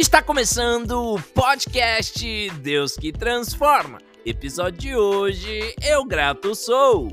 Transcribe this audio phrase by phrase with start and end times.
[0.00, 3.98] Está começando o podcast Deus que Transforma.
[4.24, 7.10] Episódio de hoje, Eu Grato Sou.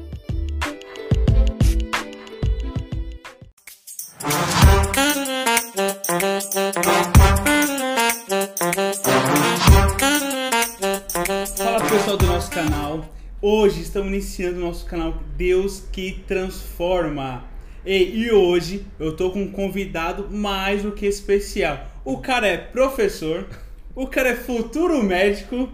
[11.58, 13.06] Fala pessoal do nosso canal.
[13.42, 17.57] Hoje estamos iniciando o nosso canal Deus que Transforma.
[17.90, 21.88] Ei, e hoje eu tô com um convidado mais do que especial.
[22.04, 23.48] O cara é professor,
[23.96, 25.70] o cara é futuro médico,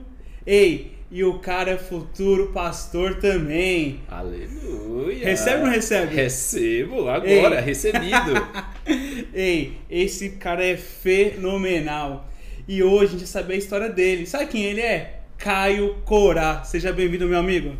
[0.45, 4.01] ei, e o cara é futuro pastor também.
[4.07, 5.25] Aleluia.
[5.25, 6.13] Recebe ou não recebe?
[6.13, 7.61] Recebo, agora, Ei.
[7.61, 8.47] recebido.
[9.33, 12.29] Ei, esse cara é fenomenal.
[12.67, 14.27] E hoje a gente vai saber a história dele.
[14.27, 15.21] Sabe quem ele é?
[15.39, 16.63] Caio Corá.
[16.63, 17.75] Seja bem-vindo, meu amigo.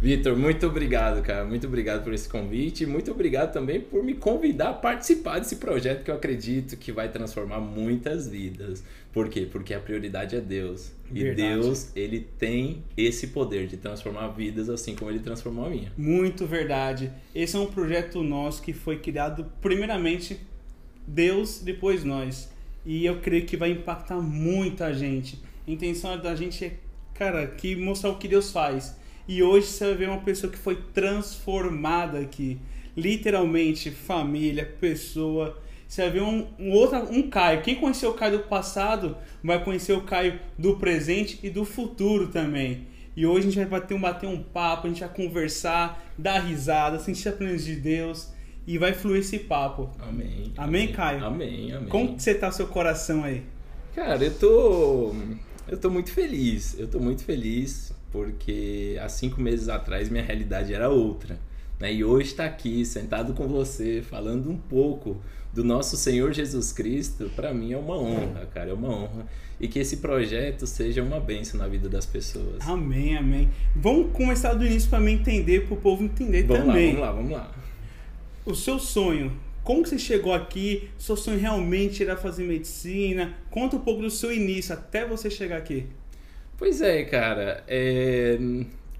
[0.00, 1.44] Vitor, muito obrigado, cara.
[1.44, 2.86] Muito obrigado por esse convite.
[2.86, 7.08] Muito obrigado também por me convidar a participar desse projeto que eu acredito que vai
[7.08, 8.84] transformar muitas vidas.
[9.12, 9.48] Por quê?
[9.50, 10.92] Porque a prioridade é Deus.
[11.12, 11.54] E Verdade.
[11.54, 15.92] Deus, ele tem esse poder de transformar vidas assim como ele transformou a minha.
[15.96, 17.10] Muito verdade.
[17.34, 20.38] Esse é um projeto nosso que foi criado primeiramente
[21.08, 22.48] Deus, depois nós.
[22.86, 25.42] E eu creio que vai impactar muita gente.
[25.66, 26.76] A intenção da gente é,
[27.14, 28.96] cara, que mostrar o que Deus faz.
[29.28, 32.58] E hoje você vai ver uma pessoa que foi transformada aqui.
[32.96, 35.60] Literalmente, família, pessoa.
[35.86, 37.60] Você vai ver um, um outro, um Caio.
[37.60, 42.28] Quem conheceu o Caio do passado vai conhecer o Caio do presente e do futuro
[42.28, 42.86] também.
[43.14, 46.38] E hoje a gente vai bater um, bater um papo, a gente vai conversar, dar
[46.38, 48.32] risada, sentir a presença de Deus
[48.66, 49.90] e vai fluir esse papo.
[49.98, 50.52] Amém.
[50.56, 51.22] Amém, Caio?
[51.22, 51.88] Amém, amém.
[51.88, 53.42] Como que você tá seu coração aí?
[53.94, 55.14] Cara, eu tô.
[55.66, 56.78] Eu tô muito feliz.
[56.78, 61.38] Eu tô muito feliz porque há cinco meses atrás minha realidade era outra.
[61.78, 61.92] Né?
[61.94, 65.16] E hoje estar aqui, sentado com você, falando um pouco
[65.52, 69.26] do nosso Senhor Jesus Cristo, para mim é uma honra, cara, é uma honra.
[69.60, 72.66] E que esse projeto seja uma bênção na vida das pessoas.
[72.66, 73.48] Amém, amém.
[73.74, 76.86] Vamos começar do início para mim entender, para o povo entender Vamos lá, também.
[76.94, 77.54] vamos lá, vamos lá.
[78.46, 79.32] O seu sonho,
[79.64, 80.88] como você chegou aqui?
[80.96, 83.34] Seu sonho realmente era fazer medicina?
[83.50, 85.86] Conta um pouco do seu início até você chegar aqui.
[86.58, 87.62] Pois é, cara.
[87.68, 88.36] é,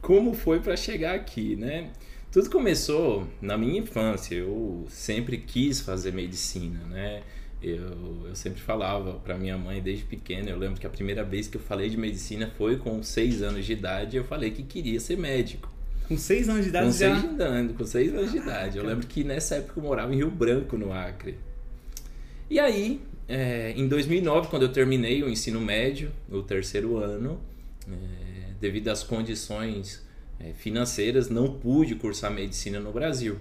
[0.01, 1.91] Como foi para chegar aqui, né?
[2.31, 4.35] Tudo começou na minha infância.
[4.37, 7.23] Eu sempre quis fazer medicina, né?
[7.61, 10.49] Eu, eu sempre falava para minha mãe desde pequeno.
[10.49, 13.67] Eu lembro que a primeira vez que eu falei de medicina foi com seis anos
[13.67, 14.17] de idade.
[14.17, 15.69] Eu falei que queria ser médico.
[16.07, 17.21] Com seis anos de idade Com já.
[17.21, 18.79] seis, anos, com seis anos de idade.
[18.79, 21.37] Eu lembro que nessa época eu morava em Rio Branco, no Acre.
[22.49, 27.39] E aí, é, em 2009, quando eu terminei o ensino médio, o terceiro ano,
[27.93, 30.07] é, devido às condições
[30.41, 33.39] é, financeiras, não pude cursar medicina no Brasil.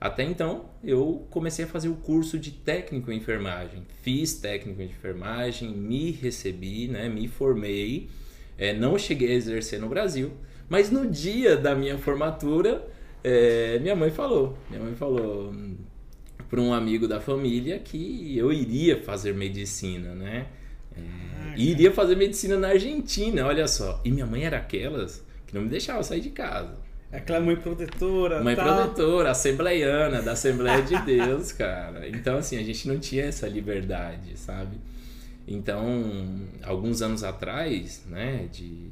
[0.00, 3.82] Até então, eu comecei a fazer o curso de técnico em enfermagem.
[4.02, 8.08] Fiz técnico em enfermagem, me recebi, né, me formei.
[8.56, 10.32] É, não cheguei a exercer no Brasil,
[10.68, 12.86] mas no dia da minha formatura,
[13.24, 15.52] é, minha mãe falou, minha mãe falou
[16.48, 20.46] para um amigo da família que eu iria fazer medicina, né?
[20.98, 24.00] É, e iria fazer medicina na Argentina, olha só.
[24.04, 26.76] E minha mãe era aquelas que não me deixava sair de casa.
[27.10, 28.42] Aquela mãe protetora.
[28.42, 28.64] Mãe tá?
[28.64, 32.06] protetora, assembleiana, da Assembleia de Deus, cara.
[32.08, 34.76] Então, assim, a gente não tinha essa liberdade, sabe?
[35.46, 35.82] Então,
[36.62, 38.90] alguns anos atrás, né, de,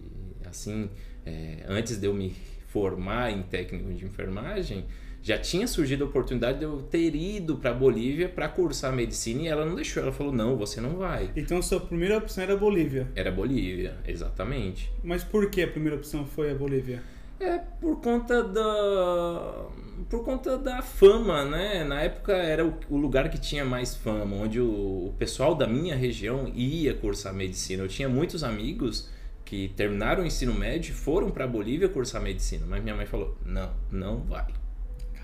[0.49, 0.89] assim,
[1.27, 2.35] é, antes de eu me
[2.69, 4.87] formar em técnico de enfermagem,
[5.27, 9.49] já tinha surgido a oportunidade de eu ter ido para Bolívia para cursar medicina e
[9.49, 10.01] ela não deixou.
[10.01, 11.33] Ela falou: não, você não vai.
[11.35, 13.09] Então sua primeira opção era a Bolívia.
[13.17, 14.89] Era Bolívia, exatamente.
[15.03, 17.03] Mas por que a primeira opção foi a Bolívia?
[17.41, 19.67] É por conta da
[20.09, 21.83] por conta da fama, né?
[21.83, 25.67] Na época era o, o lugar que tinha mais fama, onde o, o pessoal da
[25.67, 27.83] minha região ia cursar medicina.
[27.83, 29.11] Eu tinha muitos amigos
[29.45, 33.37] que terminaram o ensino médio e foram para Bolívia cursar medicina, mas minha mãe falou:
[33.45, 34.66] "Não, não vai".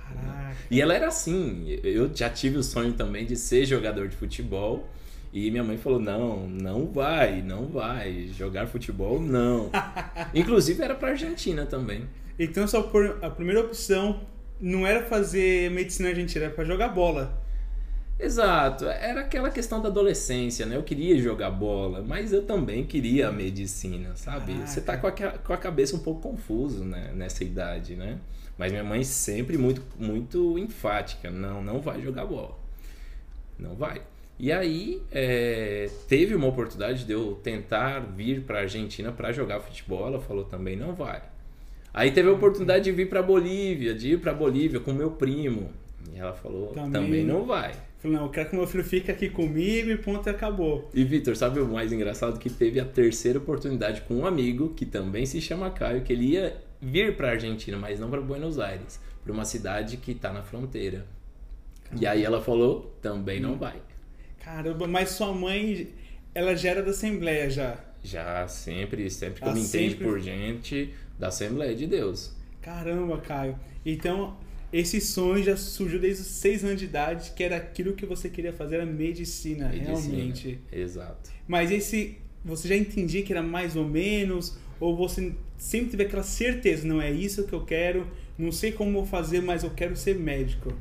[0.09, 0.57] Caraca.
[0.71, 4.89] E ela era assim, eu já tive o sonho também de ser jogador de futebol.
[5.33, 8.29] E minha mãe falou: não, não vai, não vai.
[8.37, 9.71] Jogar futebol, não.
[10.35, 12.05] Inclusive era pra Argentina também.
[12.39, 14.21] Então sua por- a primeira opção
[14.61, 17.41] não era fazer medicina argentina, era pra jogar bola.
[18.19, 20.77] Exato, era aquela questão da adolescência, né?
[20.77, 24.53] Eu queria jogar bola, mas eu também queria a medicina, sabe?
[24.53, 24.67] Caraca.
[24.69, 27.11] Você tá com a, com a cabeça um pouco confuso né?
[27.15, 28.19] nessa idade, né?
[28.63, 32.57] Mas minha mãe sempre muito, muito enfática: não, não vai jogar bola.
[33.59, 34.01] Não vai.
[34.39, 40.07] E aí é, teve uma oportunidade de eu tentar vir para Argentina para jogar futebol.
[40.07, 41.21] Ela falou também não vai.
[41.93, 45.69] Aí teve a oportunidade de vir para Bolívia, de ir para Bolívia com meu primo,
[46.15, 47.75] E ela falou, Também- também, não vai.
[47.99, 50.89] Falei, não, eu quero que meu filho fique aqui comigo e ponto, acabou.
[50.95, 52.39] E Vitor, sabe o mais engraçado?
[52.39, 56.27] Que teve a terceira oportunidade com um amigo que também se chama Caio, que ele
[56.27, 60.43] ia vir pra Argentina, mas não pra Buenos Aires, pra uma cidade que tá na
[60.43, 61.07] fronteira.
[61.99, 63.77] E aí ela falou, também não vai.
[64.41, 65.89] Caramba, mas sua mãe,
[66.35, 67.79] ela já era da Assembleia já.
[68.03, 70.05] Já sempre, sempre que Ah, eu me entendo sempre?
[70.05, 72.33] por gente da Assembleia de Deus.
[72.61, 73.57] Caramba, Caio.
[73.87, 74.37] Então,
[74.73, 78.29] esse sonho já surgiu desde os seis anos de idade, que era aquilo que você
[78.29, 79.91] queria fazer, era medicina, Medicina.
[79.99, 80.59] realmente.
[80.73, 81.31] Exato.
[81.47, 86.25] Mas esse, você já entendia que era mais ou menos, ou você sempre teve aquela
[86.25, 88.05] certeza, não é isso que eu quero,
[88.37, 90.73] não sei como vou fazer, mas eu quero ser médico.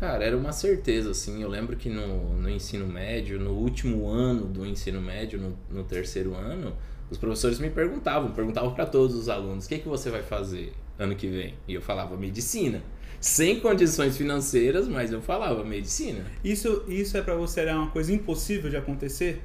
[0.00, 1.42] Cara, era uma certeza, assim.
[1.42, 5.84] Eu lembro que no, no ensino médio, no último ano do ensino médio, no, no
[5.84, 6.74] terceiro ano,
[7.10, 10.72] os professores me perguntavam, perguntavam para todos os alunos: o que, que você vai fazer
[10.98, 11.54] ano que vem?
[11.68, 12.82] E eu falava medicina.
[13.20, 16.24] Sem condições financeiras, mas eu falava medicina.
[16.42, 19.42] Isso, isso é pra você era uma coisa impossível de acontecer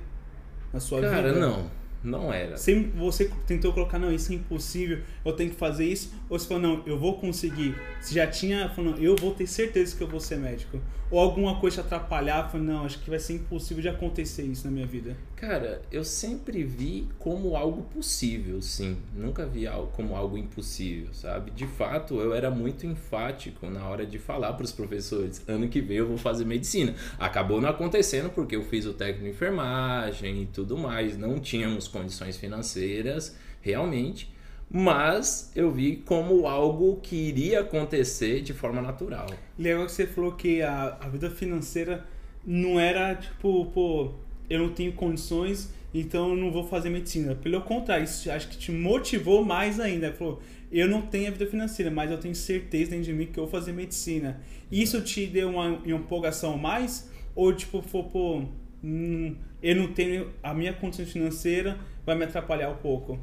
[0.71, 1.11] na sua vida?
[1.11, 1.80] Cara, não.
[2.03, 2.57] Não era.
[2.57, 6.63] Você tentou colocar, não, isso é impossível, eu tenho que fazer isso, ou você falou,
[6.63, 7.75] não, eu vou conseguir.
[7.99, 10.79] Você já tinha, falou, eu vou ter certeza que eu vou ser médico.
[11.11, 14.65] Ou alguma coisa te atrapalhar, falou, não, acho que vai ser impossível de acontecer isso
[14.65, 15.15] na minha vida.
[15.41, 18.95] Cara, eu sempre vi como algo possível, sim.
[19.11, 21.49] Nunca vi algo como algo impossível, sabe?
[21.49, 25.81] De fato, eu era muito enfático na hora de falar para os professores: ano que
[25.81, 26.93] vem eu vou fazer medicina.
[27.17, 31.17] Acabou não acontecendo porque eu fiz o técnico de enfermagem e tudo mais.
[31.17, 34.31] Não tínhamos condições financeiras, realmente.
[34.69, 39.25] Mas eu vi como algo que iria acontecer de forma natural.
[39.57, 42.05] Legal que você falou que a, a vida financeira
[42.45, 44.13] não era tipo, pô,
[44.51, 47.33] eu não tenho condições, então eu não vou fazer medicina.
[47.35, 50.11] Pelo contrário, isso acho que te motivou mais ainda.
[50.11, 53.39] Falou, eu não tenho a vida financeira, mas eu tenho certeza dentro de mim que
[53.39, 54.41] eu vou fazer medicina.
[54.69, 57.09] Isso te deu uma, uma empolgação mais?
[57.33, 58.43] Ou tipo, foi, pô,
[58.83, 63.17] hum, eu não tenho a minha condição financeira, vai me atrapalhar um pouco?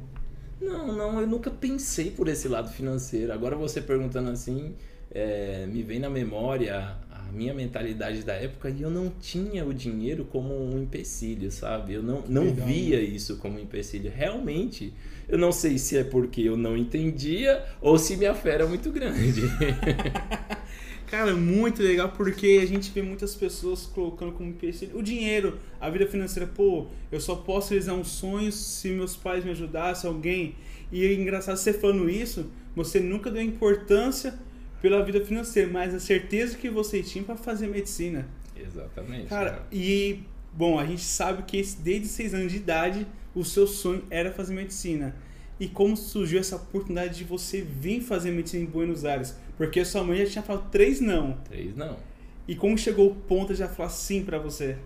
[0.59, 3.31] Não, não, eu nunca pensei por esse lado financeiro.
[3.31, 4.73] Agora você perguntando assim,
[5.11, 6.97] é, me vem na memória
[7.29, 11.93] a minha mentalidade da época e eu não tinha o dinheiro como um empecilho, sabe?
[11.93, 14.11] Eu não, não via isso como um empecilho.
[14.13, 14.93] Realmente,
[15.27, 18.91] eu não sei se é porque eu não entendia ou se minha fé era muito
[18.91, 19.41] grande.
[21.07, 25.89] Cara, muito legal porque a gente vê muitas pessoas colocando como empecilho o dinheiro, a
[25.89, 26.47] vida financeira.
[26.47, 30.55] Pô, eu só posso realizar um sonho se meus pais me ajudassem, alguém.
[30.91, 34.37] E é engraçado você falando isso, você nunca deu importância
[34.81, 38.27] pela vida financeira, mas a certeza que você tinha para fazer medicina.
[38.55, 39.27] Exatamente.
[39.27, 40.23] Cara, e
[40.53, 44.53] bom, a gente sabe que desde seis anos de idade o seu sonho era fazer
[44.53, 45.15] medicina.
[45.59, 49.35] E como surgiu essa oportunidade de você vir fazer medicina em Buenos Aires?
[49.57, 51.33] Porque sua mãe já tinha falado três não.
[51.43, 51.97] Três não.
[52.47, 54.77] E como chegou o ponto de já falar sim pra você?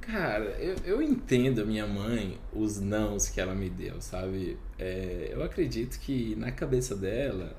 [0.00, 4.56] Cara, eu, eu entendo a minha mãe, os nãos que ela me deu, sabe?
[4.78, 7.56] É, eu acredito que na cabeça dela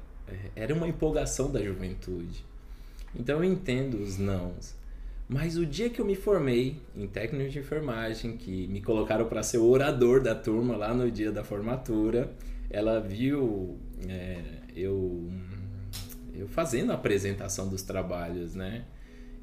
[0.55, 2.45] era uma empolgação da juventude.
[3.15, 4.75] Então eu entendo os nãos.
[5.27, 9.41] Mas o dia que eu me formei em técnico de enfermagem, que me colocaram para
[9.41, 12.31] ser o orador da turma lá no dia da formatura,
[12.69, 13.77] ela viu
[14.07, 14.37] é,
[14.75, 15.29] eu,
[16.35, 18.85] eu fazendo a apresentação dos trabalhos, né?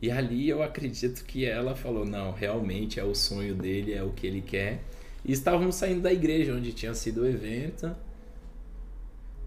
[0.03, 4.10] E ali eu acredito que ela falou: não, realmente é o sonho dele, é o
[4.10, 4.82] que ele quer.
[5.25, 7.94] E estávamos saindo da igreja onde tinha sido o evento.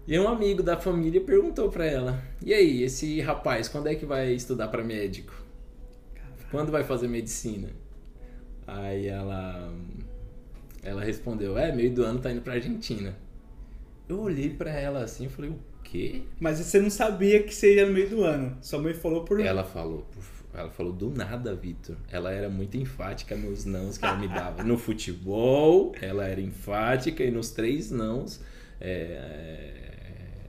[0.06, 4.04] E um amigo da família perguntou para ela: e aí, esse rapaz, quando é que
[4.04, 5.32] vai estudar para médico?
[6.50, 7.70] Quando vai fazer medicina?
[8.66, 9.72] Aí ela
[10.82, 13.16] ela respondeu: é, meio do ano tá indo pra Argentina.
[14.06, 16.22] Eu olhei para ela assim e falei: o quê?
[16.38, 18.56] Mas você não sabia que seria no meio do ano.
[18.60, 19.40] Sua mãe falou por.
[19.40, 20.06] Ela falou,
[20.52, 21.96] ela falou do nada, Vitor.
[22.12, 24.62] Ela era muito enfática nos nãos que ela me dava.
[24.62, 28.40] No futebol, ela era enfática e nos três nãos
[28.80, 29.93] é,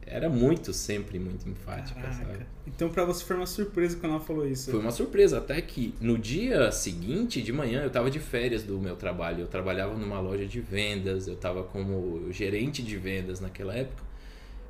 [0.07, 2.25] era muito, sempre muito enfática, sabe?
[2.25, 2.47] Caraca.
[2.67, 4.69] Então pra você foi uma surpresa quando ela falou isso.
[4.69, 8.79] Foi uma surpresa, até que no dia seguinte, de manhã, eu tava de férias do
[8.79, 9.41] meu trabalho.
[9.41, 14.03] Eu trabalhava numa loja de vendas, eu tava como gerente de vendas naquela época.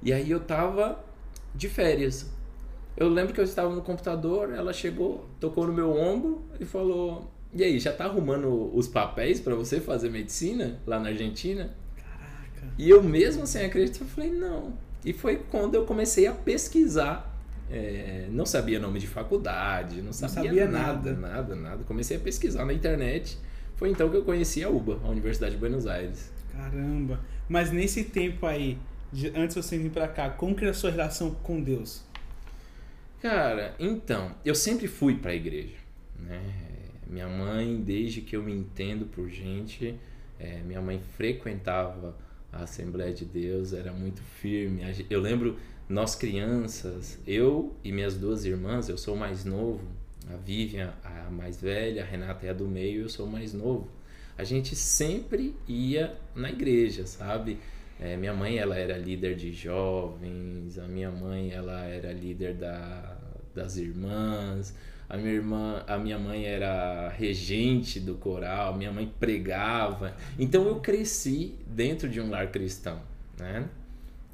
[0.01, 1.03] E aí eu tava
[1.53, 2.29] de férias.
[2.95, 7.29] Eu lembro que eu estava no computador, ela chegou, tocou no meu ombro e falou:
[7.53, 12.73] "E aí, já tá arrumando os papéis para você fazer medicina lá na Argentina?" Caraca.
[12.77, 14.84] E eu mesmo sem acreditar, falei: "Não".
[15.05, 17.33] E foi quando eu comecei a pesquisar.
[17.71, 21.27] É, não sabia nome de faculdade, não sabia, sabia nada, nada.
[21.33, 21.83] nada, nada.
[21.83, 23.37] Comecei a pesquisar na internet.
[23.75, 26.31] Foi então que eu conheci a UBA, a Universidade de Buenos Aires.
[26.51, 27.19] Caramba.
[27.49, 28.77] Mas nesse tempo aí,
[29.11, 32.03] de- antes de você vir pra cá, como que era a sua relação com Deus?
[33.21, 35.75] Cara, então, eu sempre fui para a igreja,
[36.19, 36.41] né?
[37.07, 39.95] Minha mãe, desde que eu me entendo por gente,
[40.39, 42.15] é, minha mãe frequentava
[42.55, 44.81] a Assembleia de Deus, era muito firme.
[45.09, 45.57] Eu lembro,
[45.87, 49.81] nós crianças, eu e minhas duas irmãs, eu sou mais novo,
[50.33, 53.89] a Vivian, a mais velha, a Renata é a do meio, eu sou mais novo.
[54.37, 57.59] A gente sempre ia na igreja, sabe?
[57.99, 63.17] É, minha mãe, ela era líder de jovens, a minha mãe, ela era líder da,
[63.53, 64.75] das irmãs,
[65.09, 70.15] a minha irmã, a minha mãe era regente do coral, minha mãe pregava.
[70.37, 73.01] Então eu cresci dentro de um lar cristão,
[73.37, 73.67] né?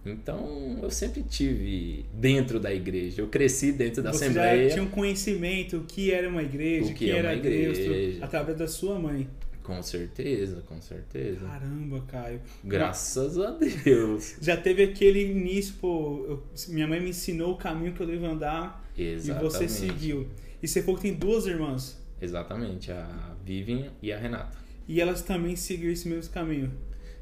[0.06, 3.22] Então eu sempre tive dentro da igreja.
[3.22, 4.70] Eu cresci dentro da Você assembleia.
[4.70, 7.82] Já tinha um conhecimento o que era uma igreja, o que, que é era igreja.
[7.82, 9.28] Deus, através da sua mãe.
[9.64, 11.46] Com certeza, com certeza.
[11.46, 12.42] Caramba, Caio.
[12.64, 14.38] Graças a Deus.
[14.42, 18.26] Já teve aquele início, pô, eu, minha mãe me ensinou o caminho que eu devo
[18.26, 19.46] andar Exatamente.
[19.46, 20.28] e você seguiu.
[20.62, 22.00] E você falou que tem duas irmãs.
[22.22, 24.58] Exatamente, a Vivian e a Renata.
[24.88, 26.72] E elas também seguiram esse mesmo caminho.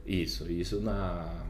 [0.05, 1.45] Isso, isso na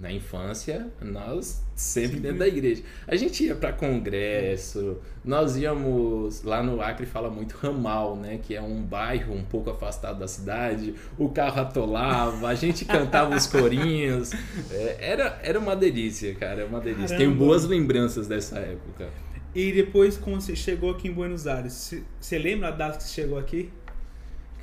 [0.00, 2.22] na infância, nós sempre Sim.
[2.22, 2.82] dentro da igreja.
[3.06, 8.54] A gente ia para congresso, nós íamos lá no Acre fala muito ramal, né, que
[8.54, 10.94] é um bairro um pouco afastado da cidade.
[11.18, 14.32] O carro atolava, a gente cantava os corinhos.
[14.70, 17.16] É, era era uma delícia, cara, é uma delícia.
[17.16, 17.24] Caramba.
[17.24, 19.08] Tenho boas lembranças dessa época.
[19.56, 23.22] E depois quando você chegou aqui em Buenos Aires, você lembra a data que você
[23.22, 23.72] chegou aqui?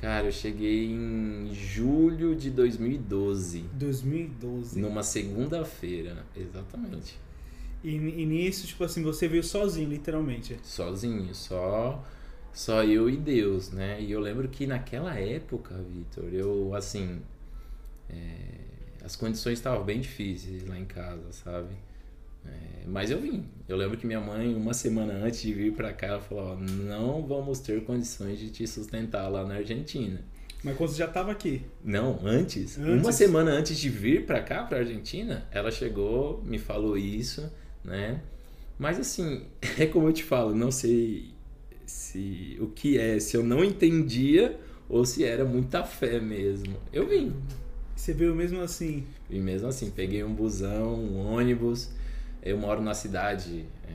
[0.00, 3.64] Cara, eu cheguei em julho de 2012.
[3.72, 4.80] 2012.
[4.80, 7.18] Numa segunda-feira, exatamente.
[7.82, 10.60] E, e nisso, tipo assim, você veio sozinho, literalmente?
[10.62, 12.04] Sozinho, só
[12.52, 14.00] só eu e Deus, né?
[14.00, 17.20] E eu lembro que naquela época, Vitor, eu, assim,
[18.08, 18.14] é,
[19.04, 21.74] as condições estavam bem difíceis lá em casa, sabe?
[22.46, 23.44] É, mas eu vim.
[23.68, 26.56] Eu lembro que minha mãe, uma semana antes de vir para cá, ela falou: ó,
[26.56, 30.20] não vamos ter condições de te sustentar lá na Argentina.
[30.62, 31.62] Mas quando você já estava aqui?
[31.84, 32.78] Não, antes.
[32.78, 33.02] antes.
[33.02, 37.52] Uma semana antes de vir para cá, para Argentina, ela chegou, me falou isso,
[37.84, 38.22] né?
[38.78, 39.44] Mas assim,
[39.78, 41.34] é como eu te falo, não sei
[41.84, 44.58] se o que é, se eu não entendia
[44.88, 46.76] ou se era muita fé mesmo.
[46.92, 47.34] Eu vim.
[47.94, 49.04] Você veio mesmo assim?
[49.28, 51.90] Vim mesmo assim, peguei um busão, um ônibus.
[52.44, 53.92] Eu moro na cidade é,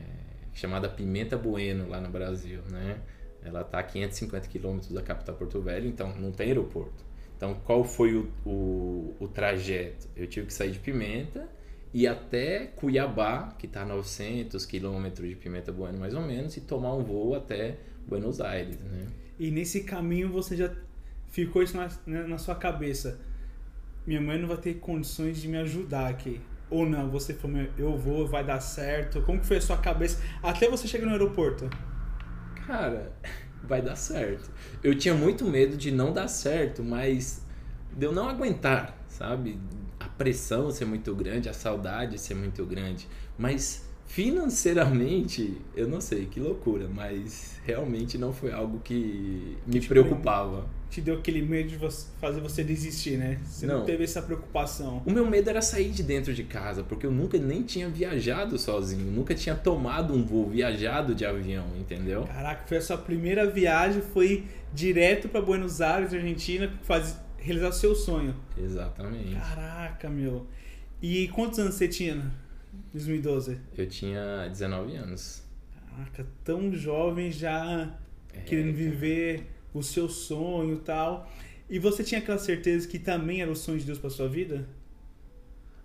[0.56, 3.00] chamada Pimenta Bueno, lá no Brasil, né?
[3.44, 7.06] Ela está a 550 quilômetros da capital Porto Velho, então não tem aeroporto.
[7.38, 10.10] Então, qual foi o, o, o trajeto?
[10.16, 11.48] Eu tive que sair de Pimenta
[11.94, 16.62] e até Cuiabá, que está a 900 quilômetros de Pimenta Bueno, mais ou menos, e
[16.62, 17.78] tomar um voo até
[18.08, 19.08] Buenos Aires, né?
[19.40, 20.74] E nesse caminho você já
[21.30, 23.22] ficou isso na, né, na sua cabeça.
[24.06, 26.42] Minha mãe não vai ter condições de me ajudar aqui.
[26.70, 29.22] Ou não, você falou, eu vou, vai dar certo.
[29.22, 31.70] Como que foi a sua cabeça até você chegar no aeroporto?
[32.68, 33.12] Cara,
[33.64, 34.52] vai dar certo.
[34.84, 37.44] Eu tinha muito medo de não dar certo, mas
[37.96, 39.60] de eu não aguentar, sabe?
[40.00, 43.08] A pressão ser muito grande, a saudade ser muito grande.
[43.38, 50.66] Mas financeiramente, eu não sei, que loucura, mas realmente não foi algo que me preocupava.
[50.90, 51.78] Te deu aquele medo de
[52.20, 53.40] fazer você desistir, né?
[53.46, 53.80] Você não.
[53.80, 53.86] não.
[53.86, 55.04] teve essa preocupação.
[55.06, 58.58] O meu medo era sair de dentro de casa, porque eu nunca nem tinha viajado
[58.58, 62.24] sozinho, nunca tinha tomado um voo, viajado de avião, entendeu?
[62.24, 67.74] Caraca, foi a sua primeira viagem, foi direto para Buenos Aires, Argentina, fazer, realizar o
[67.74, 68.36] seu sonho.
[68.58, 69.36] Exatamente.
[69.36, 70.48] Caraca, meu.
[71.02, 72.32] E quantos anos você tinha?
[72.94, 73.58] 2012?
[73.78, 75.44] Eu tinha 19 anos.
[75.90, 77.96] Caraca, tão jovem já
[78.34, 81.30] é, querendo viver o seu sonho tal.
[81.70, 84.68] E você tinha aquela certeza que também era o sonho de Deus para sua vida?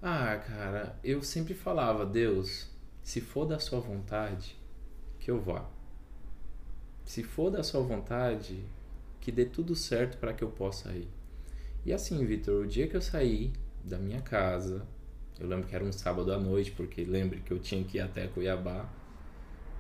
[0.01, 2.71] Ah, cara, eu sempre falava, Deus,
[3.03, 4.57] se for da sua vontade,
[5.19, 5.67] que eu vá.
[7.05, 8.65] Se for da sua vontade,
[9.21, 11.09] que dê tudo certo para que eu possa ir.
[11.85, 14.87] E assim, Vitor, o dia que eu saí da minha casa,
[15.39, 18.01] eu lembro que era um sábado à noite, porque lembre que eu tinha que ir
[18.01, 18.89] até Cuiabá.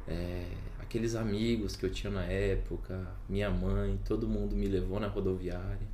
[0.08, 0.46] É,
[0.94, 5.88] aqueles amigos que eu tinha na época, minha mãe, todo mundo me levou na rodoviária.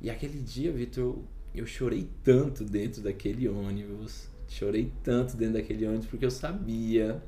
[0.00, 1.18] E aquele dia, Vitor,
[1.52, 7.20] eu chorei tanto dentro daquele ônibus, chorei tanto dentro daquele ônibus porque eu sabia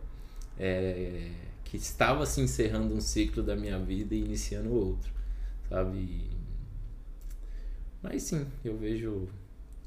[0.56, 1.28] é,
[1.64, 5.12] que estava se encerrando um ciclo da minha vida e iniciando outro,
[5.68, 6.30] sabe?
[8.00, 9.28] Mas sim, eu vejo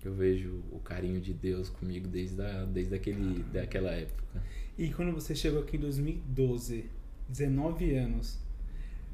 [0.03, 4.43] eu vejo o carinho de Deus comigo desde, a, desde aquele, daquela época.
[4.77, 6.85] E quando você chegou aqui em 2012,
[7.29, 8.37] 19 anos,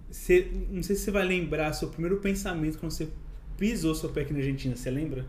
[0.09, 3.09] você, não sei se você vai lembrar seu primeiro pensamento quando você
[3.57, 5.25] pisou seu pé aqui na Argentina, você lembra?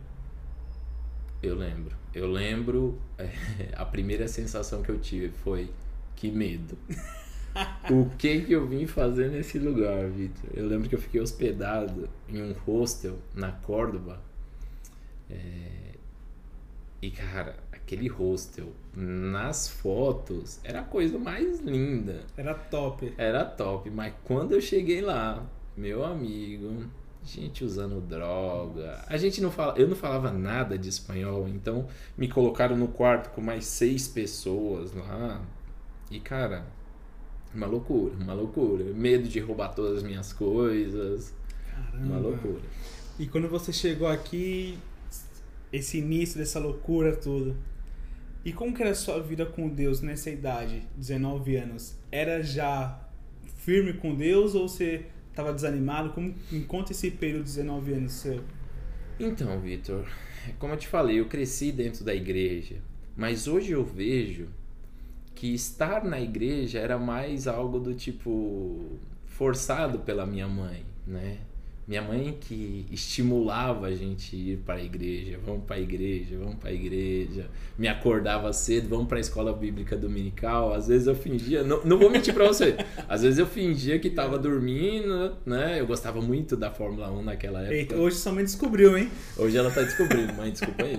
[1.43, 1.97] Eu lembro.
[2.15, 3.31] Eu lembro, é,
[3.77, 5.71] a primeira sensação que eu tive foi
[6.17, 6.79] que medo.
[7.91, 10.51] o que que eu vim fazer nesse lugar, Vitor?
[10.55, 14.21] Eu lembro que eu fiquei hospedado em um hostel na Córdoba.
[15.31, 15.93] É...
[17.03, 22.25] E, cara, aquele hostel, nas fotos, era a coisa mais linda.
[22.37, 23.12] Era top.
[23.19, 25.45] Era top, mas quando eu cheguei lá,
[25.77, 26.85] meu amigo,
[27.25, 29.05] gente usando droga.
[29.07, 31.87] A gente não fala, eu não falava nada de espanhol, então
[32.17, 35.41] me colocaram no quarto com mais seis pessoas lá.
[36.11, 36.67] E cara,
[37.55, 38.85] uma loucura, uma loucura.
[38.85, 41.35] Medo de roubar todas as minhas coisas.
[41.71, 42.07] Caramba.
[42.07, 42.62] Uma loucura.
[43.19, 44.79] E quando você chegou aqui,
[45.73, 47.55] esse início dessa loucura toda.
[48.45, 51.97] E como que era a sua vida com Deus nessa idade, 19 anos?
[52.11, 53.01] Era já
[53.59, 56.11] firme com Deus ou você estava desanimado?
[56.11, 56.35] Como
[56.67, 58.43] conta esse período de 19 anos seu?
[59.21, 60.07] Então, Vitor,
[60.59, 62.77] como eu te falei, eu cresci dentro da igreja,
[63.17, 64.49] mas hoje eu vejo
[65.35, 71.39] que estar na igreja era mais algo do tipo forçado pela minha mãe, né?
[71.93, 76.55] Minha mãe que estimulava a gente ir para a igreja, vamos para a igreja, vamos
[76.55, 77.51] para a igreja.
[77.77, 80.73] Me acordava cedo, vamos para a escola bíblica dominical.
[80.73, 82.79] Às vezes eu fingia, não, não vou mentir para você.
[83.07, 85.79] Às vezes eu fingia que estava dormindo, né?
[85.81, 87.75] Eu gostava muito da Fórmula 1 naquela época.
[87.75, 89.11] Eita, hoje sua mãe descobriu, hein?
[89.37, 90.99] Hoje ela está descobrindo, mãe, desculpa aí.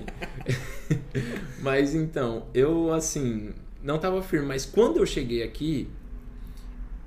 [1.59, 3.49] mas então, eu assim,
[3.81, 5.87] não estava firme, mas quando eu cheguei aqui,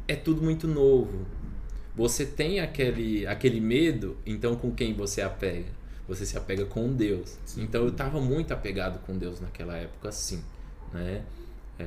[0.09, 1.36] é tudo muito novo
[1.97, 5.75] você tem aquele, aquele medo, então com quem você apega?
[6.07, 7.39] Você se apega com Deus.
[7.47, 7.63] Sim.
[7.63, 10.45] Então eu estava muito apegado com Deus naquela época, sim.
[10.93, 11.23] Né?
[11.79, 11.85] É,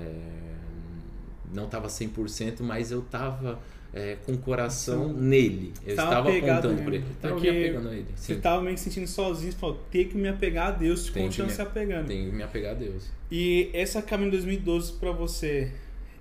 [1.54, 3.60] não estava 100%, mas eu estava
[3.94, 5.22] é, com o coração sim.
[5.22, 5.74] nele.
[5.86, 7.06] Eu estava apontando por ele.
[7.12, 8.08] Estava me apegando a ele.
[8.08, 8.14] Sim.
[8.16, 11.62] Você estava meio sentindo sozinho, você falou, tem que me apegar a Deus, continua se
[11.62, 12.08] apegando.
[12.08, 13.12] Tem que me apegar a Deus.
[13.32, 15.72] E essa caminho 2012 para você,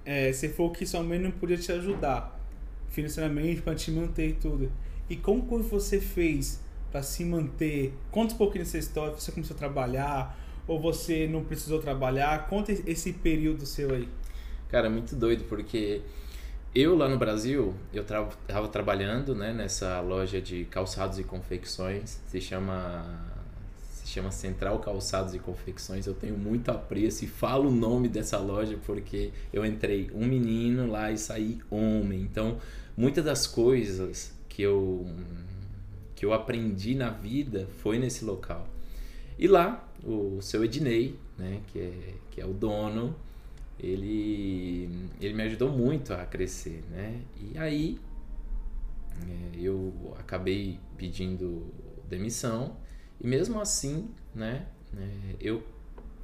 [0.05, 2.38] é, você falou que sua mãe não podia te ajudar
[2.99, 4.73] financeiramente para te manter e tudo.
[5.09, 7.95] E como que você fez para se manter?
[8.11, 9.15] Conta um pouquinho dessa história.
[9.15, 12.49] Você começou a trabalhar ou você não precisou trabalhar?
[12.49, 14.09] Conta esse período seu aí.
[14.69, 16.03] Cara, muito doido porque
[16.75, 22.41] eu lá no Brasil, eu estava trabalhando né, nessa loja de calçados e confecções, se
[22.41, 23.05] chama
[24.09, 26.07] chama Central Calçados e Confecções.
[26.07, 30.91] Eu tenho muito apreço e falo o nome dessa loja porque eu entrei um menino
[30.91, 32.23] lá e saí homem.
[32.23, 32.59] Então,
[32.97, 35.07] muitas das coisas que eu
[36.17, 38.67] que eu aprendi na vida foi nesse local.
[39.39, 43.15] E lá, o seu Ednei, né, que é, que é o dono,
[43.79, 44.91] ele,
[45.21, 47.21] ele me ajudou muito a crescer, né?
[47.37, 48.01] E aí
[49.23, 51.73] é, eu acabei pedindo
[52.09, 52.77] demissão
[53.21, 55.63] e mesmo assim, né, é, eu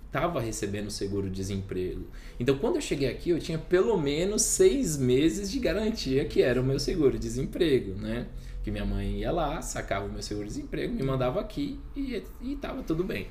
[0.07, 2.07] estava recebendo seguro-desemprego.
[2.39, 6.61] Então, quando eu cheguei aqui, eu tinha pelo menos seis meses de garantia que era
[6.61, 8.29] o meu seguro-desemprego, né?
[8.63, 13.03] Que minha mãe ia lá, sacava o meu seguro-desemprego, me mandava aqui e estava tudo
[13.03, 13.27] bem.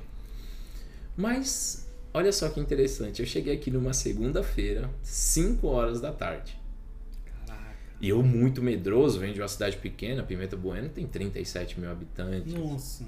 [1.16, 6.62] Mas, olha só que interessante, eu cheguei aqui numa segunda-feira, 5 horas da tarde.
[8.02, 12.54] E eu, muito medroso, venho de uma cidade pequena, Pimenta Bueno tem 37 mil habitantes.
[12.54, 13.06] Nossa.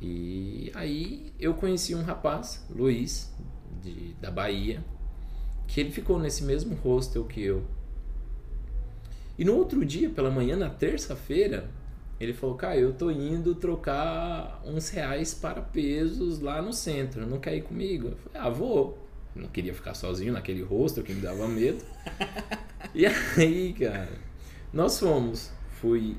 [0.00, 3.32] E aí eu conheci um rapaz, Luiz,
[3.82, 4.84] de, da Bahia,
[5.66, 7.64] que ele ficou nesse mesmo hostel que eu.
[9.38, 11.68] E no outro dia, pela manhã, na terça-feira,
[12.18, 17.38] ele falou: Cara, eu tô indo trocar uns reais para pesos lá no centro, não
[17.38, 18.08] quer ir comigo?
[18.08, 18.98] Eu falei: Ah, vou.
[19.34, 21.84] Eu não queria ficar sozinho naquele hostel que me dava medo.
[22.94, 24.08] e aí, cara,
[24.72, 25.50] nós fomos.
[25.72, 26.16] Fui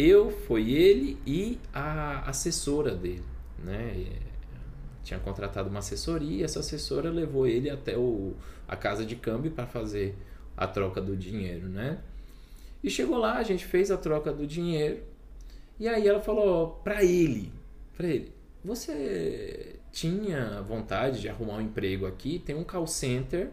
[0.00, 3.24] eu, foi ele e a assessora dele,
[3.58, 4.06] né?
[5.02, 8.34] Tinha contratado uma assessoria, essa assessora levou ele até o,
[8.68, 10.16] a casa de câmbio para fazer
[10.56, 11.98] a troca do dinheiro, né?
[12.82, 15.02] E chegou lá, a gente fez a troca do dinheiro.
[15.78, 17.52] E aí ela falou para ele,
[17.96, 18.32] para ele,
[18.64, 22.38] você tinha vontade de arrumar um emprego aqui?
[22.38, 23.50] Tem um call center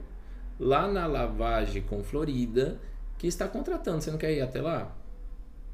[0.60, 2.80] lá na Lavagem com Florida
[3.18, 4.02] que está contratando.
[4.02, 4.96] Você não quer ir até lá?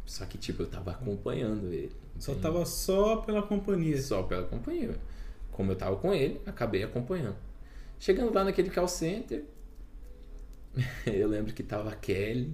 [0.06, 1.92] Só que, tipo, eu tava acompanhando ele.
[2.20, 4.02] Só tava só pela companhia.
[4.02, 4.98] Só pela companhia.
[5.52, 7.38] Como eu tava com ele, acabei acompanhando.
[8.00, 9.44] Chegando lá naquele call center,
[11.06, 12.54] eu lembro que tava a Kelly,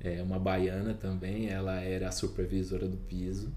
[0.00, 3.50] é, uma baiana também, ela era a supervisora do piso.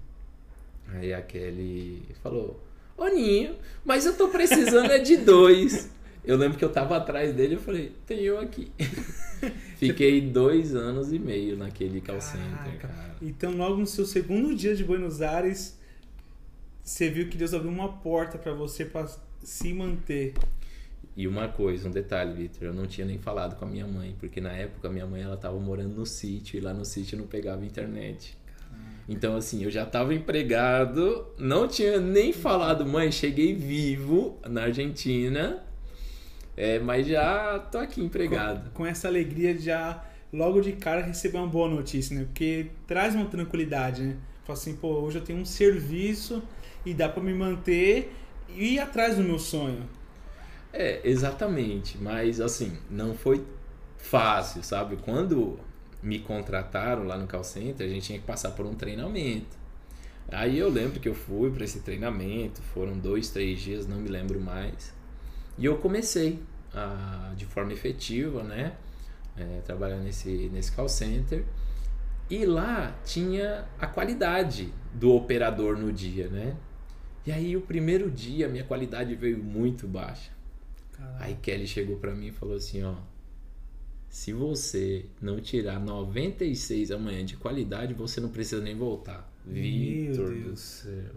[0.88, 2.62] Aí a Kelly falou:
[2.96, 5.90] Ô Ninho, mas eu tô precisando é de dois.
[6.28, 8.70] Eu lembro que eu tava atrás dele e falei, tem eu aqui.
[9.80, 13.16] Fiquei dois anos e meio naquele call center, cara.
[13.22, 15.78] Então, logo no seu segundo dia de Buenos Aires,
[16.84, 19.08] você viu que Deus abriu uma porta para você para
[19.42, 20.34] se manter.
[21.16, 24.14] E uma coisa, um detalhe, Vitor, eu não tinha nem falado com a minha mãe,
[24.20, 27.16] porque na época a minha mãe ela tava morando no sítio e lá no sítio
[27.16, 28.36] não pegava internet.
[29.08, 35.64] Então assim, eu já estava empregado, não tinha nem falado, mãe, cheguei vivo na Argentina,
[36.58, 38.70] é, mas já tô aqui empregado.
[38.70, 42.24] Com, com essa alegria de já logo de cara receber uma boa notícia, né?
[42.24, 44.16] Porque traz uma tranquilidade, né?
[44.42, 46.42] Fala assim, pô, hoje eu tenho um serviço
[46.84, 48.12] e dá para me manter
[48.48, 49.88] e ir atrás do meu sonho.
[50.72, 51.96] É, exatamente.
[51.96, 53.44] Mas assim, não foi
[53.96, 54.96] fácil, sabe?
[54.96, 55.60] Quando
[56.02, 59.56] me contrataram lá no call center, a gente tinha que passar por um treinamento.
[60.28, 64.08] Aí eu lembro que eu fui para esse treinamento, foram dois, três dias, não me
[64.08, 64.97] lembro mais.
[65.58, 66.38] E eu comecei
[66.72, 68.76] a, de forma efetiva, né?
[69.36, 71.44] É, trabalhar nesse, nesse call center.
[72.30, 76.56] E lá tinha a qualidade do operador no dia, né?
[77.26, 80.30] E aí o primeiro dia minha qualidade veio muito baixa.
[80.92, 81.16] Caramba.
[81.20, 82.94] Aí Kelly chegou para mim e falou assim, ó,
[84.08, 89.30] se você não tirar 96 amanhã de qualidade, você não precisa nem voltar.
[89.44, 91.14] Vitor do céu.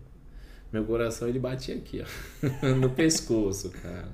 [0.71, 4.09] Meu coração ele batia aqui, ó, no pescoço, cara.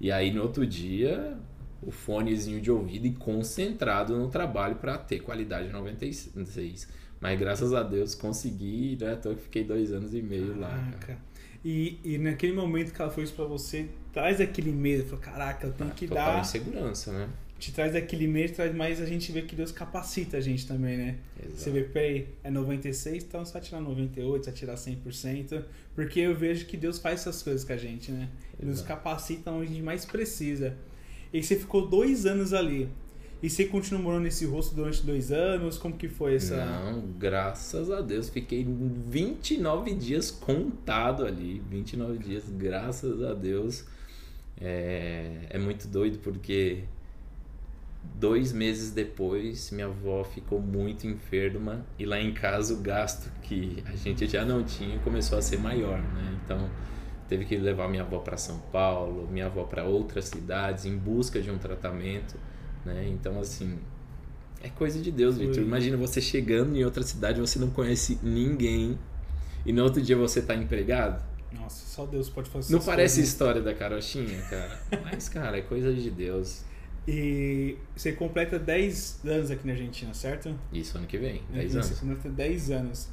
[0.00, 1.36] E aí no outro dia,
[1.82, 6.88] o fonezinho de ouvido e concentrado no trabalho para ter qualidade 96.
[7.20, 9.16] Mas graças a Deus consegui, né?
[9.18, 10.60] Então eu fiquei dois anos e meio Caraca.
[10.60, 10.92] lá.
[10.98, 11.18] Cara.
[11.62, 15.66] E, e naquele momento que ela foi isso pra você, traz aquele medo, fala, caraca,
[15.66, 16.40] eu tenho ah, que total dar.
[16.40, 17.28] insegurança, né?
[17.60, 20.96] Te traz aquele medo, traz mais a gente vê que Deus capacita a gente também,
[20.96, 21.18] né?
[21.38, 21.58] Exato.
[21.58, 25.62] Você vê, peraí, é 96, então você vai tirar 98, você vai tirar 100%.
[25.94, 28.30] Porque eu vejo que Deus faz essas coisas com a gente, né?
[28.58, 30.74] Ele nos capacita onde a gente mais precisa.
[31.32, 32.88] E você ficou dois anos ali.
[33.42, 35.76] E você continuou morando nesse rosto durante dois anos?
[35.76, 36.64] Como que foi essa...
[36.64, 38.30] Não, graças a Deus.
[38.30, 41.62] Fiquei 29 dias contado ali.
[41.70, 43.84] 29 dias, graças a Deus.
[44.58, 46.84] É, é muito doido porque
[48.02, 53.82] dois meses depois minha avó ficou muito enferma e lá em casa o gasto que
[53.86, 56.38] a gente já não tinha começou a ser maior, né?
[56.44, 56.68] Então
[57.28, 61.40] teve que levar minha avó para São Paulo, minha avó para outras cidades em busca
[61.40, 62.36] de um tratamento.
[62.84, 63.08] Né?
[63.08, 63.78] Então, assim,
[64.60, 65.62] é coisa de Deus, Vitor.
[65.62, 68.98] Imagina você chegando em outra cidade, você não conhece ninguém
[69.64, 71.22] e no outro dia você tá empregado.
[71.52, 73.32] Nossa, só Deus pode fazer Não parece coisas.
[73.32, 74.80] história da carochinha, cara?
[75.04, 76.64] Mas, cara, é coisa de Deus.
[77.08, 80.54] E você completa 10 anos aqui na Argentina, certo?
[80.72, 81.86] Isso, ano que vem, 10 anos.
[81.86, 83.08] Você completa 10 anos.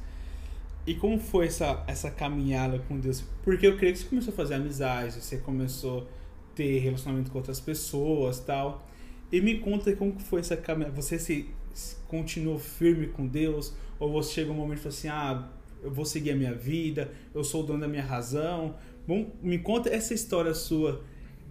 [0.86, 3.24] E como foi essa, essa caminhada com Deus?
[3.44, 7.38] Porque eu creio que você começou a fazer amizades, você começou a ter relacionamento com
[7.38, 8.88] outras pessoas tal.
[9.32, 10.96] E me conta como foi essa caminhada.
[10.96, 13.74] Você se, se continuou firme com Deus?
[14.00, 15.50] Ou você chega um momento e fala assim, ah,
[15.84, 18.76] eu vou seguir a minha vida, eu sou o dono da minha razão.
[19.08, 21.04] Bom, me conta essa história sua,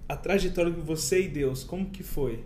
[0.08, 2.44] a trajetória de você e Deus, como que foi?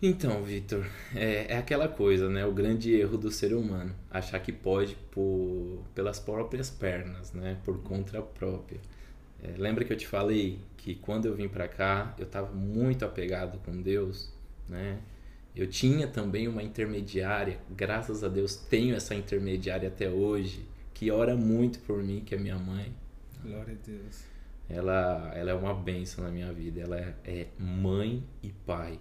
[0.00, 2.46] Então, Vitor, é, é, aquela coisa, né?
[2.46, 7.58] O grande erro do ser humano, achar que pode por, pelas próprias pernas, né?
[7.64, 8.80] Por conta própria.
[9.42, 13.04] É, lembra que eu te falei que quando eu vim para cá, eu estava muito
[13.04, 14.32] apegado com Deus,
[14.68, 14.98] né?
[15.54, 21.34] Eu tinha também uma intermediária, graças a Deus tenho essa intermediária até hoje, que ora
[21.34, 22.94] muito por mim, que é minha mãe.
[23.42, 24.37] Glória a Deus.
[24.68, 29.00] Ela, ela é uma bênção na minha vida, ela é, é mãe e pai.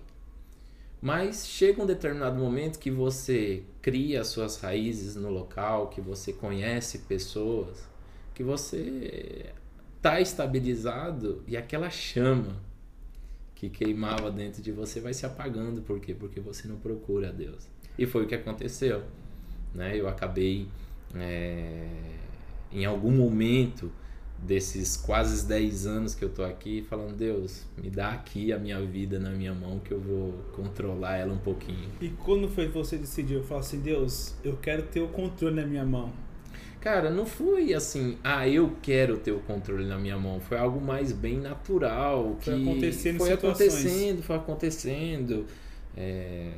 [1.02, 6.34] Mas chega um determinado momento que você cria as suas raízes no local, que você
[6.34, 7.88] conhece pessoas,
[8.34, 9.52] que você
[9.98, 12.56] está estabilizado e aquela chama
[13.54, 15.82] que queimava dentro de você vai se apagando.
[15.82, 16.14] Por quê?
[16.14, 17.68] Porque você não procura a Deus.
[17.98, 19.04] E foi o que aconteceu.
[19.74, 20.00] Né?
[20.00, 20.68] Eu acabei,
[21.16, 21.88] é,
[22.72, 23.92] em algum momento
[24.40, 28.80] desses quase 10 anos que eu tô aqui, falando: Deus, me dá aqui a minha
[28.82, 31.90] vida na minha mão que eu vou controlar ela um pouquinho.
[32.00, 33.44] E quando foi que você decidiu?
[33.44, 36.12] Falar assim: Deus, eu quero ter o controle na minha mão.
[36.80, 40.40] Cara, não foi assim, ah, eu quero ter o controle na minha mão.
[40.40, 42.38] Foi algo mais bem natural.
[42.40, 45.46] Foi que acontecendo foi acontecendo, foi acontecendo.
[45.98, 46.52] É,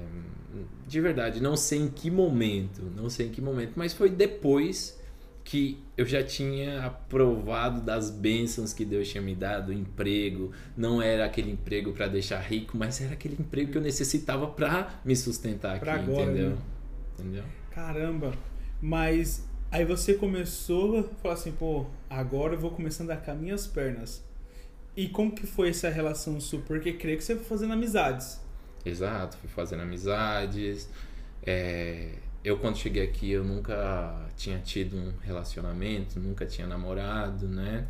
[0.86, 4.99] de verdade, não sei em que momento, não sei em que momento, mas foi depois
[5.50, 11.26] que eu já tinha aprovado das bênçãos que Deus tinha me dado, emprego, não era
[11.26, 15.80] aquele emprego para deixar rico, mas era aquele emprego que eu necessitava para me sustentar
[15.80, 16.50] pra aqui, agora, entendeu?
[16.52, 16.58] Né?
[17.18, 17.44] Entendeu?
[17.72, 18.32] Caramba.
[18.80, 23.32] Mas Aí você começou a falar assim, pô, agora eu vou começando a dar com
[23.32, 24.24] as minhas pernas.
[24.98, 26.60] E como que foi essa relação sua?
[26.62, 28.42] Porque creio que você foi fazendo amizades.
[28.84, 30.90] Exato, fui fazendo amizades.
[31.44, 37.88] É, eu quando cheguei aqui eu nunca tinha tido um relacionamento, nunca tinha namorado, né?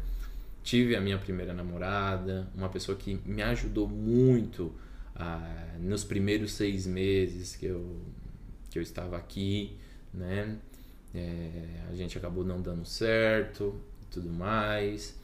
[0.64, 4.72] tive a minha primeira namorada, uma pessoa que me ajudou muito
[5.16, 8.00] ah, nos primeiros seis meses que eu,
[8.70, 9.76] que eu estava aqui,
[10.14, 10.58] né?
[11.14, 15.18] É, a gente acabou não dando certo e tudo mais.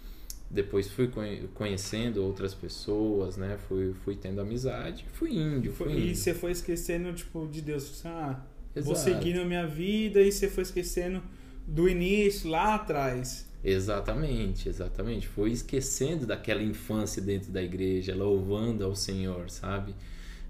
[0.50, 1.12] Depois fui
[1.54, 3.58] conhecendo outras pessoas, né?
[3.68, 6.10] Fui, fui tendo amizade, fui indo, fui.
[6.10, 8.04] E você foi esquecendo, tipo, de Deus.
[8.06, 8.42] Ah,
[8.76, 8.86] Exato.
[8.86, 11.24] vou seguindo a minha vida e você foi esquecendo
[11.66, 13.50] do início, lá atrás.
[13.64, 15.28] Exatamente, exatamente.
[15.28, 19.96] Foi esquecendo daquela infância dentro da igreja, louvando ao Senhor, sabe?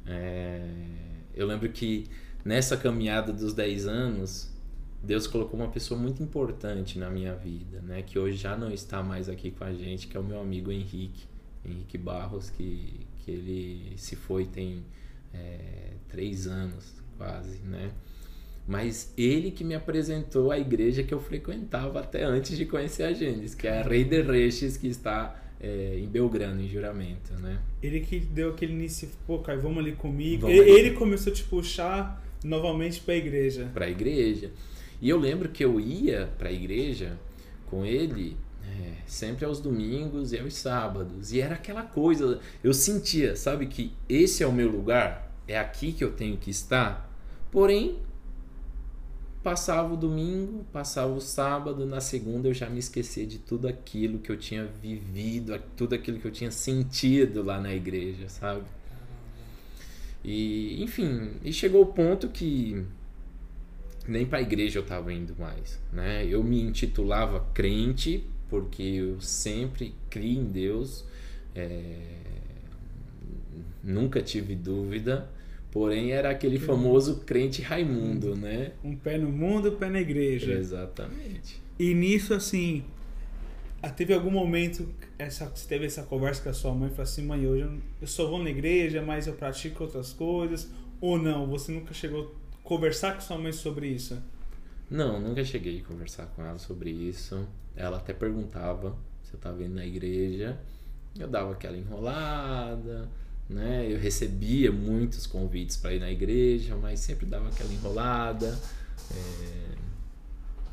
[0.06, 0.68] É...
[1.34, 2.06] Eu lembro que
[2.44, 4.50] nessa caminhada dos 10 anos,
[5.02, 8.02] Deus colocou uma pessoa muito importante na minha vida, né?
[8.02, 10.72] Que hoje já não está mais aqui com a gente, que é o meu amigo
[10.72, 11.26] Henrique,
[11.64, 14.84] Henrique Barros, que, que ele se foi tem
[15.34, 17.92] é, três anos quase, né?
[18.68, 23.14] Mas ele que me apresentou a igreja que eu frequentava até antes de conhecer a
[23.14, 27.60] Gênesis, que é a Rei de Reches, que está é, em Belgrano, em juramento, né?
[27.82, 30.44] Ele que deu aquele início, pô, Caio, vamos ali comigo.
[30.44, 30.80] Vamos ele, ali.
[30.80, 33.70] ele começou a te puxar novamente para a igreja.
[33.74, 34.52] Para a igreja.
[35.02, 37.20] E eu lembro que eu ia para a igreja
[37.68, 41.32] com ele é, sempre aos domingos e aos sábados.
[41.32, 45.92] E era aquela coisa, eu sentia, sabe, que esse é o meu lugar, é aqui
[45.92, 47.12] que eu tenho que estar.
[47.52, 48.00] Porém,
[49.46, 54.18] passava o domingo, passava o sábado, na segunda eu já me esquecia de tudo aquilo
[54.18, 58.64] que eu tinha vivido, tudo aquilo que eu tinha sentido lá na igreja, sabe?
[60.24, 62.84] E, enfim, e chegou o ponto que
[64.08, 66.26] nem para a igreja eu estava indo mais, né?
[66.26, 71.06] Eu me intitulava crente porque eu sempre criei em Deus,
[71.54, 72.00] é...
[73.84, 75.30] nunca tive dúvida,
[75.76, 78.72] porém era aquele famoso crente Raimundo, né?
[78.82, 80.54] Um pé no mundo, um pé na igreja.
[80.54, 81.62] Exatamente.
[81.78, 82.86] E nisso assim,
[83.84, 84.88] ah, teve algum momento
[85.20, 88.26] essa você teve essa conversa com a sua mãe, falou assim, mãe, hoje eu só
[88.26, 91.46] vou na igreja, mas eu pratico outras coisas, ou não?
[91.48, 92.34] Você nunca chegou
[92.64, 94.18] conversar com sua mãe sobre isso?
[94.90, 97.46] Não, nunca cheguei a conversar com ela sobre isso.
[97.76, 100.58] Ela até perguntava se eu estava indo na igreja.
[101.20, 103.10] Eu dava aquela enrolada,
[103.50, 103.88] né?
[103.92, 108.58] Eu recebia muitos convites para ir na igreja, mas sempre dava aquela enrolada.
[109.12, 109.76] É...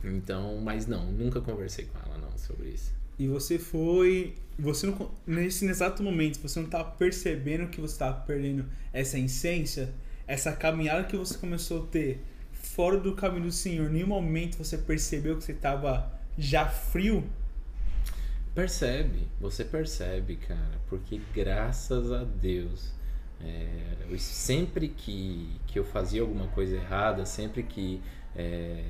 [0.05, 2.93] Então, mas não, nunca conversei com ela não sobre isso.
[3.19, 8.21] E você foi, você não nesse exato momento, você não estava percebendo que você estava
[8.23, 9.93] perdendo essa essência?
[10.27, 14.57] essa caminhada que você começou a ter fora do caminho do Senhor, em nenhum momento
[14.57, 17.25] você percebeu que você estava já frio?
[18.55, 22.93] Percebe, você percebe, cara, porque graças a Deus,
[23.41, 28.03] é, eu, sempre que, que eu fazia alguma coisa errada, sempre que
[28.37, 28.85] é,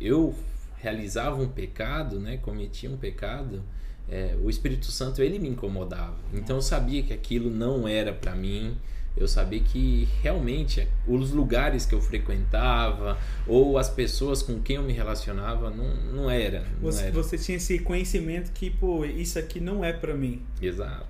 [0.00, 0.32] eu
[0.76, 3.64] realizava um pecado, né, cometia um pecado,
[4.08, 6.18] é, o Espírito Santo ele me incomodava.
[6.32, 8.76] Então eu sabia que aquilo não era para mim,
[9.16, 14.82] eu sabia que realmente os lugares que eu frequentava ou as pessoas com quem eu
[14.82, 16.60] me relacionava não, não era.
[16.60, 17.12] Não você, era.
[17.12, 20.42] você tinha esse conhecimento que, pô, isso aqui não é para mim.
[20.60, 21.06] Exato.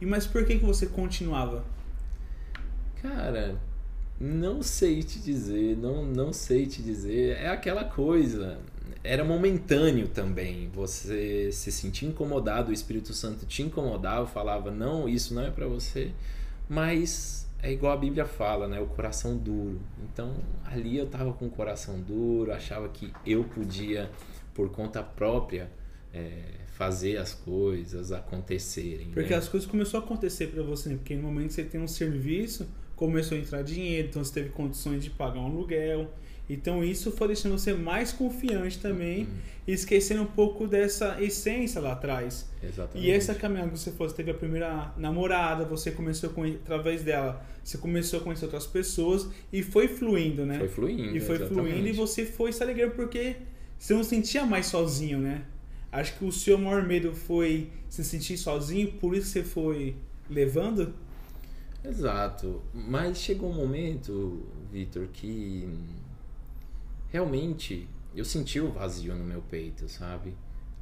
[0.00, 1.64] E mas por que, que você continuava?
[3.02, 3.58] Cara,
[4.20, 7.36] não sei te dizer, não, não sei te dizer.
[7.36, 8.58] É aquela coisa.
[9.02, 10.68] Era momentâneo também.
[10.74, 15.66] Você se sentia incomodado, o Espírito Santo te incomodava, falava: não, isso não é para
[15.66, 16.10] você.
[16.68, 18.80] Mas é igual a Bíblia fala, né?
[18.80, 19.80] O coração duro.
[20.02, 24.10] Então ali eu tava com o coração duro, achava que eu podia,
[24.54, 25.70] por conta própria,
[26.12, 29.10] é, fazer as coisas acontecerem.
[29.10, 29.36] Porque né?
[29.36, 32.68] as coisas começaram a acontecer para você, porque no momento que você tem um serviço,
[32.94, 36.12] começou a entrar dinheiro, então você teve condições de pagar um aluguel.
[36.48, 39.28] Então isso foi deixando você mais confiante também, uhum.
[39.66, 42.48] esquecendo um pouco dessa essência lá atrás.
[42.62, 43.06] Exatamente.
[43.06, 47.44] E essa caminhada que você você teve a primeira namorada, você começou com através dela,
[47.62, 50.58] você começou a conhecer outras pessoas e foi fluindo, né?
[50.58, 51.16] Foi fluindo.
[51.16, 51.68] E foi exatamente.
[51.68, 53.36] fluindo e você foi se alegrando porque
[53.78, 55.44] você não sentia mais sozinho, né?
[55.92, 59.96] Acho que o seu maior medo foi se sentir sozinho, por isso você foi
[60.28, 60.94] levando.
[61.84, 62.62] Exato.
[62.74, 65.66] Mas chegou um momento, Vitor, que
[67.10, 70.34] realmente eu senti o vazio no meu peito, sabe?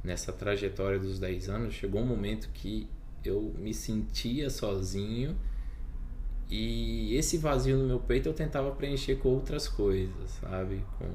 [0.03, 2.87] Nessa trajetória dos 10 anos, chegou um momento que
[3.23, 5.35] eu me sentia sozinho
[6.49, 10.83] e esse vazio no meu peito eu tentava preencher com outras coisas, sabe?
[10.97, 11.09] Com,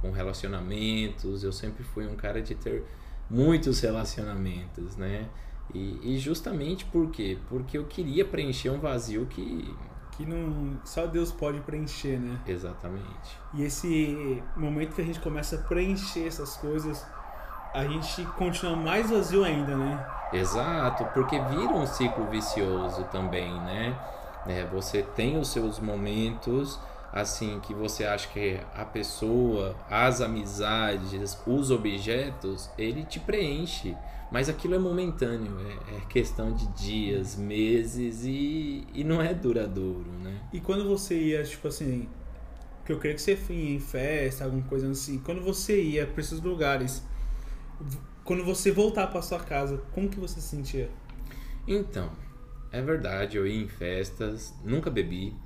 [0.00, 1.44] com relacionamentos.
[1.44, 2.82] Eu sempre fui um cara de ter
[3.30, 5.28] muitos relacionamentos, né?
[5.72, 7.38] E, e justamente por quê?
[7.48, 9.72] Porque eu queria preencher um vazio que
[10.12, 12.38] que não só Deus pode preencher, né?
[12.46, 13.38] Exatamente.
[13.54, 17.04] E esse momento que a gente começa a preencher essas coisas
[17.74, 20.06] a gente continua mais vazio ainda, né?
[20.32, 23.98] Exato, porque vira um ciclo vicioso também, né?
[24.46, 26.78] É, você tem os seus momentos
[27.12, 33.96] assim que você acha que a pessoa, as amizades, os objetos, ele te preenche.
[34.32, 40.10] Mas aquilo é momentâneo, é, é questão de dias, meses e, e não é duradouro,
[40.22, 40.40] né?
[40.52, 42.08] E quando você ia, tipo assim,
[42.84, 46.20] que eu creio que você ia em festa, alguma coisa assim, quando você ia para
[46.20, 47.04] esses lugares,
[48.24, 50.90] quando você voltar para sua casa, como que você se sentia?
[51.68, 52.10] Então,
[52.70, 55.36] é verdade, eu ia em festas, nunca bebi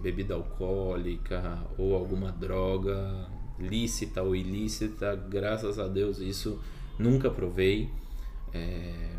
[0.00, 6.60] bebida alcoólica ou alguma droga lícita ou ilícita, graças a Deus isso
[6.98, 7.90] nunca provei.
[8.52, 9.10] É,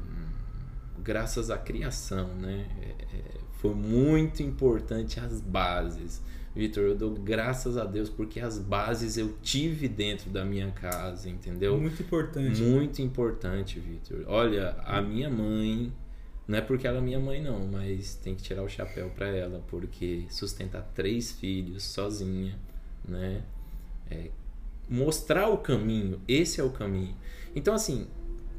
[1.04, 2.68] graças à criação, né?
[2.82, 6.22] É, é foi muito importante as bases.
[6.56, 11.30] Vitor, eu dou graças a Deus porque as bases eu tive dentro da minha casa,
[11.30, 11.78] entendeu?
[11.78, 12.62] Muito importante.
[12.62, 14.24] Muito importante, Vitor.
[14.28, 15.92] Olha, a minha mãe,
[16.48, 19.28] não é porque ela é minha mãe não, mas tem que tirar o chapéu para
[19.28, 22.58] ela, porque sustentar três filhos sozinha,
[23.08, 23.44] né?
[24.10, 24.32] É,
[24.90, 27.16] mostrar o caminho, esse é o caminho.
[27.54, 28.08] Então assim,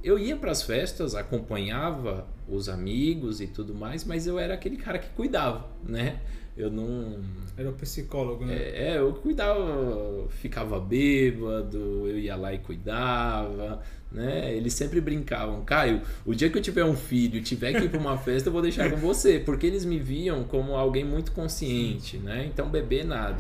[0.03, 4.77] eu ia para as festas, acompanhava os amigos e tudo mais, mas eu era aquele
[4.77, 6.21] cara que cuidava, né?
[6.57, 7.21] Eu não.
[7.57, 8.57] Era o psicólogo, né?
[8.57, 14.55] É, eu cuidava, ficava bêbado, eu ia lá e cuidava, né?
[14.55, 17.89] Eles sempre brincavam, Caio, o dia que eu tiver um filho e tiver que ir
[17.89, 21.33] para uma festa, eu vou deixar com você, porque eles me viam como alguém muito
[21.33, 22.47] consciente, né?
[22.47, 23.39] Então beber nada.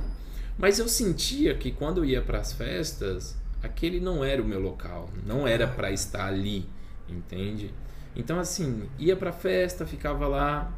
[0.56, 4.60] Mas eu sentia que quando eu ia para as festas, aquele não era o meu
[4.60, 6.66] local, não era para estar ali,
[7.08, 7.72] entende?
[8.14, 10.72] Então assim, ia para festa, ficava lá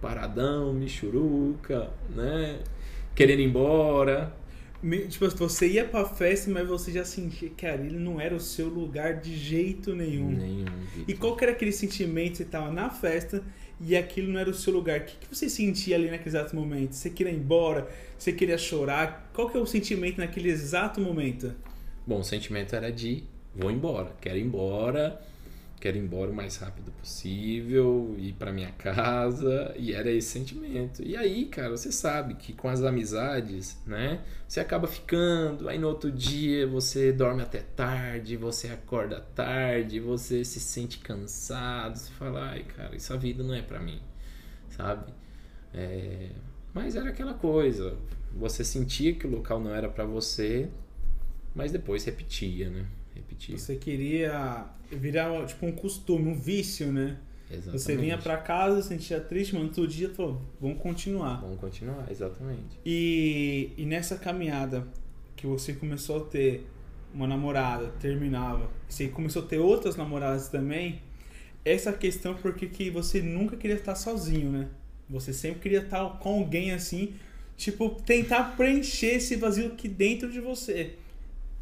[0.00, 2.60] paradão, michuruca, né?
[3.14, 4.34] Querendo ir embora.
[5.08, 8.68] Tipo, você ia pra festa, mas você já sentia, cara, ele não era o seu
[8.68, 10.30] lugar de jeito nenhum.
[10.30, 10.66] Nenhum.
[11.08, 12.36] E qual que era aquele sentimento?
[12.36, 13.42] Você tava na festa
[13.80, 15.00] e aquilo não era o seu lugar.
[15.00, 16.94] O que, que você sentia ali naquele exato momento?
[16.94, 17.88] Você queria ir embora?
[18.18, 19.30] Você queria chorar?
[19.32, 21.54] Qual que é o sentimento naquele exato momento?
[22.06, 25.20] Bom, o sentimento era de vou embora, quero ir embora
[25.84, 31.02] quero ir embora o mais rápido possível, ir para minha casa, e era esse sentimento.
[31.02, 35.86] E aí, cara, você sabe que com as amizades, né, você acaba ficando, aí no
[35.88, 42.48] outro dia você dorme até tarde, você acorda tarde, você se sente cansado, você fala,
[42.52, 44.00] ai, cara, essa vida não é para mim,
[44.70, 45.12] sabe?
[45.74, 46.30] É...
[46.72, 47.94] Mas era aquela coisa,
[48.32, 50.70] você sentia que o local não era para você,
[51.54, 52.86] mas depois repetia, né?
[53.14, 53.58] repetir.
[53.58, 57.18] Você queria virar tipo um costume, um vício, né?
[57.50, 57.82] Exatamente.
[57.82, 61.40] Você vinha para casa, sentia triste, mas no outro dia falou, vamos continuar.
[61.40, 62.78] Vamos continuar, exatamente.
[62.84, 64.86] E, e nessa caminhada
[65.36, 66.66] que você começou a ter
[67.12, 71.00] uma namorada, terminava, você começou a ter outras namoradas também,
[71.64, 74.68] essa questão porque que você nunca queria estar sozinho, né?
[75.08, 77.14] Você sempre queria estar com alguém assim,
[77.56, 80.96] tipo, tentar preencher esse vazio aqui dentro de você.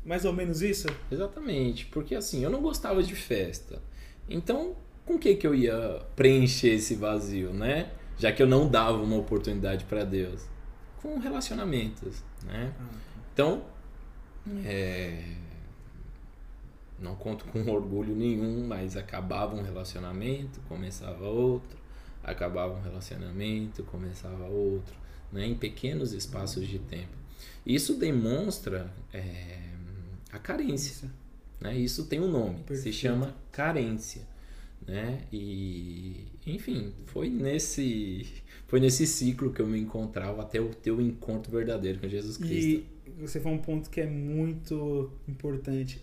[0.05, 0.89] Mais ou menos isso?
[1.11, 3.81] Exatamente, porque assim, eu não gostava de festa.
[4.29, 4.75] Então,
[5.07, 7.93] com que que eu ia preencher esse vazio, né?
[8.19, 10.47] Já que eu não dava uma oportunidade para Deus.
[11.01, 12.73] Com relacionamentos, né?
[12.79, 12.89] Ah,
[13.33, 13.65] então,
[14.65, 15.35] é...
[16.99, 21.79] não conto com orgulho nenhum, mas acabava um relacionamento, começava outro,
[22.23, 24.95] acabava um relacionamento, começava outro,
[25.33, 25.47] né?
[25.47, 27.23] Em pequenos espaços de tempo.
[27.67, 29.72] Isso demonstra é
[30.33, 31.11] a carência.
[31.61, 31.77] Né?
[31.79, 32.83] Isso tem um nome, Perfeito.
[32.83, 34.23] se chama carência.
[34.85, 35.21] Né?
[35.33, 38.27] E enfim, foi nesse
[38.67, 42.85] foi nesse ciclo que eu me encontrava até o teu encontro verdadeiro com Jesus Cristo.
[43.07, 46.03] E você foi um ponto que é muito importante.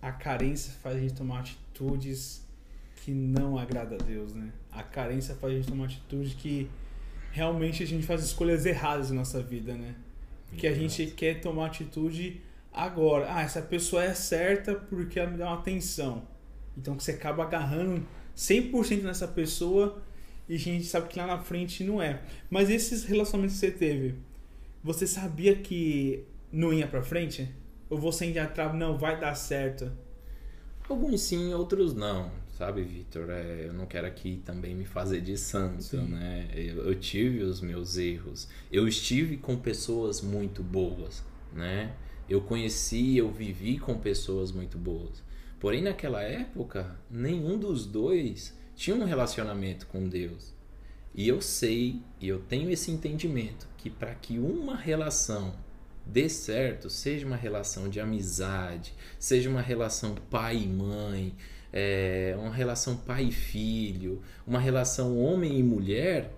[0.00, 2.46] A carência faz a gente tomar atitudes
[2.96, 4.52] que não agrada a Deus, né?
[4.70, 6.70] A carência faz a gente tomar atitudes que
[7.32, 9.94] realmente a gente faz escolhas erradas na nossa vida, né?
[10.56, 12.40] Que a gente quer tomar atitude
[12.72, 16.26] Agora, ah, essa pessoa é certa porque ela me dá uma atenção.
[16.76, 18.06] Então você acaba agarrando
[18.36, 20.00] 100% nessa pessoa
[20.48, 22.22] e a gente sabe que lá na frente não é.
[22.48, 24.14] Mas esses relacionamentos que você teve,
[24.82, 27.48] você sabia que não ia pra frente?
[27.90, 29.92] Ou você ainda trava, não, vai dar certo?
[30.88, 33.30] Alguns sim, outros não, sabe, Vitor?
[33.30, 36.06] É, eu não quero aqui também me fazer de santo, sim.
[36.06, 36.48] né?
[36.54, 38.48] Eu, eu tive os meus erros.
[38.70, 41.92] Eu estive com pessoas muito boas, né?
[42.32, 45.22] Eu conheci, eu vivi com pessoas muito boas.
[45.60, 50.54] Porém, naquela época, nenhum dos dois tinha um relacionamento com Deus.
[51.14, 55.54] E eu sei, e eu tenho esse entendimento, que para que uma relação
[56.06, 61.34] dê certo, seja uma relação de amizade, seja uma relação pai e mãe,
[61.70, 66.32] é, uma relação pai e filho, uma relação homem e mulher,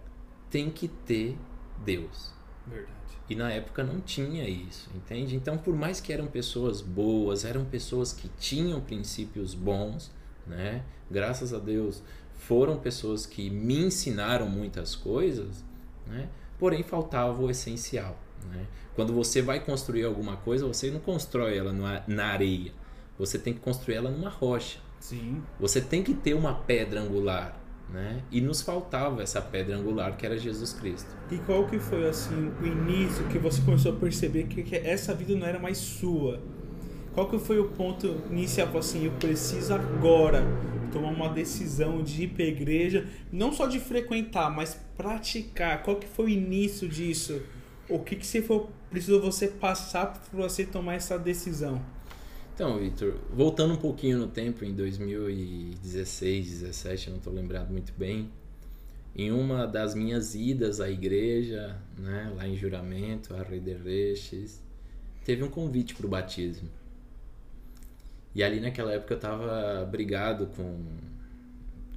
[0.50, 1.38] tem que ter
[1.84, 2.33] Deus.
[2.66, 2.92] Verdade.
[3.28, 5.34] E na época não tinha isso, entende?
[5.34, 10.10] Então, por mais que eram pessoas boas, eram pessoas que tinham princípios bons,
[10.46, 10.84] né?
[11.10, 12.02] Graças a Deus,
[12.34, 15.64] foram pessoas que me ensinaram muitas coisas,
[16.06, 16.28] né?
[16.58, 18.18] Porém, faltava o essencial,
[18.50, 18.66] né?
[18.94, 21.72] Quando você vai construir alguma coisa, você não constrói ela
[22.06, 22.72] na areia.
[23.18, 24.78] Você tem que construir ela numa rocha.
[25.00, 25.42] Sim.
[25.58, 27.58] Você tem que ter uma pedra angular,
[27.94, 28.22] né?
[28.30, 31.08] E nos faltava essa pedra angular que era Jesus Cristo.
[31.30, 35.14] E qual que foi assim o início que você começou a perceber que, que essa
[35.14, 36.42] vida não era mais sua?
[37.14, 40.44] Qual que foi o ponto inicial assim, eu preciso agora
[40.92, 45.82] tomar uma decisão de ir para a igreja, não só de frequentar, mas praticar.
[45.84, 47.42] Qual que foi o início disso?
[47.88, 51.80] O que que você for, precisou você passar para você tomar essa decisão?
[52.54, 58.30] Então, Victor, voltando um pouquinho no tempo, em 2016, 17, não estou lembrado muito bem,
[59.16, 64.62] em uma das minhas idas à igreja, né, lá em Juramento, a Rei de Reches,
[65.24, 66.68] teve um convite para o batismo.
[68.32, 70.78] E ali naquela época eu estava brigado com,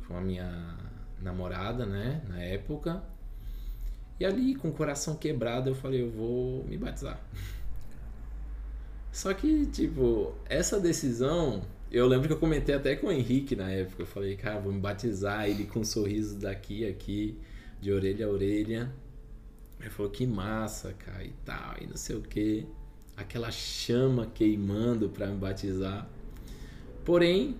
[0.07, 0.75] com a minha
[1.21, 3.03] namorada, né, na época.
[4.19, 7.21] E ali, com o coração quebrado, eu falei, eu vou me batizar.
[9.17, 13.67] Só que, tipo, essa decisão, eu lembro que eu comentei até com o Henrique na
[13.67, 14.03] época.
[14.03, 15.49] Eu falei, cara, vou me batizar.
[15.49, 17.35] Ele com um sorriso daqui, aqui,
[17.81, 18.93] de orelha a orelha.
[19.79, 22.67] Ele falou, que massa, cara, e tal, e não sei o que.
[23.15, 26.07] Aquela chama queimando para me batizar.
[27.03, 27.55] Porém,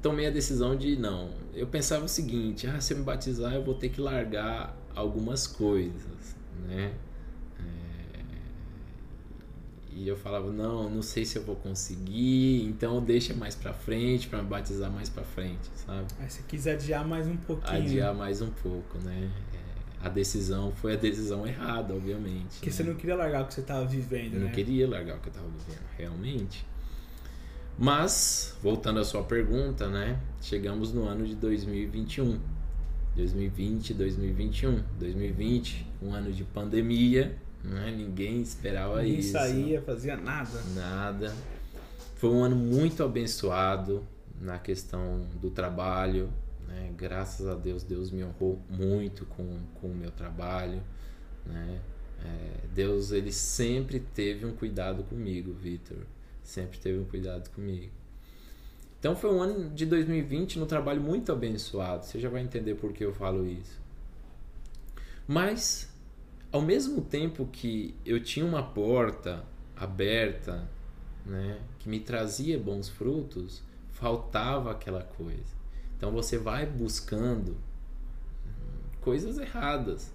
[0.00, 1.30] tomei a decisão de não.
[1.52, 5.48] Eu pensava o seguinte: ah, se eu me batizar, eu vou ter que largar algumas
[5.48, 6.36] coisas,
[6.68, 6.92] né?
[10.02, 14.26] E eu falava, não, não sei se eu vou conseguir, então deixa mais pra frente,
[14.26, 16.08] para me batizar mais pra frente, sabe?
[16.18, 17.76] Aí você quis adiar mais um pouquinho.
[17.76, 19.30] Adiar mais um pouco, né?
[19.54, 22.54] É, a decisão foi a decisão errada, obviamente.
[22.54, 22.72] Porque né?
[22.72, 24.46] você não queria largar o que você tava vivendo, eu né?
[24.46, 26.66] Não queria largar o que eu tava vivendo, realmente.
[27.78, 30.18] Mas, voltando à sua pergunta, né?
[30.40, 32.40] Chegamos no ano de 2021.
[33.14, 34.82] 2020, 2021.
[34.98, 37.90] 2020, um ano de pandemia né?
[37.90, 39.32] Ninguém esperava Ninguém isso.
[39.32, 40.60] saía, fazia nada.
[40.74, 41.34] Nada.
[42.16, 44.06] Foi um ano muito abençoado
[44.40, 46.30] na questão do trabalho.
[46.66, 46.92] Né?
[46.96, 50.82] Graças a Deus, Deus me honrou muito com, com o meu trabalho.
[51.46, 51.80] Né?
[52.24, 55.98] É, Deus ele sempre teve um cuidado comigo, Vitor.
[56.42, 57.92] Sempre teve um cuidado comigo.
[58.98, 62.04] Então foi um ano de 2020 no trabalho muito abençoado.
[62.04, 63.80] Você já vai entender por que eu falo isso.
[65.26, 65.91] Mas
[66.52, 69.42] ao mesmo tempo que eu tinha uma porta
[69.74, 70.68] aberta,
[71.24, 75.62] né, que me trazia bons frutos, faltava aquela coisa.
[75.96, 77.56] Então você vai buscando
[79.00, 80.12] coisas erradas.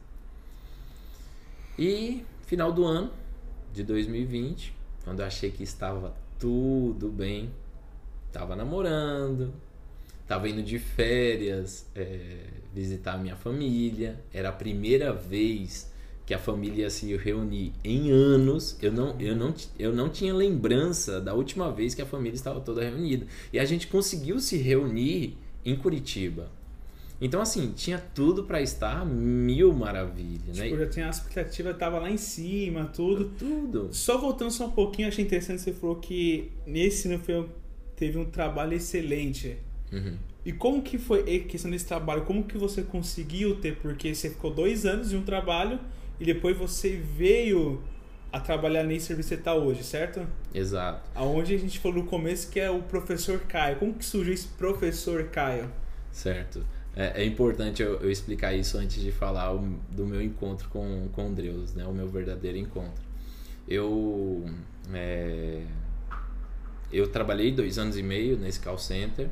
[1.78, 3.12] E final do ano
[3.74, 4.74] de 2020,
[5.04, 7.50] quando eu achei que estava tudo bem,
[8.28, 9.54] estava namorando,
[10.22, 15.92] estava indo de férias é, visitar minha família, era a primeira vez
[16.28, 18.78] que a família se reunir em anos.
[18.82, 22.60] Eu não, eu, não, eu não tinha lembrança da última vez que a família estava
[22.60, 23.26] toda reunida.
[23.52, 26.52] E a gente conseguiu se reunir em Curitiba.
[27.22, 30.66] Então, assim, tinha tudo para estar mil maravilhas, né?
[30.66, 30.84] tipo, né?
[30.84, 33.32] já tinha a expectativa, tava lá em cima, tudo.
[33.40, 33.88] Tudo.
[33.94, 37.48] Só voltando só um pouquinho, achei interessante, você falou que nesse ano foi,
[37.96, 39.56] teve um trabalho excelente.
[39.94, 40.18] Uhum.
[40.46, 42.26] E como que foi a questão desse trabalho?
[42.26, 43.78] Como que você conseguiu ter?
[43.78, 45.80] Porque você ficou dois anos em um trabalho
[46.20, 47.82] e depois você veio
[48.32, 50.28] a trabalhar nesse serviço que você está hoje, certo?
[50.54, 51.10] Exato.
[51.16, 53.78] Aonde a gente falou no começo que é o professor Caio.
[53.78, 55.72] Como que surgiu esse professor Caio?
[56.12, 56.66] Certo.
[56.96, 59.60] É, é importante eu, eu, explicar isso antes de falar o,
[59.92, 61.86] do meu encontro com, com Deus, né?
[61.86, 63.04] O meu verdadeiro encontro.
[63.68, 64.46] Eu...
[64.94, 65.62] É,
[66.92, 69.30] eu trabalhei dois anos e meio nesse call center.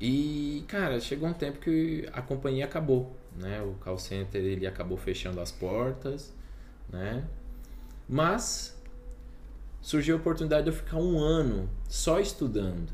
[0.00, 3.62] E, cara, chegou um tempo que a companhia acabou né?
[3.62, 6.32] O call center ele acabou fechando as portas,
[6.88, 7.24] né?
[8.08, 8.80] Mas
[9.80, 12.92] surgiu a oportunidade de eu ficar um ano só estudando,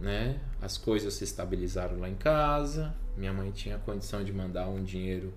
[0.00, 0.40] né?
[0.60, 5.32] As coisas se estabilizaram lá em casa, minha mãe tinha condição de mandar um dinheiro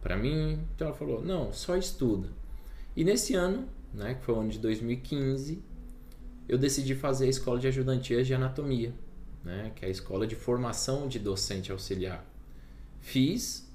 [0.00, 2.28] para mim, então ela falou: "Não, só estuda".
[2.94, 5.62] E nesse ano, né, que foi o ano de 2015,
[6.48, 8.94] eu decidi fazer a escola de ajudantias de anatomia,
[9.44, 12.24] né, que é a escola de formação de docente auxiliar.
[13.00, 13.65] Fiz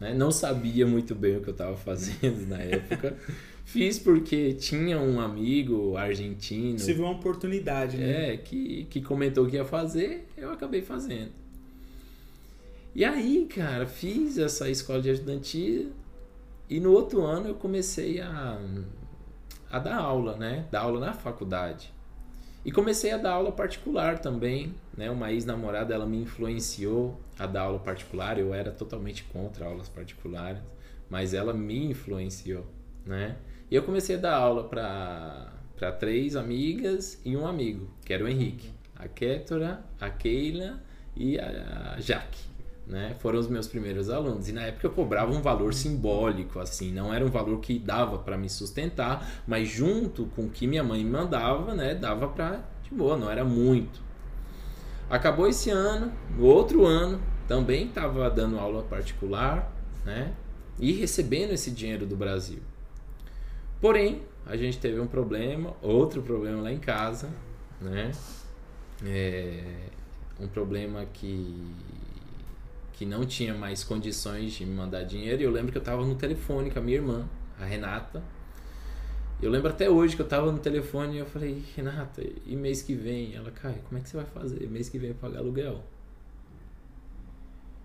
[0.00, 0.14] Né?
[0.14, 3.16] Não sabia muito bem o que eu estava fazendo na época.
[3.64, 6.78] Fiz porque tinha um amigo argentino.
[6.78, 8.32] Você viu uma oportunidade, né?
[8.32, 11.32] É, que, que comentou que ia fazer, eu acabei fazendo.
[12.94, 15.86] E aí, cara, fiz essa escola de ajudantia
[16.68, 18.58] e no outro ano eu comecei a,
[19.70, 20.66] a dar aula, né?
[20.70, 21.92] Dar aula na faculdade.
[22.68, 25.10] E comecei a dar aula particular também, né?
[25.10, 28.38] Uma ex-namorada, ela me influenciou a dar aula particular.
[28.38, 30.60] Eu era totalmente contra aulas particulares,
[31.08, 32.66] mas ela me influenciou,
[33.06, 33.38] né?
[33.70, 38.22] E eu comecei a dar aula para para três amigas e um amigo, que era
[38.22, 40.78] o Henrique, a Kétora, a Keila
[41.16, 42.42] e a Jaque
[42.88, 43.14] né?
[43.20, 44.48] Foram os meus primeiros alunos.
[44.48, 48.18] E na época eu cobrava um valor simbólico, assim, não era um valor que dava
[48.18, 52.62] para me sustentar, mas junto com o que minha mãe me mandava, né, dava para
[52.82, 54.00] de boa, não era muito.
[55.10, 59.72] Acabou esse ano, no outro ano, também estava dando aula particular,
[60.04, 60.34] né?
[60.78, 62.60] E recebendo esse dinheiro do Brasil.
[63.80, 67.30] Porém, a gente teve um problema, outro problema lá em casa,
[67.80, 68.12] né?
[69.04, 69.62] É,
[70.38, 71.74] um problema que
[72.98, 75.40] que não tinha mais condições de me mandar dinheiro.
[75.40, 78.20] E eu lembro que eu estava no telefone com a minha irmã, a Renata.
[79.40, 82.82] Eu lembro até hoje que eu estava no telefone e eu falei, Renata, e mês
[82.82, 83.36] que vem?
[83.36, 84.68] Ela, Caio, como é que você vai fazer?
[84.68, 85.84] Mês que vem eu pagar aluguel.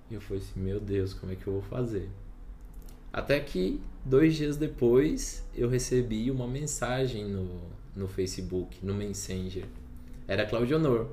[0.10, 2.10] E eu falei assim, meu Deus, como é que eu vou fazer?
[3.12, 7.62] Até que dois dias depois eu recebi uma mensagem no,
[7.96, 9.66] no Facebook, no Messenger.
[10.28, 11.08] Era Claudio Honor,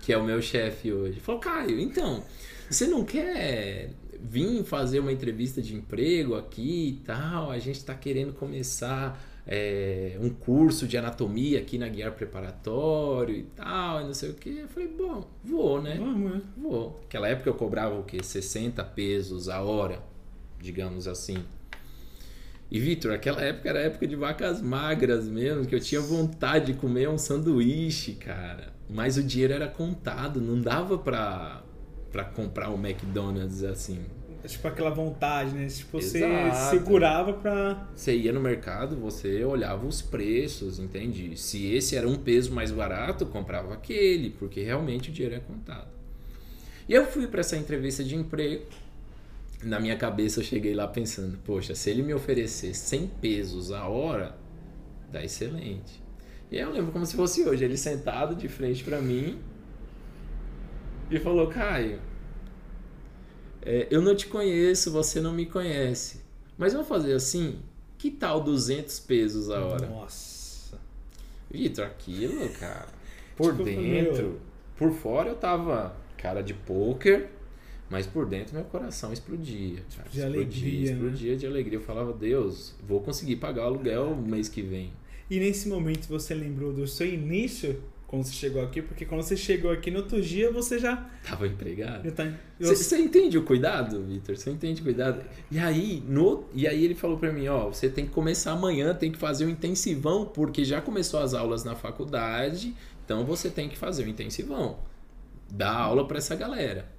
[0.00, 1.20] que é o meu chefe hoje.
[1.20, 2.24] Falou, Caio, então,
[2.70, 3.90] você não quer
[4.20, 7.50] vir fazer uma entrevista de emprego aqui e tal?
[7.50, 13.44] A gente está querendo começar é, um curso de anatomia aqui na Guiar Preparatório e
[13.44, 14.58] tal, e não sei o que.
[14.58, 15.96] Eu falei, bom, vou, né?
[15.98, 16.42] Vamos, né?
[16.56, 17.00] Vou.
[17.02, 18.22] Naquela época eu cobrava o quê?
[18.22, 20.02] 60 pesos a hora,
[20.60, 21.38] digamos assim.
[22.70, 26.78] E Vitor, aquela época era época de vacas magras mesmo, que eu tinha vontade de
[26.78, 28.74] comer um sanduíche, cara.
[28.90, 31.62] Mas o dinheiro era contado, não dava pra,
[32.10, 34.00] para comprar o McDonald's assim.
[34.42, 35.66] É tipo aquela vontade, né?
[35.66, 36.70] Tipo, você Exato.
[36.70, 41.36] segurava para Você ia no mercado, você olhava os preços, entende?
[41.36, 45.88] Se esse era um peso mais barato, comprava aquele, porque realmente o dinheiro é contado.
[46.88, 48.64] E eu fui para essa entrevista de emprego.
[49.62, 53.88] Na minha cabeça eu cheguei lá pensando, poxa, se ele me oferecer 100 pesos a
[53.88, 54.36] hora,
[55.10, 56.00] dá excelente.
[56.50, 59.38] E aí eu lembro como se fosse hoje, ele sentado de frente para mim,
[61.10, 62.00] e falou: Caio,
[63.62, 66.20] é, eu não te conheço, você não me conhece.
[66.56, 67.58] Mas vamos fazer assim:
[67.96, 69.86] que tal 200 pesos a hora?
[69.86, 70.78] Nossa.
[71.50, 72.88] Vitor, aquilo, cara.
[73.36, 74.40] Por tipo, dentro,
[74.76, 77.30] por fora eu tava cara de pôquer,
[77.88, 79.80] mas por dentro meu coração explodia.
[79.96, 80.08] Cara.
[80.08, 80.92] De explodia, alegria.
[80.92, 81.36] Explodia né?
[81.36, 81.78] de alegria.
[81.78, 84.92] Eu falava, Deus, vou conseguir pagar o aluguel o mês que vem.
[85.30, 89.36] E nesse momento você lembrou do seu início quando você chegou aqui, porque quando você
[89.36, 90.96] chegou aqui no outro dia você já.
[91.22, 92.10] Tava empregado.
[92.10, 92.32] Tá...
[92.58, 94.34] Você, entende o cuidado, Vitor?
[94.34, 95.22] Você entende o cuidado?
[95.50, 96.44] E aí, no...
[96.54, 99.44] e aí ele falou para mim: ó, você tem que começar amanhã, tem que fazer
[99.44, 104.04] o um intensivão, porque já começou as aulas na faculdade, então você tem que fazer
[104.04, 104.78] o intensivão.
[105.50, 106.90] Dar aula para essa galera.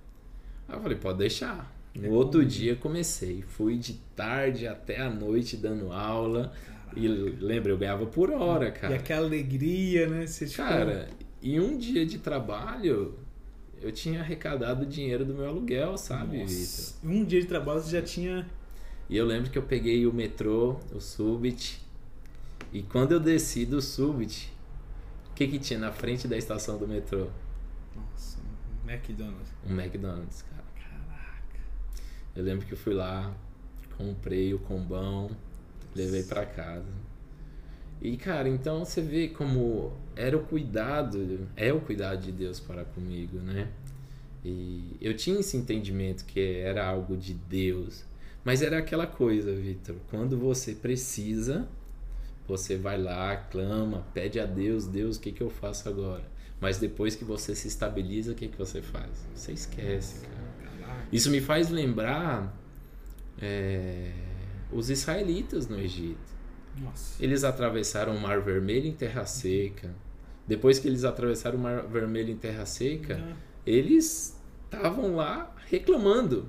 [0.68, 1.76] Aí eu falei: pode deixar.
[1.95, 3.41] No é outro dia comecei.
[3.41, 6.53] Fui de tarde até a noite dando aula.
[6.95, 8.93] E lembra, eu ganhava por hora, cara.
[8.93, 10.25] E aquela alegria, né?
[10.25, 10.57] Você, tipo...
[10.57, 11.09] Cara,
[11.41, 13.17] em um dia de trabalho,
[13.81, 16.93] eu tinha arrecadado o dinheiro do meu aluguel, sabe, Vitor?
[17.03, 18.47] Um dia de trabalho você já tinha.
[19.09, 21.81] E eu lembro que eu peguei o metrô, o Subit,
[22.71, 24.53] e quando eu desci do Subit,
[25.31, 27.27] o que que tinha na frente da estação do metrô?
[27.95, 28.37] Nossa,
[28.85, 29.51] um McDonald's.
[29.67, 30.63] Um McDonald's, cara.
[30.75, 31.59] Caraca.
[32.35, 33.33] Eu lembro que eu fui lá,
[33.97, 35.31] comprei o combão,
[36.00, 36.88] Levei para casa.
[38.02, 42.86] E, cara, então você vê como era o cuidado, é o cuidado de Deus para
[42.86, 43.68] comigo, né?
[44.43, 48.06] E eu tinha esse entendimento que era algo de Deus.
[48.45, 49.97] Mas era aquela coisa, Vitor.
[50.10, 51.68] Quando você precisa,
[52.47, 56.24] você vai lá, clama, pede a Deus, Deus, o que, que eu faço agora?
[56.62, 59.10] Mas depois que você se estabiliza, o que, que você faz?
[59.36, 61.06] Você esquece, cara.
[61.12, 62.58] Isso me faz lembrar.
[63.41, 64.28] É
[64.72, 66.39] os israelitas no Egito.
[66.78, 67.24] Nossa.
[67.24, 69.93] Eles atravessaram o Mar Vermelho em terra seca.
[70.47, 73.34] Depois que eles atravessaram o Mar Vermelho em terra seca, uhum.
[73.65, 76.47] eles estavam lá reclamando.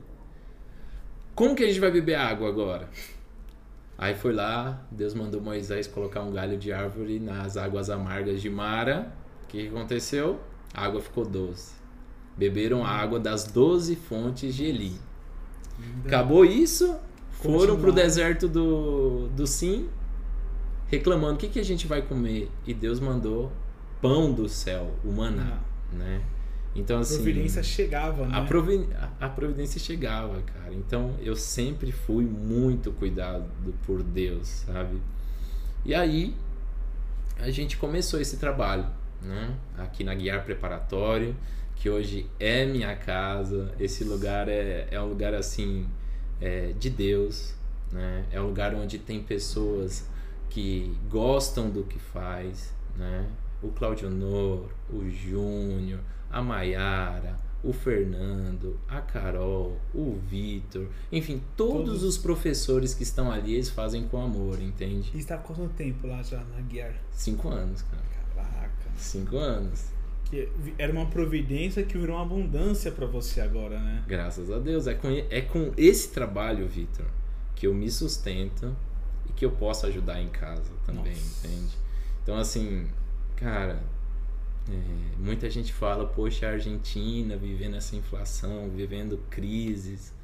[1.35, 2.89] Como que a gente vai beber água agora?
[3.97, 8.49] Aí foi lá, Deus mandou Moisés colocar um galho de árvore nas águas amargas de
[8.49, 9.13] Mara.
[9.45, 10.41] O que aconteceu?
[10.73, 11.75] A água ficou doce.
[12.37, 14.99] Beberam a água das doze fontes de Eli.
[16.07, 16.99] Acabou isso,
[17.43, 19.89] foram pro deserto do, do Sim,
[20.89, 22.51] reclamando: o que, que a gente vai comer?
[22.67, 23.51] E Deus mandou
[24.01, 25.59] pão do céu, o maná,
[25.93, 26.23] né?
[26.75, 27.17] Então, A assim.
[27.17, 28.39] providência chegava, né?
[28.39, 30.73] A, provi- a- a providência chegava, cara.
[30.73, 33.45] Então eu sempre fui muito cuidado
[33.85, 35.01] por Deus, sabe?
[35.85, 36.35] E aí
[37.39, 38.87] a gente começou esse trabalho,
[39.21, 39.53] né?
[39.79, 41.35] Aqui na Guiar Preparatório,
[41.75, 43.73] que hoje é minha casa.
[43.81, 45.87] Esse lugar é, é um lugar assim
[46.41, 47.55] é, de Deus,
[47.93, 48.25] né?
[48.31, 50.07] É um lugar onde tem pessoas
[50.49, 53.29] que gostam do que faz, né?
[53.63, 61.85] O Claudio Honor, o Júnior, a Maiara, o Fernando, a Carol, o Vitor, enfim, todos,
[61.85, 62.03] Todos.
[62.03, 65.11] os professores que estão ali, eles fazem com amor, entende?
[65.15, 66.95] E está há quanto tempo lá já na Guiar?
[67.13, 68.03] Cinco anos, cara.
[68.35, 68.71] Caraca.
[68.97, 69.91] Cinco anos.
[70.31, 74.05] Que era uma providência que virou uma abundância pra você agora, né?
[74.07, 74.87] Graças a Deus.
[74.87, 77.07] É com, é com esse trabalho, Vitor,
[77.57, 78.77] que eu me sustento
[79.29, 81.47] e que eu posso ajudar em casa também, Nossa.
[81.49, 81.77] entende?
[82.23, 82.87] Então, assim,
[83.35, 83.83] cara,
[84.71, 84.73] é,
[85.19, 90.15] muita gente fala, poxa, a Argentina vivendo essa inflação, vivendo crises.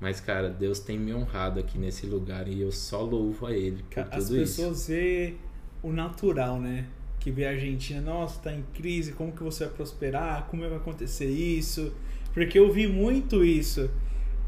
[0.00, 3.84] Mas, cara, Deus tem me honrado aqui nesse lugar e eu só louvo a Ele
[3.84, 4.56] por As tudo isso.
[4.56, 5.36] pessoas vê
[5.82, 6.86] o natural, né?
[7.24, 10.46] Que vê a Argentina, nossa, tá em crise, como que você vai prosperar?
[10.50, 11.90] Como vai acontecer isso?
[12.34, 13.88] Porque eu vi muito isso.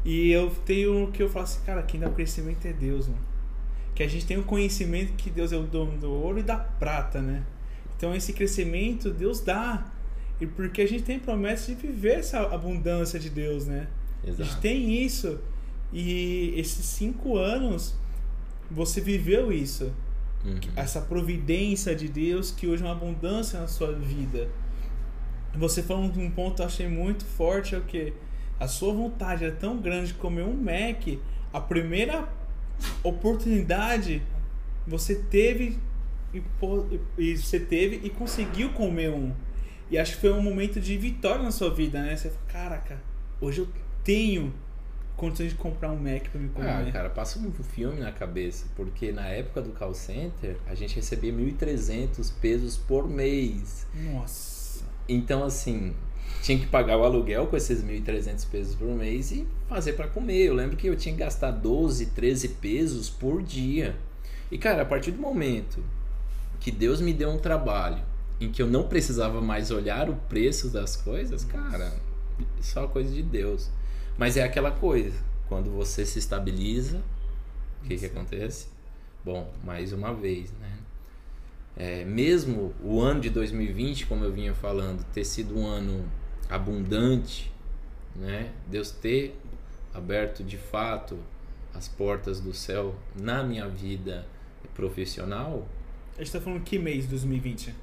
[0.05, 3.19] E eu tenho que eu falo assim, cara, quem dá o crescimento é Deus, mano.
[3.95, 6.55] Que a gente tem o conhecimento que Deus é o dono do ouro e da
[6.55, 7.43] prata, né?
[7.97, 9.91] Então esse crescimento Deus dá.
[10.39, 13.87] E porque a gente tem promessa de viver essa abundância de Deus, né?
[14.21, 14.61] A gente Exato.
[14.61, 15.39] tem isso.
[15.91, 17.95] E esses cinco anos
[18.69, 19.91] você viveu isso.
[20.45, 20.59] Uhum.
[20.75, 24.49] Essa providência de Deus que hoje é uma abundância na sua vida.
[25.55, 28.13] Você falou um ponto que eu achei muito forte, é o que?
[28.59, 31.19] A sua vontade é tão grande de comer um Mac,
[31.53, 32.27] a primeira
[33.03, 34.21] oportunidade
[34.85, 35.77] você teve
[36.33, 36.41] e,
[37.17, 39.33] e você teve e conseguiu comer um.
[39.89, 42.15] E acho que foi um momento de vitória na sua vida, né?
[42.15, 43.01] Você fala, caraca,
[43.39, 43.67] hoje eu
[44.03, 44.53] tenho
[45.17, 46.69] condições de comprar um Mac pra me comer.
[46.69, 50.95] Ah, cara, passa um filme na cabeça, porque na época do call center a gente
[50.95, 53.87] recebia 1.300 pesos por mês.
[53.93, 54.85] Nossa.
[55.09, 55.93] Então, assim,
[56.43, 60.45] tinha que pagar o aluguel com esses 1.300 pesos por mês e fazer pra comer.
[60.45, 63.95] Eu lembro que eu tinha que gastar 12, 13 pesos por dia.
[64.51, 65.83] E, cara, a partir do momento
[66.59, 68.03] que Deus me deu um trabalho
[68.39, 71.91] em que eu não precisava mais olhar o preço das coisas, cara,
[72.61, 73.69] só coisa de Deus.
[74.17, 77.01] Mas é aquela coisa, quando você se estabiliza,
[77.83, 78.67] o que, que acontece?
[79.23, 80.71] Bom, mais uma vez, né?
[81.75, 86.05] É, mesmo o ano de 2020, como eu vinha falando, ter sido um ano
[86.49, 87.51] abundante,
[88.15, 88.51] né?
[88.67, 89.39] Deus ter
[89.93, 91.17] aberto de fato
[91.73, 94.25] as portas do céu na minha vida
[94.73, 95.67] profissional,
[96.15, 97.73] A gente tá falando que mês de 2020?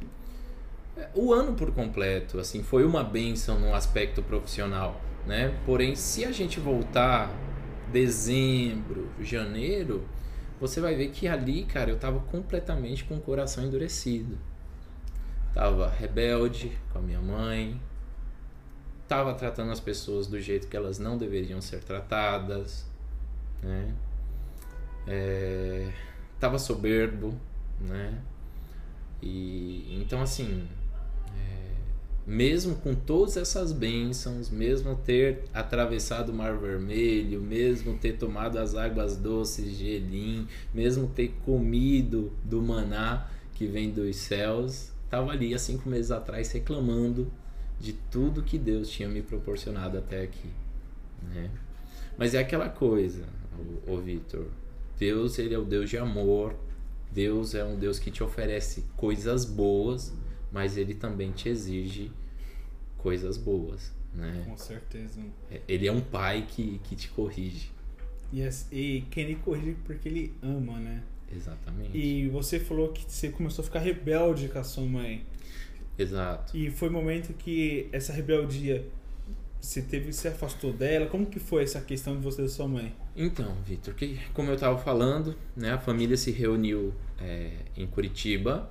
[0.97, 5.59] é, o ano por completo, assim, foi uma benção no aspecto profissional, né?
[5.65, 7.31] Porém, se a gente voltar
[7.93, 10.07] dezembro, janeiro,
[10.61, 14.39] você vai ver que ali, cara, eu tava completamente com o coração endurecido.
[15.53, 17.81] Tava rebelde com a minha mãe,
[19.07, 22.87] tava tratando as pessoas do jeito que elas não deveriam ser tratadas,
[23.63, 23.95] né?
[25.07, 25.93] É,
[26.41, 27.39] tava soberbo,
[27.81, 28.21] né?
[29.23, 30.69] E então assim,
[31.37, 31.74] é,
[32.27, 38.75] mesmo com todas essas bênçãos, mesmo ter atravessado o Mar Vermelho, mesmo ter tomado as
[38.75, 45.55] águas doces de Elim, mesmo ter comido do maná que vem dos céus, estava ali
[45.55, 47.31] há cinco meses atrás reclamando
[47.79, 50.49] de tudo que Deus tinha me proporcionado até aqui,
[51.35, 51.51] né?
[52.17, 53.25] Mas é aquela coisa,
[53.87, 54.47] o, Vitor,
[54.99, 56.55] Deus ele é o Deus de amor,
[57.13, 60.13] Deus é um Deus que te oferece coisas boas,
[60.55, 62.13] mas ele também te exige
[62.97, 64.45] coisas boas, né?
[64.47, 65.21] Com certeza.
[65.67, 67.71] Ele é um pai que, que te corrige.
[68.33, 71.03] E, as- e quem ele corrige porque ele ama, né?
[71.35, 71.99] Exatamente.
[71.99, 75.27] E você falou que você começou a ficar rebelde com a sua mãe.
[75.99, 76.57] Exato.
[76.57, 78.87] E foi o momento que essa rebeldia
[79.61, 81.07] você teve, se afastou dela.
[81.07, 82.95] Como que foi essa questão de você e sua mãe?
[83.17, 88.71] Então, Vitor, que, como eu estava falando, né, a família se reuniu é, em Curitiba.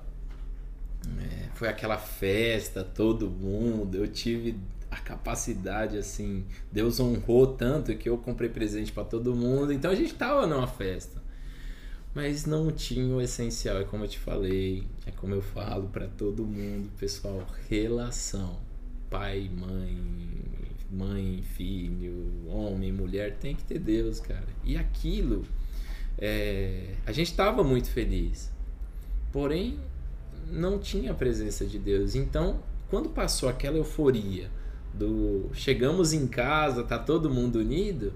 [1.20, 3.96] É, foi aquela festa, todo mundo.
[3.96, 4.56] Eu tive
[4.90, 6.44] a capacidade, assim.
[6.70, 9.72] Deus honrou tanto que eu comprei presente para todo mundo.
[9.72, 11.22] Então a gente tava numa festa.
[12.14, 16.06] Mas não tinha o essencial, é como eu te falei, é como eu falo para
[16.06, 18.60] todo mundo, pessoal, relação.
[19.10, 19.98] Pai, mãe,
[20.92, 24.46] mãe, filho, homem, mulher, tem que ter Deus, cara.
[24.62, 25.44] E aquilo,
[26.16, 28.48] é, a gente estava muito feliz,
[29.32, 29.80] porém
[30.50, 32.14] não tinha a presença de Deus.
[32.14, 34.50] Então, quando passou aquela euforia
[34.92, 38.12] do chegamos em casa, tá todo mundo unido,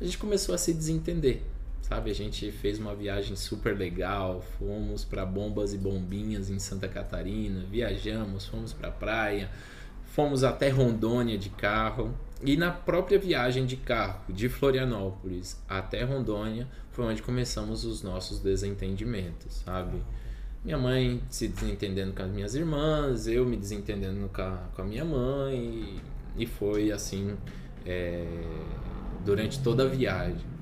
[0.00, 1.42] a gente começou a se desentender.
[1.82, 6.88] Sabe, a gente fez uma viagem super legal, fomos para Bombas e Bombinhas em Santa
[6.88, 9.50] Catarina, viajamos, fomos para praia,
[10.06, 12.14] fomos até Rondônia de carro.
[12.42, 18.38] E na própria viagem de carro de Florianópolis até Rondônia foi onde começamos os nossos
[18.38, 20.02] desentendimentos, sabe?
[20.64, 24.84] Minha mãe se desentendendo com as minhas irmãs, eu me desentendendo com a, com a
[24.84, 26.00] minha mãe,
[26.36, 27.36] e foi assim
[27.84, 28.24] é,
[29.24, 30.52] durante toda a viagem.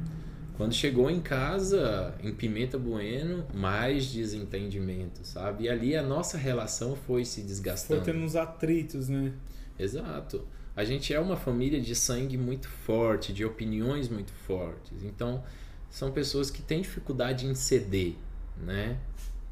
[0.57, 5.65] Quando chegou em casa, em Pimenta Bueno, mais desentendimento, sabe?
[5.65, 8.03] E ali a nossa relação foi se desgastando.
[8.03, 9.33] Foi tendo uns atritos, né?
[9.79, 10.47] Exato.
[10.77, 15.03] A gente é uma família de sangue muito forte, de opiniões muito fortes.
[15.03, 15.43] Então,
[15.89, 18.15] são pessoas que têm dificuldade em ceder,
[18.63, 18.99] né?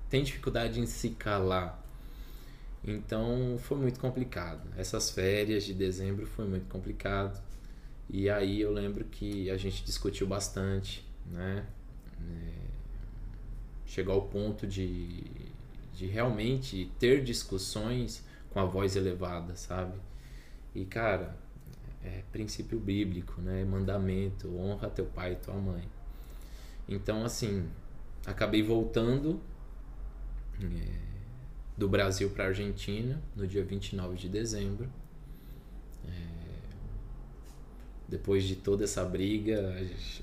[0.09, 1.83] Tem dificuldade em se calar.
[2.85, 4.63] Então foi muito complicado.
[4.77, 7.41] Essas férias de dezembro foi muito complicado.
[8.09, 11.67] E aí eu lembro que a gente discutiu bastante, né?
[12.21, 12.69] É,
[13.85, 15.23] chegou ao ponto de,
[15.95, 19.99] de realmente ter discussões com a voz elevada, sabe?
[20.75, 21.37] E cara,
[22.03, 23.65] é princípio bíblico, né?
[23.65, 25.87] Mandamento, honra teu pai e tua mãe.
[26.89, 27.69] Então assim,
[28.25, 29.41] acabei voltando.
[30.63, 31.09] É,
[31.77, 34.89] do Brasil para a Argentina no dia 29 de dezembro.
[36.05, 36.11] É,
[38.09, 39.77] depois de toda essa briga,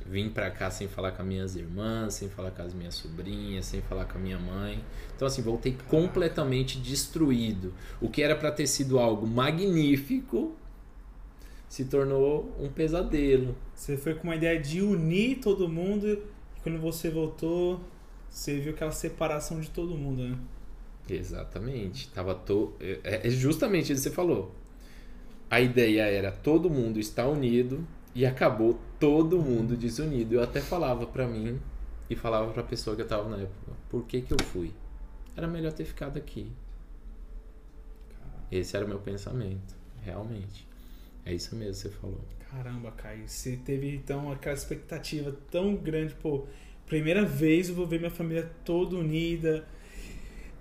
[0.05, 3.65] vim para cá sem falar com as minhas irmãs, sem falar com as minhas sobrinhas,
[3.65, 4.83] sem falar com a minha mãe.
[5.15, 7.73] Então assim, voltei completamente destruído.
[8.01, 10.55] O que era para ter sido algo magnífico
[11.69, 13.55] se tornou um pesadelo.
[13.73, 16.21] Você foi com uma ideia de unir todo mundo e
[16.63, 17.79] quando você voltou,
[18.35, 20.37] você viu aquela separação de todo mundo, né?
[21.09, 22.09] Exatamente.
[22.09, 22.73] Tava to...
[22.81, 24.53] É, é justamente isso que você falou.
[25.49, 30.35] A ideia era todo mundo estar unido e acabou todo mundo desunido.
[30.35, 31.61] Eu até falava para mim
[32.09, 34.73] e falava para a pessoa que eu tava na época, por que que eu fui?
[35.37, 36.51] Era melhor ter ficado aqui.
[38.51, 39.73] Esse era o meu pensamento,
[40.03, 40.67] realmente.
[41.25, 42.19] É isso mesmo que você falou.
[42.51, 46.45] Caramba, Caio, você teve então aquela expectativa tão grande, pô,
[46.87, 49.65] primeira vez eu vou ver minha família toda unida,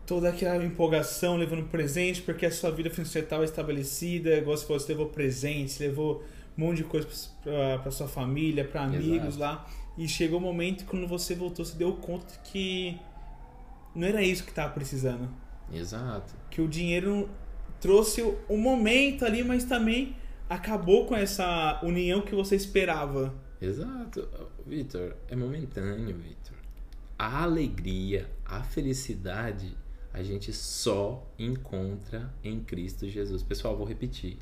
[0.06, 4.80] toda aquela empolgação levando presente, porque a sua vida financeira estava estabelecida, igual você falou,
[4.80, 6.22] você levou presentes, levou
[6.56, 7.08] um monte de coisa
[7.82, 9.38] para sua família, para amigos Exato.
[9.38, 9.66] lá.
[9.96, 12.98] E chegou o um momento quando você voltou, você deu conta que
[13.94, 15.28] não era isso que estava precisando.
[15.72, 16.34] Exato.
[16.50, 17.28] Que o dinheiro
[17.80, 20.16] trouxe o um momento ali, mas também
[20.48, 23.32] acabou com essa união que você esperava.
[23.60, 24.28] Exato.
[24.66, 26.56] Vitor, é momentâneo, Vitor.
[27.18, 29.76] A alegria, a felicidade
[30.12, 33.42] a gente só encontra em Cristo Jesus.
[33.42, 34.38] Pessoal, vou repetir.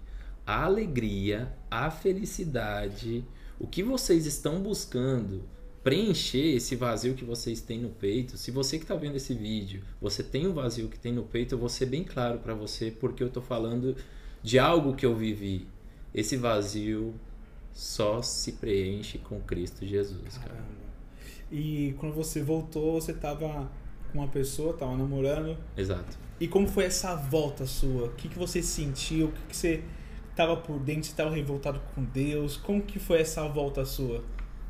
[0.46, 3.24] A alegria, a felicidade,
[3.58, 5.42] o que vocês estão buscando
[5.82, 8.36] preencher esse vazio que vocês têm no peito.
[8.36, 11.54] Se você que está vendo esse vídeo, você tem um vazio que tem no peito,
[11.54, 13.96] eu vou ser bem claro para você porque eu estou falando
[14.42, 15.66] de algo que eu vivi.
[16.14, 17.14] Esse vazio
[17.72, 20.64] só se preenche com Cristo Jesus, cara.
[21.50, 23.70] E quando você voltou, você estava
[24.10, 25.56] com uma pessoa, tava namorando.
[25.76, 26.16] Exato.
[26.40, 28.06] E como foi essa volta sua?
[28.06, 29.26] O que, que você sentiu?
[29.26, 29.82] O que, que você
[30.34, 31.04] tava por dentro?
[31.04, 32.56] Você tava revoltado com Deus?
[32.56, 34.24] Como que foi essa volta sua?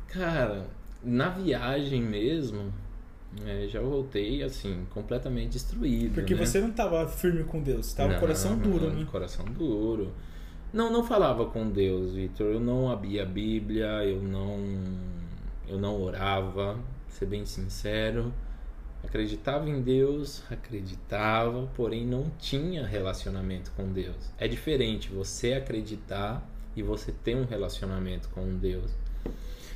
[0.07, 0.67] Cara,
[1.03, 2.71] na viagem mesmo,
[3.45, 6.13] é, já voltei assim, completamente destruído.
[6.13, 6.45] Porque né?
[6.45, 9.07] você não tava firme com Deus, tava não, coração duro, não, né?
[9.09, 10.13] Coração duro.
[10.73, 12.47] Não, não falava com Deus, Vitor.
[12.47, 14.57] Eu não abria a Bíblia, eu não,
[15.67, 18.33] eu não orava, ser bem sincero.
[19.03, 24.15] Acreditava em Deus, acreditava, porém não tinha relacionamento com Deus.
[24.39, 26.43] É diferente você acreditar
[26.75, 28.91] e você ter um relacionamento com Deus.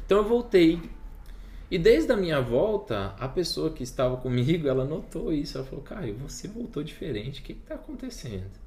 [0.04, 0.82] Então eu voltei.
[1.70, 5.60] E desde a minha volta, a pessoa que estava comigo, ela notou isso.
[5.60, 7.42] Ela falou: Caio, você voltou diferente.
[7.42, 8.67] O que está acontecendo?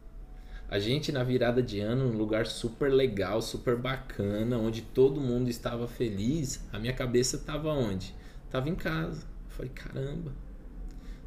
[0.70, 5.50] A gente na virada de ano, num lugar super legal, super bacana, onde todo mundo
[5.50, 8.14] estava feliz, a minha cabeça estava onde?
[8.46, 9.26] Estava em casa.
[9.48, 10.32] Eu falei: caramba,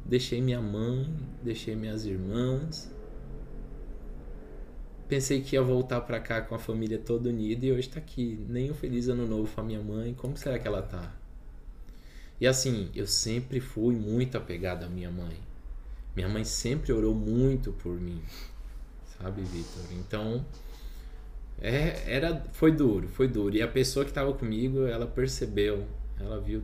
[0.04, 1.08] Deixei minha mãe,
[1.42, 2.90] deixei minhas irmãs.
[5.08, 8.44] Pensei que ia voltar para cá com a família toda unida e hoje tá aqui.
[8.46, 10.12] Nem um feliz ano novo com a minha mãe.
[10.12, 11.14] Como será que ela tá?
[12.38, 15.38] E assim, eu sempre fui muito apegado à minha mãe.
[16.14, 18.20] Minha mãe sempre orou muito por mim.
[19.20, 19.82] Sabe, Vitor?
[19.92, 20.44] Então,
[21.62, 23.56] É, era, foi duro, foi duro.
[23.56, 25.86] E a pessoa que estava comigo, ela percebeu,
[26.20, 26.62] ela viu,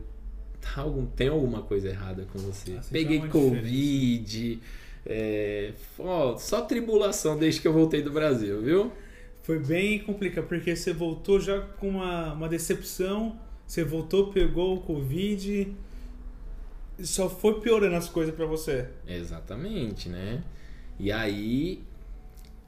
[0.59, 2.75] tá algum, tem alguma coisa errada com você.
[2.77, 4.59] Ah, Peguei é Covid,
[5.05, 8.91] é, ó, só tribulação desde que eu voltei do Brasil, viu?
[9.43, 14.81] Foi bem complicado, porque você voltou já com uma, uma decepção, você voltou, pegou o
[14.81, 15.73] Covid,
[17.01, 18.87] só foi piorando as coisas pra você.
[19.07, 20.43] Exatamente, né?
[20.99, 21.81] E aí.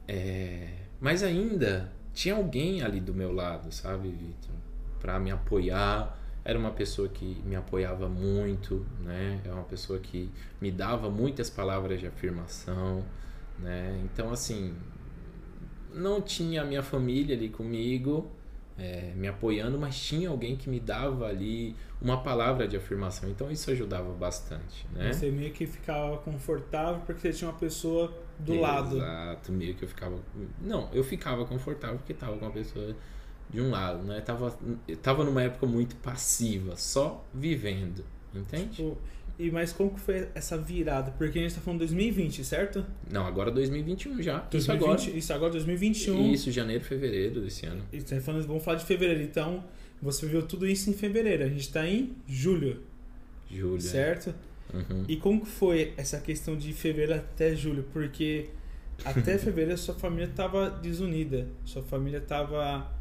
[0.07, 0.67] É,
[0.99, 4.55] Mas ainda tinha alguém ali do meu lado, sabe, Vitor?
[4.99, 6.19] Pra me apoiar.
[6.45, 9.39] Era uma pessoa que me apoiava muito, né?
[9.45, 10.29] É uma pessoa que
[10.59, 13.03] me dava muitas palavras de afirmação,
[13.57, 14.01] né?
[14.03, 14.75] Então, assim,
[15.93, 18.29] não tinha a minha família ali comigo,
[18.77, 23.29] é, me apoiando, mas tinha alguém que me dava ali uma palavra de afirmação.
[23.29, 25.13] Então, isso ajudava bastante, né?
[25.13, 28.97] Você meio que ficava confortável porque você tinha uma pessoa do lado.
[28.97, 30.17] Exato, meio que eu ficava.
[30.61, 32.95] Não, eu ficava confortável porque tava com a pessoa
[33.49, 34.21] de um lado, né?
[34.21, 34.57] Tava,
[34.87, 38.03] eu tava numa época muito passiva, só vivendo,
[38.33, 38.77] entende?
[38.77, 38.97] Tipo,
[39.37, 41.11] e mas como que foi essa virada?
[41.11, 42.85] Porque a gente tá falando 2020, certo?
[43.09, 44.37] Não, agora 2021 já.
[44.51, 45.17] Isso 2020, agora.
[45.17, 46.31] Isso agora 2021.
[46.33, 47.83] Isso, janeiro, fevereiro desse ano.
[47.91, 49.23] E tá falando, vamos falar de fevereiro.
[49.23, 49.63] Então,
[50.01, 51.43] você viu tudo isso em fevereiro.
[51.43, 52.81] A gente tá em julho,
[53.49, 53.81] Julho.
[53.81, 54.33] certo?
[54.73, 55.05] Uhum.
[55.07, 57.83] E como que foi essa questão de fevereiro até julho?
[57.91, 58.49] Porque
[59.03, 62.91] até fevereiro sua família estava desunida, sua família estava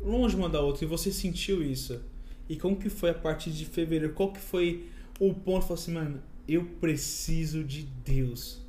[0.00, 2.00] longe uma da outra e você sentiu isso.
[2.48, 4.14] E como que foi a partir de fevereiro?
[4.14, 4.88] Qual que foi
[5.18, 5.62] o ponto?
[5.62, 8.62] Falou assim, mano, eu preciso de Deus.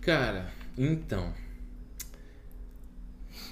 [0.00, 1.32] Cara, então.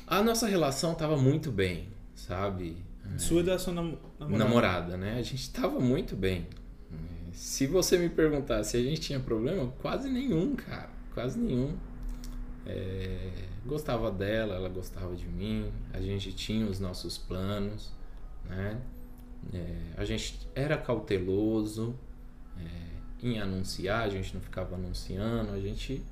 [0.07, 2.77] A nossa relação tava muito bem, sabe?
[3.17, 4.45] Sua e da sua nam namorada.
[4.45, 5.19] namorada, né?
[5.19, 6.47] A gente tava muito bem.
[7.33, 10.91] Se você me perguntar se a gente tinha problema, quase nenhum, cara.
[11.15, 11.77] Quase nenhum.
[12.67, 13.31] É,
[13.65, 15.71] gostava dela, ela gostava de mim.
[15.93, 17.93] A gente tinha os nossos planos,
[18.49, 18.81] né?
[19.53, 21.95] É, a gente era cauteloso
[22.59, 26.03] é, em anunciar, a gente não ficava anunciando, a gente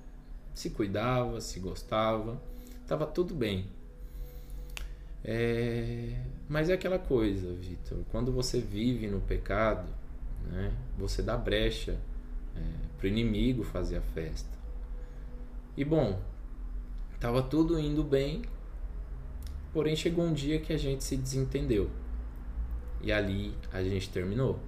[0.54, 2.40] se cuidava, se gostava,
[2.86, 3.66] tava tudo bem.
[5.24, 9.88] É, mas é aquela coisa, Vitor, quando você vive no pecado,
[10.46, 11.96] né, você dá brecha
[12.56, 12.60] é,
[12.96, 14.56] para o inimigo fazer a festa.
[15.76, 16.20] E bom,
[17.20, 18.42] tava tudo indo bem,
[19.72, 21.90] porém chegou um dia que a gente se desentendeu.
[23.00, 24.58] E ali a gente terminou.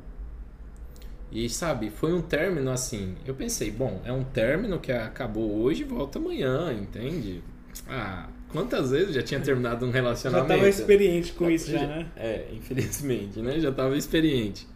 [1.32, 3.16] E sabe, foi um término assim.
[3.24, 7.42] Eu pensei, bom, é um término que acabou hoje e volta amanhã, entende?
[7.88, 10.52] Ah, quantas vezes já tinha terminado um Já relacionamento?
[10.52, 12.10] estava experiente com isso já, né?
[12.16, 13.60] É, infelizmente, né?
[13.60, 14.66] Já tava experiente.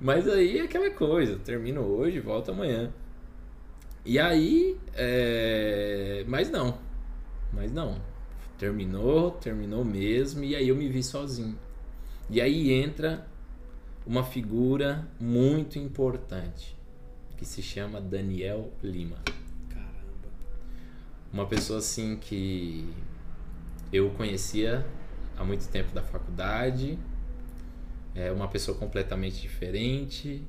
[0.00, 2.92] Mas aí é aquela coisa, termino hoje, volta amanhã.
[4.04, 6.24] E aí, é...
[6.28, 6.78] mas não,
[7.52, 8.00] mas não.
[8.58, 11.58] Terminou, terminou mesmo, e aí eu me vi sozinho.
[12.30, 13.26] E aí entra
[14.06, 16.76] uma figura muito importante,
[17.36, 19.16] que se chama Daniel Lima.
[19.68, 20.28] Caramba.
[21.32, 22.88] Uma pessoa assim que
[23.92, 24.86] eu conhecia
[25.36, 26.98] há muito tempo da faculdade,
[28.16, 30.42] é uma pessoa completamente diferente.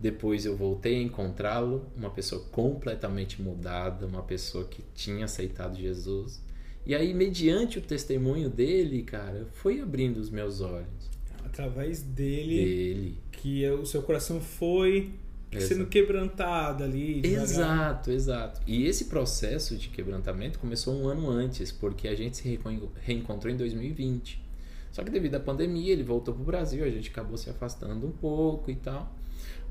[0.00, 6.40] Depois eu voltei a encontrá-lo, uma pessoa completamente mudada, uma pessoa que tinha aceitado Jesus.
[6.86, 11.08] E aí, mediante o testemunho dele, cara, foi abrindo os meus olhos.
[11.44, 13.18] Através dele, Dele.
[13.32, 15.12] que o seu coração foi
[15.52, 15.86] sendo Exato.
[15.86, 17.20] quebrantado ali.
[17.20, 17.42] devagar.
[17.44, 18.60] Exato, exato.
[18.66, 22.60] E esse processo de quebrantamento começou um ano antes, porque a gente se
[23.02, 24.47] reencontrou em 2020.
[24.90, 28.12] Só que devido à pandemia, ele voltou pro Brasil, a gente acabou se afastando um
[28.12, 29.14] pouco e tal.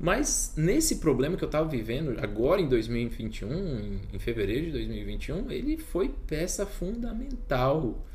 [0.00, 5.50] Mas nesse problema que eu tava vivendo agora em 2021, em, em fevereiro de 2021,
[5.50, 8.06] ele foi peça fundamental.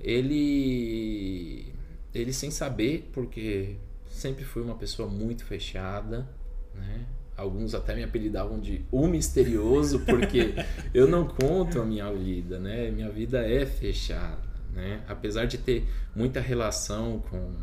[0.00, 1.72] Ele
[2.14, 3.76] ele sem saber, porque
[4.08, 6.28] sempre fui uma pessoa muito fechada,
[6.74, 7.06] né?
[7.36, 10.54] Alguns até me apelidavam de o misterioso, porque
[10.92, 12.90] eu não conto a minha vida, né?
[12.90, 14.42] Minha vida é fechada,
[14.72, 15.02] né?
[15.08, 17.54] Apesar de ter muita relação com,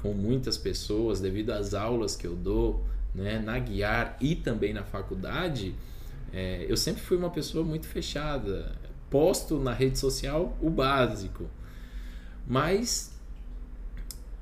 [0.00, 3.38] com muitas pessoas, devido às aulas que eu dou, né?
[3.38, 5.74] Na Guiar e também na faculdade,
[6.32, 8.76] é, eu sempre fui uma pessoa muito fechada.
[9.10, 11.48] Posto na rede social o básico.
[12.46, 13.18] Mas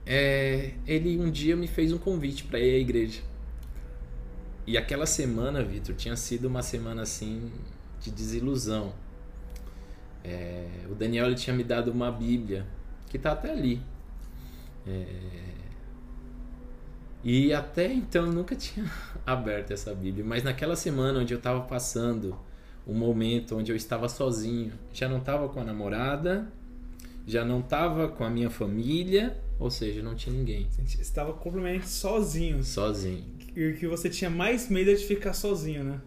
[0.04, 3.20] é, ele um dia me fez um convite para ir à igreja.
[4.66, 7.52] E aquela semana, Vitor, tinha sido uma semana assim
[8.00, 8.92] de desilusão.
[10.26, 12.66] É, o Daniel ele tinha me dado uma Bíblia
[13.08, 13.80] que tá até ali.
[14.86, 15.06] É,
[17.22, 18.90] e até então eu nunca tinha
[19.24, 22.36] aberto essa Bíblia, mas naquela semana onde eu estava passando
[22.86, 26.46] um momento onde eu estava sozinho, já não estava com a namorada,
[27.26, 30.68] já não estava com a minha família, ou seja, não tinha ninguém.
[30.70, 32.62] Você estava completamente sozinho.
[32.62, 33.24] Sozinho.
[33.56, 36.00] E o que você tinha mais medo é de ficar sozinho, né?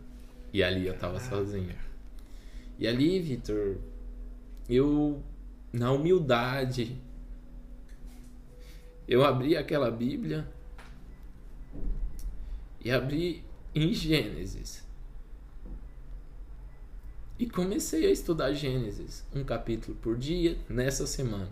[0.54, 1.76] E ali eu estava sozinho.
[2.78, 3.76] E ali, Vitor,
[4.70, 5.24] eu,
[5.74, 6.96] na humildade,
[9.08, 10.48] eu abri aquela Bíblia
[12.84, 13.44] e abri
[13.74, 14.88] em Gênesis.
[17.40, 21.50] E comecei a estudar Gênesis, um capítulo por dia, nessa semana.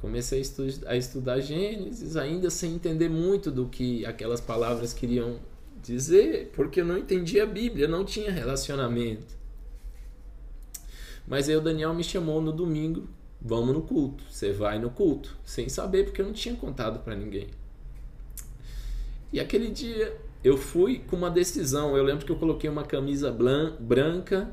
[0.00, 5.40] Comecei a, estu a estudar Gênesis, ainda sem entender muito do que aquelas palavras queriam
[5.82, 9.35] dizer, porque eu não entendia a Bíblia, não tinha relacionamento.
[11.26, 13.08] Mas aí o Daniel me chamou no domingo,
[13.40, 14.24] vamos no culto.
[14.30, 17.48] Você vai no culto, sem saber, porque eu não tinha contado para ninguém.
[19.32, 21.96] E aquele dia eu fui com uma decisão.
[21.96, 24.48] Eu lembro que eu coloquei uma camisa branca,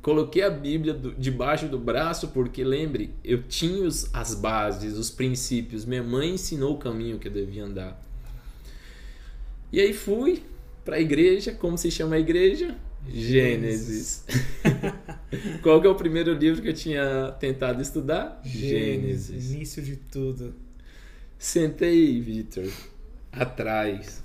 [0.00, 5.10] coloquei a Bíblia do, debaixo do braço, porque lembre, eu tinha os, as bases, os
[5.10, 5.84] princípios.
[5.84, 8.00] Minha mãe ensinou o caminho que eu devia andar.
[9.72, 10.42] E aí fui
[10.84, 12.76] para a igreja, como se chama a igreja?
[13.08, 14.24] Gênesis.
[15.62, 18.40] Qual que é o primeiro livro que eu tinha tentado estudar?
[18.44, 19.52] Gênesis.
[19.52, 20.54] Início de tudo.
[21.38, 22.70] Sentei, Vitor,
[23.32, 24.22] atrás.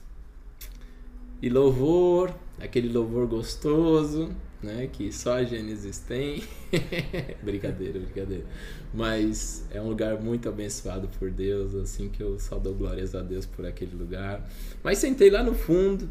[1.42, 4.90] E louvor, aquele louvor gostoso, né?
[4.92, 6.44] Que só a Gênesis tem.
[7.44, 8.46] brincadeira, brincadeira.
[8.94, 13.22] Mas é um lugar muito abençoado por Deus, assim que eu só dou glórias a
[13.22, 14.50] Deus por aquele lugar.
[14.84, 16.10] Mas sentei lá no fundo,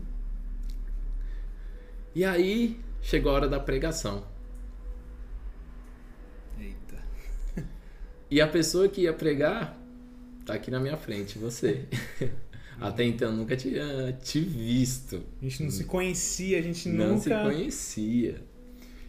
[2.15, 4.25] e aí chegou a hora da pregação.
[6.61, 6.97] Eita.
[8.31, 9.79] E a pessoa que ia pregar
[10.45, 11.85] tá aqui na minha frente, você.
[12.81, 15.23] Até então nunca tinha te visto.
[15.41, 17.31] A gente não se conhecia, a gente não nunca.
[17.31, 18.43] Não se conhecia.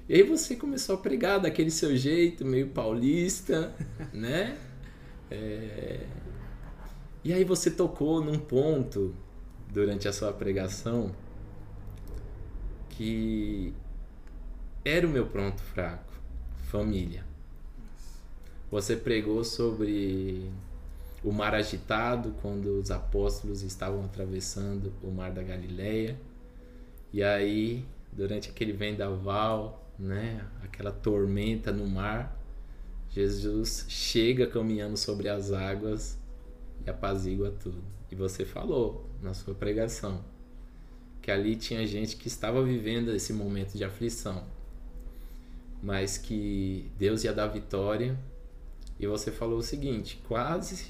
[0.08, 3.74] E aí você começou a pregar daquele seu jeito, meio paulista,
[4.14, 4.58] né?
[5.32, 6.06] É...
[7.24, 9.16] E aí você tocou num ponto
[9.74, 11.12] durante a sua pregação
[12.90, 13.74] que
[14.86, 16.14] era o meu pronto fraco,
[16.70, 17.26] família.
[18.72, 20.50] Você pregou sobre
[21.24, 26.20] o mar agitado quando os apóstolos estavam atravessando o mar da Galileia.
[27.12, 32.38] E aí, durante aquele vendaval, né, aquela tormenta no mar,
[33.10, 36.18] Jesus chega caminhando sobre as águas
[36.86, 37.82] e apazigua tudo.
[38.12, 40.24] E você falou na sua pregação
[41.22, 44.44] que ali tinha gente que estava vivendo esse momento de aflição,
[45.82, 48.16] mas que Deus ia dar vitória.
[49.00, 50.88] E você falou o seguinte, quase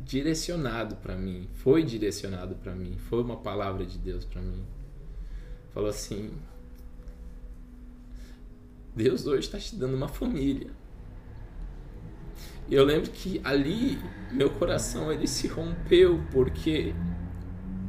[0.00, 4.64] direcionado para mim, foi direcionado para mim, foi uma palavra de Deus para mim.
[5.72, 6.32] Falou assim:
[8.94, 10.70] Deus hoje está te dando uma família.
[12.68, 13.98] E eu lembro que ali
[14.30, 16.94] meu coração ele se rompeu porque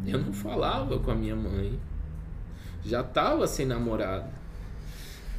[0.06, 1.80] eu não falava com a minha mãe.
[2.84, 4.41] Já estava sem namorado.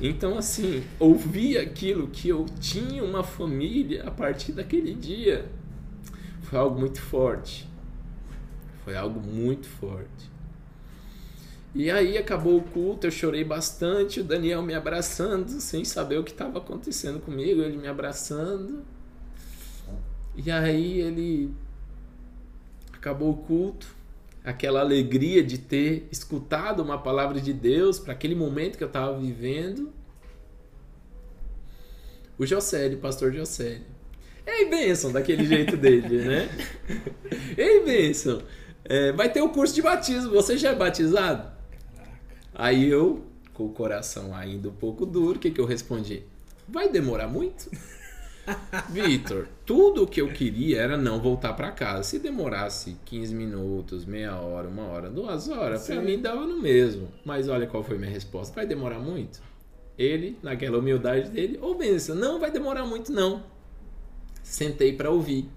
[0.04, 5.48] Então, assim, ouvir aquilo que eu tinha uma família a partir daquele dia
[6.42, 7.68] foi algo muito forte.
[8.84, 10.28] Foi algo muito forte.
[11.72, 16.24] E aí acabou o culto, eu chorei bastante, o Daniel me abraçando, sem saber o
[16.24, 18.82] que estava acontecendo comigo, ele me abraçando.
[20.34, 21.54] E aí ele
[22.92, 24.01] acabou o culto
[24.44, 29.16] aquela alegria de ter escutado uma palavra de Deus para aquele momento que eu estava
[29.18, 29.92] vivendo.
[32.38, 33.86] O Josélio, pastor Josélio.
[34.44, 36.48] Ei, Benção, daquele jeito dele, né?
[37.56, 38.42] Ei, Benção,
[38.84, 41.52] é, vai ter o curso de batismo, você já é batizado?
[42.52, 43.24] Aí eu,
[43.54, 46.24] com o coração ainda um pouco duro, o que, que eu respondi?
[46.68, 47.70] Vai demorar muito?
[48.90, 52.02] Vitor, tudo o que eu queria era não voltar para casa.
[52.02, 57.08] Se demorasse 15 minutos, meia hora, uma hora, duas horas, para mim dava no mesmo.
[57.24, 58.54] Mas olha qual foi minha resposta.
[58.54, 59.40] Vai demorar muito?
[59.98, 63.44] Ele, naquela humildade dele, ou benção, não vai demorar muito não.
[64.42, 65.48] Sentei para ouvir.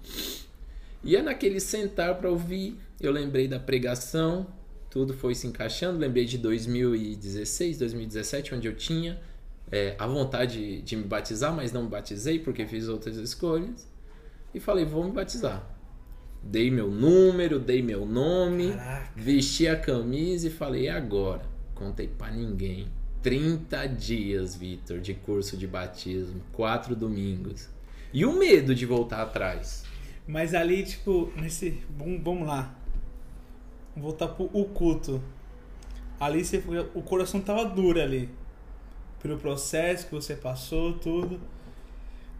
[1.02, 4.46] E é naquele sentar para ouvir, eu lembrei da pregação,
[4.90, 5.98] tudo foi se encaixando.
[5.98, 9.20] Lembrei de 2016, 2017, onde eu tinha
[9.70, 13.88] é, a vontade de me batizar, mas não me batizei porque fiz outras escolhas.
[14.54, 15.68] E falei, vou me batizar.
[16.42, 19.12] Dei meu número, dei meu nome, Caraca.
[19.16, 21.42] vesti a camisa e falei, agora?
[21.74, 22.88] Contei para ninguém.
[23.22, 27.68] 30 dias, Vitor, de curso de batismo, quatro domingos.
[28.12, 29.84] E o medo de voltar atrás.
[30.26, 31.82] Mas ali, tipo, nesse.
[31.98, 32.74] Vamos, vamos lá.
[33.96, 35.20] Voltar pro o culto.
[36.18, 36.62] Ali você,
[36.94, 38.30] o coração tava duro ali.
[39.22, 41.40] Pelo processo que você passou, tudo.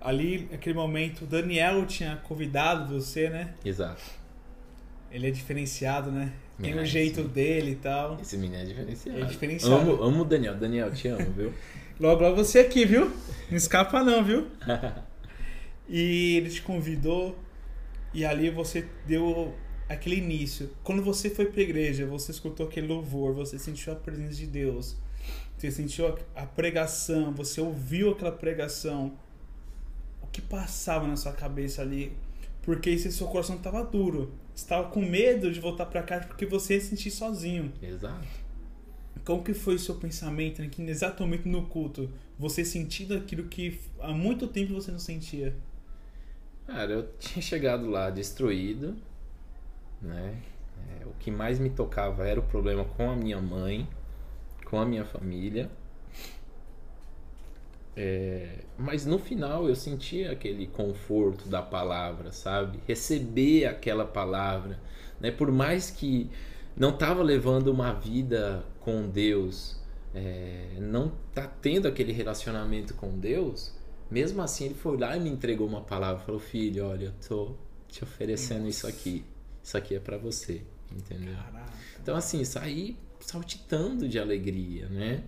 [0.01, 3.55] Ali, naquele momento, o Daniel tinha convidado você, né?
[3.65, 4.03] Exato.
[5.11, 6.33] Ele é diferenciado, né?
[6.61, 7.29] Tem o É, jeito sim.
[7.29, 8.19] dele e tal.
[8.21, 9.19] Esse menino é diferenciado.
[9.21, 9.75] É diferenciado.
[9.75, 10.55] Amo, amo o Daniel.
[10.57, 11.53] Daniel, te amo, viu?
[11.99, 13.11] Logo, logo você aqui, viu?
[13.51, 14.47] Não escapa não, viu?
[15.89, 17.39] E ele te convidou
[18.13, 19.55] e ali você deu
[19.89, 20.71] aquele início.
[20.83, 24.97] Quando você foi pra igreja, você escutou aquele louvor, você sentiu a presença de Deus.
[25.57, 29.13] Você sentiu a pregação, você ouviu aquela pregação.
[30.23, 32.13] O que passava na sua cabeça ali?
[32.63, 34.33] Porque esse seu coração estava duro.
[34.55, 37.73] Estava com medo de voltar pra casa porque você ia se sentir sozinho.
[37.83, 38.27] Exato.
[39.25, 42.11] Como que foi o seu pensamento né, exatamente no culto?
[42.39, 45.55] Você sentindo aquilo que há muito tempo você não sentia?
[46.67, 48.97] Cara, eu tinha chegado lá destruído,
[50.03, 50.37] né?
[51.01, 53.89] É, o que mais me tocava era o problema com a minha mãe,
[54.67, 55.71] com a minha família.
[57.97, 62.79] É, mas no final eu sentia aquele conforto da palavra, sabe?
[62.87, 64.79] Receber aquela palavra,
[65.19, 65.31] né?
[65.31, 66.31] Por mais que
[66.77, 69.81] não estava levando uma vida com Deus,
[70.15, 73.73] é, não tá tendo aquele relacionamento com Deus,
[74.11, 77.55] mesmo assim ele foi lá e me entregou uma palavra, falou: "Filho, olha, eu tô
[77.89, 79.25] te oferecendo isso aqui.
[79.65, 80.61] Isso aqui é para você",
[80.93, 81.35] entendeu?
[81.35, 81.73] Caraca.
[81.99, 85.25] Então, assim, saí saltitando de alegria, né?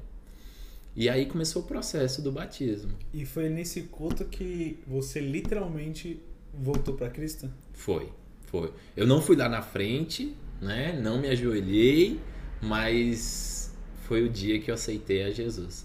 [0.94, 2.92] E aí começou o processo do batismo.
[3.12, 6.20] E foi nesse culto que você literalmente
[6.54, 7.50] voltou pra Cristo?
[7.72, 8.08] Foi,
[8.46, 8.72] foi.
[8.96, 10.98] Eu não fui lá na frente, né?
[11.00, 12.20] Não me ajoelhei,
[12.62, 13.74] mas
[14.04, 15.84] foi o dia que eu aceitei a Jesus.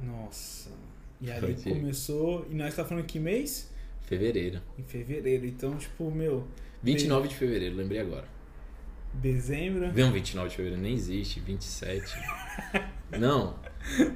[0.00, 0.70] Nossa.
[1.20, 1.72] E Foi ali dia.
[1.74, 2.44] começou.
[2.50, 3.70] E nós tá falando que mês?
[4.02, 4.60] Fevereiro.
[4.76, 5.46] Em fevereiro.
[5.46, 6.46] Então, tipo, meu,
[6.82, 8.35] 29 de fevereiro, lembrei agora.
[9.14, 9.92] Dezembro.
[9.92, 12.12] Não, 29 de fevereiro nem existe, 27.
[13.18, 13.56] Não,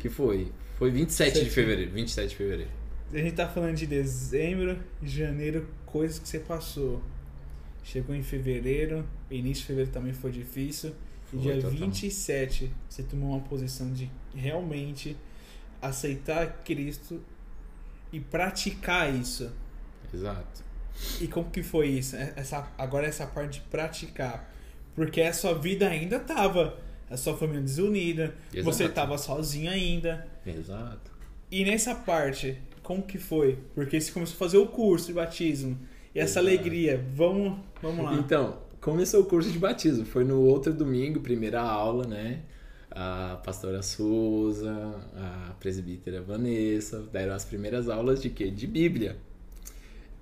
[0.01, 0.53] que foi?
[0.77, 1.51] Foi 27 de Sete.
[1.51, 2.71] fevereiro, 27 de fevereiro.
[3.13, 7.03] A gente tá falando de dezembro, janeiro, coisas que você passou.
[7.83, 10.95] Chegou em fevereiro, início de fevereiro também foi difícil.
[11.33, 11.71] E Foi, dia total.
[11.71, 15.17] 27, você tomou uma posição de realmente
[15.81, 17.21] aceitar Cristo
[18.13, 19.51] e praticar isso.
[20.13, 20.65] Exato.
[21.21, 22.17] E como que foi isso?
[22.17, 24.50] Essa, agora essa parte de praticar.
[24.95, 26.79] Porque a sua vida ainda tava.
[27.09, 28.35] A sua família desunida.
[28.63, 28.95] Você Exato.
[28.95, 30.27] tava sozinho ainda.
[30.47, 31.11] Exato.
[31.51, 33.59] E nessa parte, como que foi?
[33.75, 35.77] Porque você começou a fazer o curso de batismo.
[36.15, 36.47] E essa Exato.
[36.47, 37.05] alegria.
[37.15, 38.15] Vamos, vamos lá.
[38.15, 40.05] Então, começou o curso de batismo.
[40.07, 42.43] Foi no outro domingo, primeira aula, né?
[42.93, 44.73] A pastora Souza,
[45.17, 48.51] a presbítera Vanessa deram as primeiras aulas de quê?
[48.51, 49.17] De Bíblia.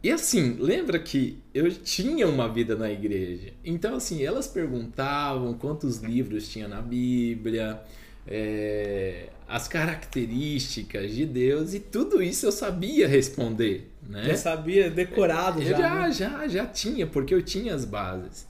[0.03, 3.53] E assim, lembra que eu tinha uma vida na igreja.
[3.64, 7.82] Então, assim, elas perguntavam quantos livros tinha na Bíblia,
[8.24, 14.24] é, as características de Deus, e tudo isso eu sabia responder, né?
[14.24, 15.78] Já sabia, decorado Eu já.
[15.78, 16.12] já, né?
[16.12, 18.46] já, já tinha, porque eu tinha as bases.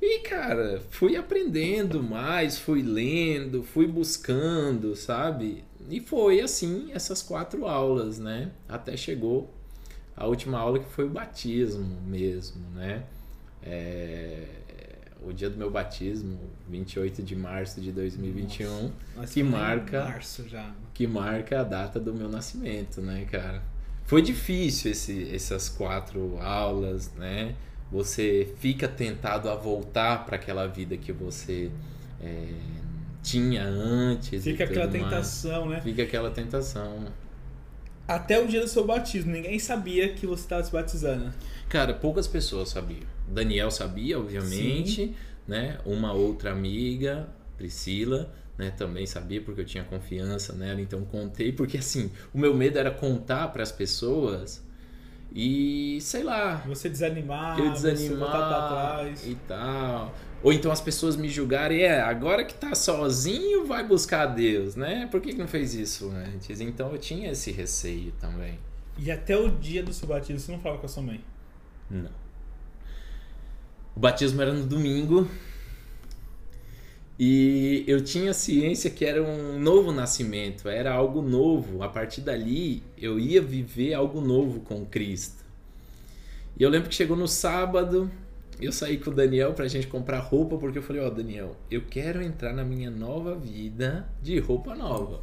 [0.00, 5.64] E, cara, fui aprendendo mais, fui lendo, fui buscando, sabe?
[5.88, 8.52] E foi assim, essas quatro aulas, né?
[8.68, 9.55] Até chegou
[10.16, 13.02] a última aula que foi o batismo mesmo, né?
[13.62, 14.44] É,
[15.22, 16.38] O dia do meu batismo,
[16.68, 20.72] 28 de março de 2021, Nós que marca- Março já.
[20.94, 23.60] que marca a data do meu nascimento, né, cara?
[24.04, 27.56] Foi difícil esse, essas quatro aulas, né?
[27.90, 31.70] Você fica tentado a voltar para aquela vida que você
[32.22, 32.48] é,
[33.22, 34.44] tinha antes.
[34.44, 35.02] Fica aquela mais.
[35.02, 35.80] tentação, né?
[35.80, 37.06] Fica aquela tentação.
[38.06, 41.32] Até o dia do seu batismo, ninguém sabia que você estava se batizando.
[41.68, 43.00] Cara, poucas pessoas sabiam.
[43.26, 45.14] Daniel sabia, obviamente,
[45.46, 45.78] né?
[45.84, 48.70] Uma outra amiga, Priscila, né?
[48.70, 52.90] Também sabia porque eu tinha confiança nela, então contei porque assim, o meu medo era
[52.92, 54.64] contar para as pessoas
[55.34, 59.26] e sei lá, Você desanimar, eu você desanimar voltar pra trás.
[59.26, 60.14] e tal.
[60.42, 65.08] Ou então as pessoas me julgarem, é, agora que tá sozinho, vai buscar Deus, né?
[65.10, 66.60] Por que, que não fez isso antes?
[66.60, 68.58] Então eu tinha esse receio também.
[68.98, 71.20] E até o dia do seu batismo, você não falava com a sua mãe.
[71.90, 72.10] Não.
[73.94, 75.28] O batismo era no domingo.
[77.18, 81.82] E eu tinha ciência que era um novo nascimento, era algo novo.
[81.82, 85.44] A partir dali, eu ia viver algo novo com Cristo.
[86.58, 88.10] E eu lembro que chegou no sábado,
[88.60, 91.82] eu saí com o Daniel pra gente comprar roupa, porque eu falei: Ó, Daniel, eu
[91.82, 95.22] quero entrar na minha nova vida de roupa nova.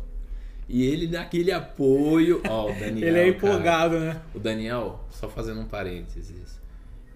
[0.67, 2.41] E ele dá aquele apoio.
[2.47, 3.07] Ó, o Daniel.
[3.07, 3.27] Ele é cara.
[3.29, 4.21] empolgado, né?
[4.33, 6.61] O Daniel, só fazendo um parênteses,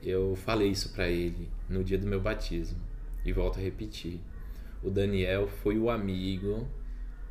[0.04, 2.80] eu falei isso pra ele no dia do meu batismo
[3.24, 4.20] e volto a repetir.
[4.84, 6.68] O Daniel foi o amigo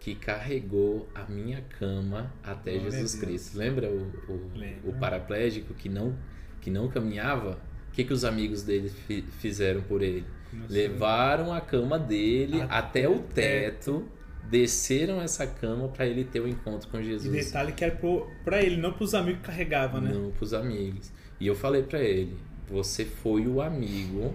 [0.00, 3.16] que carregou a minha cama até Jesus.
[3.16, 3.56] Cristo.
[3.56, 6.16] Lembra o, o, o paraplégico que não,
[6.60, 7.58] que não caminhava?
[7.96, 10.22] O que, que os amigos dele fi- fizeram por ele?
[10.52, 10.70] Nossa.
[10.70, 14.04] Levaram a cama dele Até até, o teto,
[14.50, 17.32] desceram essa cama para ele ter o encontro com E Jesus.
[17.34, 20.12] detalhe que era pro, pra ele, não pros amigos que carregava, né?
[20.12, 21.10] Não pros amigos.
[21.40, 22.36] E eu falei para ele:
[22.68, 24.34] Você foi o amigo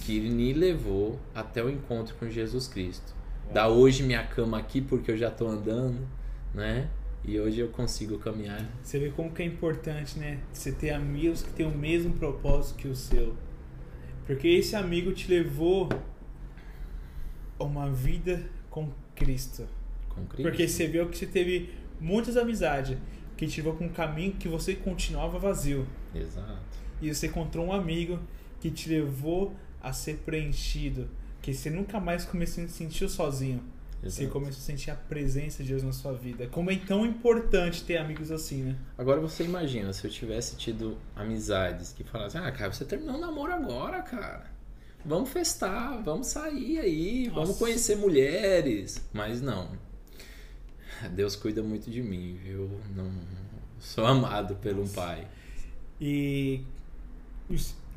[0.00, 3.12] que me levou até o encontro com Jesus Cristo.
[3.52, 6.06] Dá hoje minha cama aqui porque eu já tô andando,
[6.54, 6.88] né?
[7.24, 8.66] E hoje eu consigo caminhar.
[8.82, 10.40] Você vê como que é importante, né?
[10.52, 13.36] Você ter amigos que têm o mesmo propósito que o seu.
[14.26, 15.88] Porque esse amigo te levou
[17.58, 19.68] a uma vida com Cristo.
[20.08, 20.42] Com Cristo.
[20.42, 22.96] Porque você viu que você teve muitas amizades
[23.36, 25.86] que te levou para um caminho que você continuava vazio.
[26.14, 26.78] Exato.
[27.02, 28.18] E você encontrou um amigo
[28.60, 31.08] que te levou a ser preenchido.
[31.42, 33.62] Que você nunca mais começou a se sentir sozinho.
[34.02, 34.32] Você Exato.
[34.32, 36.46] começou a sentir a presença de Deus na sua vida.
[36.46, 38.76] Como é tão importante ter amigos assim, né?
[38.96, 43.20] Agora você imagina se eu tivesse tido amizades que falassem: Ah, cara, você terminou o
[43.20, 44.46] namoro agora, cara.
[45.04, 47.58] Vamos festar, vamos sair aí, vamos Nossa.
[47.58, 49.06] conhecer mulheres.
[49.12, 49.70] Mas não.
[51.12, 52.70] Deus cuida muito de mim, viu?
[52.94, 53.10] Não
[53.78, 55.26] sou amado pelo um pai.
[56.00, 56.62] E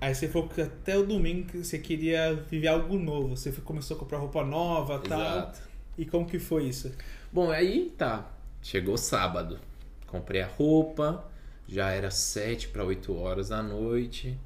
[0.01, 3.35] aí você falou que até o domingo você queria viver algo novo.
[3.35, 5.53] Você começou a comprar roupa nova tal.
[5.97, 6.91] E como que foi isso?
[7.31, 8.31] Bom, aí tá.
[8.61, 9.59] Chegou sábado.
[10.07, 11.29] Comprei a roupa.
[11.67, 14.37] Já era sete para oito horas da noite.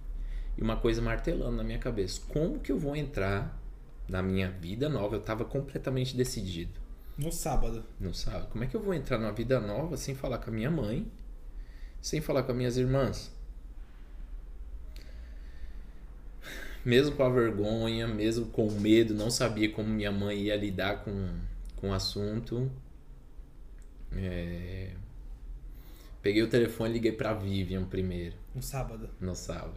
[0.58, 2.22] E uma coisa martelando na minha cabeça.
[2.30, 3.58] Como que eu vou entrar
[4.08, 5.16] na minha vida nova?
[5.16, 6.80] Eu tava completamente decidido
[7.18, 7.84] No sábado.
[8.00, 8.48] no sábado.
[8.52, 11.10] Como é que eu vou entrar numa vida nova sem falar com a minha mãe?
[12.02, 13.32] Sem falar com as minhas irmãs?
[16.88, 21.04] Mesmo com a vergonha, mesmo com o medo, não sabia como minha mãe ia lidar
[21.04, 21.32] com,
[21.76, 22.72] com o assunto.
[24.16, 24.92] É,
[26.22, 29.10] Peguei o telefone e liguei pra Vivian primeiro, No sábado.
[29.20, 29.74] no sábado.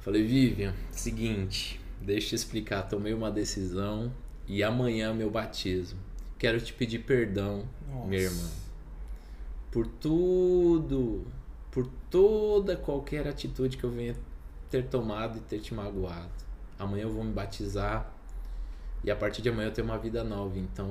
[0.00, 4.12] Falei, Vivian, seguinte, deixa eu te explicar, tomei uma decisão
[4.46, 5.98] e amanhã é meu batismo.
[6.38, 8.08] Quero te pedir perdão, Nossa.
[8.08, 8.50] minha irmã,
[9.70, 11.26] por tudo,
[11.70, 14.14] por toda qualquer atitude que eu venha
[14.72, 16.32] ter tomado e ter te magoado.
[16.78, 18.10] Amanhã eu vou me batizar
[19.04, 20.88] e a partir de amanhã eu tenho uma vida nova, então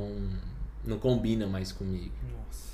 [0.86, 2.14] não combina mais comigo.
[2.32, 2.72] Nossa.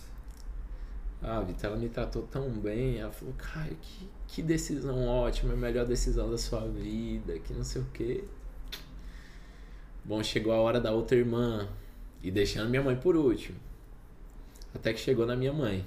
[1.22, 2.98] Ah, Vitor, ela me tratou tão bem.
[2.98, 7.64] Ela falou, cara, que, que decisão ótima, a melhor decisão da sua vida, que não
[7.64, 8.24] sei o quê.
[10.04, 11.70] Bom, chegou a hora da outra irmã
[12.22, 13.58] e deixando minha mãe por último.
[14.76, 15.86] Até que chegou na minha mãe.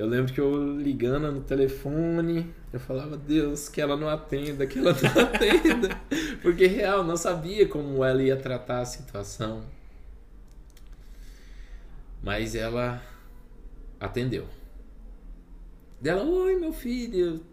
[0.00, 4.78] Eu lembro que eu ligando no telefone, eu falava, Deus, que ela não atenda, que
[4.78, 6.00] ela não atenda.
[6.40, 9.62] Porque, real, não sabia como ela ia tratar a situação.
[12.22, 13.02] Mas ela
[14.00, 14.46] atendeu.
[16.00, 17.44] Dela, oi meu filho.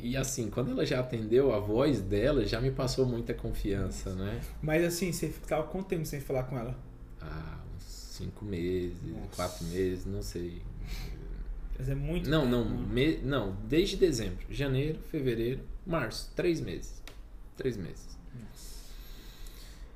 [0.00, 4.40] E assim, quando ela já atendeu, a voz dela já me passou muita confiança, né?
[4.62, 6.78] Mas assim, você ficava quanto tempo sem falar com ela?
[7.20, 9.34] Ah, uns cinco meses, Nossa.
[9.34, 10.62] quatro meses, não sei.
[11.78, 12.86] Mas é muito Não, tempo, não, né?
[12.92, 17.00] me- não, desde dezembro, janeiro, fevereiro, março, três meses.
[17.56, 18.18] Três meses.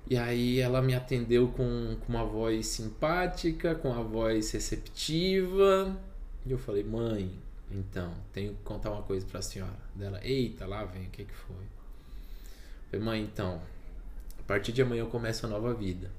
[0.08, 5.96] E aí ela me atendeu com, com uma voz simpática, com a voz receptiva.
[6.44, 7.30] E eu falei, mãe,
[7.70, 9.78] então, tenho que contar uma coisa pra senhora.
[9.94, 11.56] Dela, eita, lá vem, o que que foi?
[11.56, 13.62] Eu falei, mãe, então,
[14.38, 16.10] a partir de amanhã eu começo uma nova vida.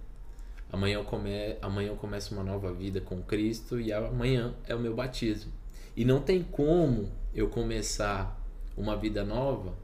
[0.73, 1.55] Amanhã eu, come...
[1.61, 5.53] amanhã eu começo uma nova vida com Cristo e amanhã é o meu batismo.
[5.95, 8.41] E não tem como eu começar
[8.75, 9.75] uma vida nova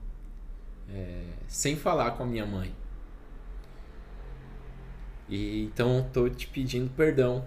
[0.90, 2.74] é, sem falar com a minha mãe.
[5.30, 7.45] E então tô te pedindo perdão.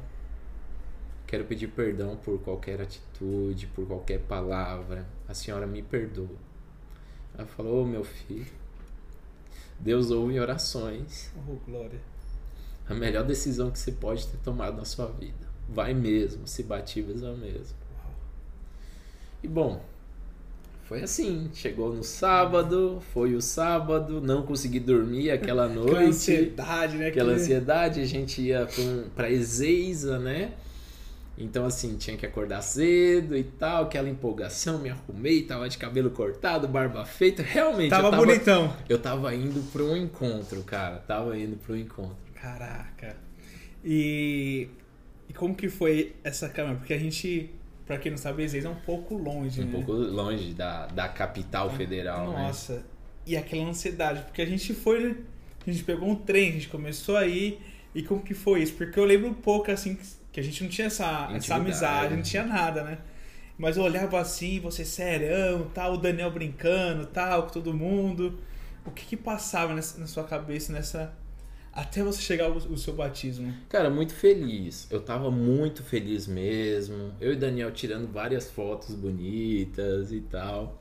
[1.26, 5.04] Quero pedir perdão por qualquer atitude, por qualquer palavra.
[5.26, 6.38] A senhora me perdoa.
[7.36, 8.52] Ela falou: "Ô, meu filho,
[9.80, 11.32] Deus ouve orações.
[11.48, 12.11] Oh, glória.
[12.88, 15.46] A melhor decisão que você pode ter tomado na sua vida.
[15.68, 17.76] Vai mesmo, se batiza mesmo.
[17.96, 18.14] Uau.
[19.42, 19.82] E bom,
[20.84, 21.48] foi assim.
[21.54, 26.08] Chegou no sábado, foi o sábado, não consegui dormir aquela Aquela noite.
[26.08, 27.06] ansiedade, né?
[27.08, 28.84] aquela ansiedade, a gente ia pra,
[29.16, 30.52] pra Ezeiza, né?
[31.38, 36.10] Então, assim, tinha que acordar cedo e tal, aquela empolgação, me arrumei, tava de cabelo
[36.10, 37.42] cortado, barba feita.
[37.42, 38.76] Realmente, Tava, eu tava bonitão.
[38.86, 40.96] Eu tava indo pra um encontro, cara.
[40.98, 42.21] Tava indo pra um encontro.
[42.42, 43.16] Caraca.
[43.84, 44.68] E,
[45.28, 46.76] e como que foi essa câmera?
[46.76, 47.50] Porque a gente,
[47.86, 49.72] pra quem não sabe, Ezeiza é um pouco longe, Um né?
[49.72, 52.42] pouco longe da, da capital federal, né?
[52.46, 52.84] Nossa.
[53.26, 55.16] E aquela ansiedade, porque a gente foi, né?
[55.66, 57.60] a gente pegou um trem, a gente começou aí,
[57.94, 58.72] E como que foi isso?
[58.74, 59.96] Porque eu lembro um pouco assim
[60.32, 62.98] que a gente não tinha essa, essa amizade, não tinha nada, né?
[63.58, 68.40] Mas eu olhava assim, você serão, tal, o Daniel brincando, tal, com todo mundo.
[68.84, 71.12] O que que passava nessa- na sua cabeça nessa
[71.72, 73.54] até você chegar ao, ao seu batismo?
[73.68, 74.86] Cara, muito feliz.
[74.90, 77.14] Eu tava muito feliz mesmo.
[77.20, 80.78] Eu e Daniel tirando várias fotos bonitas e tal.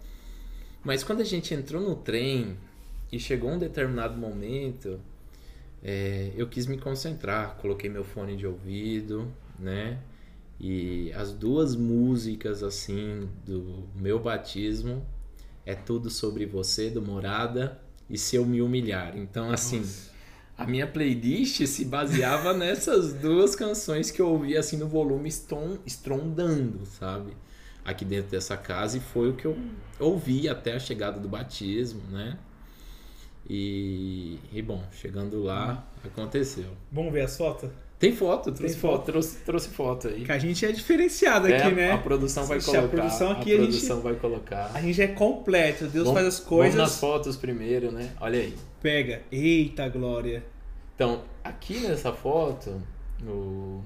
[0.83, 2.57] Mas quando a gente entrou no trem
[3.11, 4.99] e chegou um determinado momento,
[5.81, 7.55] é, eu quis me concentrar.
[7.57, 9.99] Coloquei meu fone de ouvido, né?
[10.59, 15.05] E as duas músicas, assim, do meu batismo
[15.65, 19.17] é tudo sobre você, do Morada, e se eu me humilhar.
[19.17, 19.81] Então, assim.
[20.57, 25.77] A minha playlist se baseava nessas duas canções que eu ouvia assim no volume eston-
[25.85, 27.31] estrondando, sabe?
[27.83, 29.57] Aqui dentro dessa casa e foi o que eu
[29.99, 32.37] ouvi até a chegada do batismo, né?
[33.49, 36.65] E, e bom, chegando lá, aconteceu.
[36.91, 37.69] Vamos ver as fotos?
[37.97, 39.05] Tem foto, trouxe Tem foto, foto.
[39.05, 40.23] trouxe, trouxe foto aí.
[40.25, 41.91] Que a gente é diferenciado É, aqui, né?
[41.91, 42.95] A produção vai Ixi, a colocar.
[42.97, 44.71] produção aqui a a gente- produção vai colocar.
[44.73, 48.11] A gente é completo, Deus Vamos- faz as Vamos nas coisas, fotos primeiro, né?
[48.19, 48.55] Olha aí.
[48.81, 49.21] Pega.
[49.31, 50.43] Eita glória.
[50.95, 52.81] Então, aqui nessa foto,
[53.23, 53.81] o,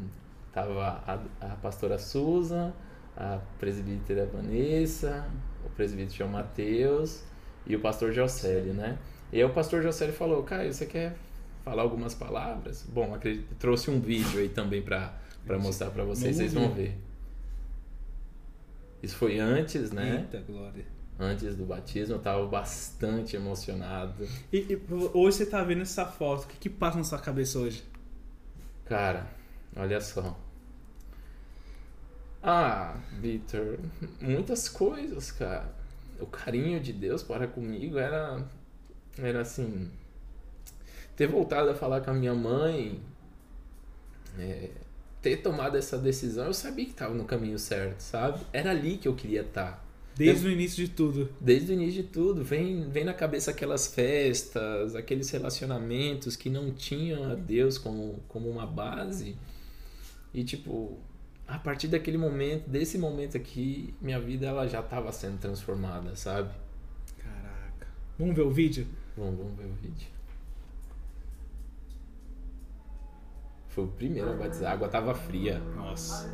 [0.51, 2.73] tava a, a pastora Susan,
[3.15, 5.29] a presbítera Vanessa,
[5.65, 7.23] o presbítero João Mateus
[7.65, 8.97] e o pastor Jocélio, né?
[9.31, 11.15] E aí o pastor Jocélio falou, Caio, você quer
[11.63, 12.85] falar algumas palavras?
[12.87, 15.13] Bom, acredito, trouxe um vídeo aí também para
[15.59, 16.97] mostrar para vocês, vocês vão ver.
[19.01, 20.25] Isso foi antes, né?
[20.31, 20.94] Eita glória.
[21.17, 24.27] Antes do batismo, eu tava bastante emocionado.
[24.51, 24.81] E, e
[25.13, 27.83] hoje você tá vendo essa foto, o que que passa na sua cabeça hoje?
[28.85, 29.27] Cara,
[29.75, 30.37] olha só.
[32.43, 33.79] Ah, Victor,
[34.21, 35.73] muitas coisas, cara.
[36.19, 38.45] O carinho de Deus para comigo era
[39.17, 39.89] era assim,
[41.15, 43.01] ter voltado a falar com a minha mãe,
[44.37, 44.69] é,
[45.21, 48.45] ter tomado essa decisão, eu sabia que estava no caminho certo, sabe?
[48.51, 49.84] Era ali que eu queria estar.
[50.15, 51.29] Desde o início de tudo.
[51.41, 56.71] Desde o início de tudo, vem, vem na cabeça aquelas festas, aqueles relacionamentos que não
[56.71, 59.35] tinham a Deus como, como uma base.
[60.33, 60.97] E tipo,
[61.45, 66.49] a partir daquele momento, desse momento aqui, minha vida ela já estava sendo transformada, sabe?
[67.17, 67.87] Caraca.
[68.17, 68.87] Vamos ver o vídeo?
[69.17, 70.07] Vamos, vamos ver o vídeo.
[73.67, 75.59] Foi o primeiro a batizar, a água tava fria.
[75.75, 76.33] Nossa.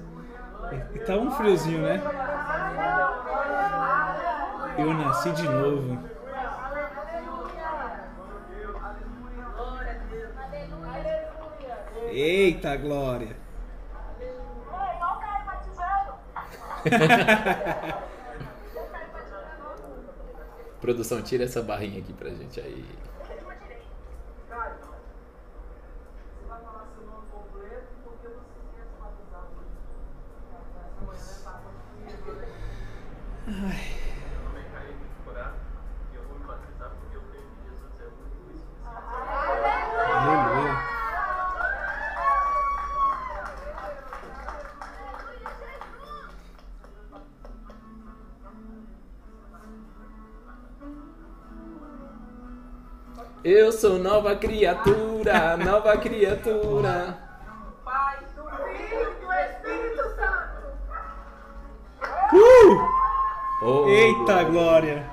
[0.93, 2.01] E tá um friozinho, né?
[4.77, 5.97] Eu nasci de novo.
[12.09, 13.35] Eita glória.
[20.81, 22.83] Produção, tira essa barrinha aqui pra gente aí.
[33.51, 33.91] Aleluia.
[53.43, 57.17] Eu sou nova criatura, nova criatura.
[57.83, 60.61] Pai, do Filho e do Espírito Santo.
[62.33, 62.90] Uh!
[63.61, 65.05] Oh, Eita glória.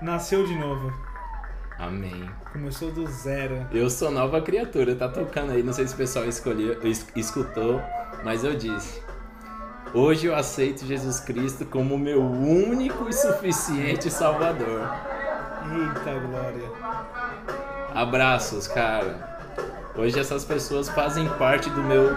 [0.00, 0.92] Nasceu de novo.
[1.78, 2.30] Amém.
[2.52, 3.66] Começou do zero.
[3.72, 7.82] Eu sou nova criatura, tá tocando aí, não sei se o pessoal escolheu, es- escutou,
[8.22, 9.02] mas eu disse.
[9.92, 14.88] Hoje eu aceito Jesus Cristo como meu único e suficiente Salvador.
[15.72, 16.68] Eita glória.
[17.94, 19.34] Abraços, cara.
[19.96, 22.14] Hoje essas pessoas fazem parte do meu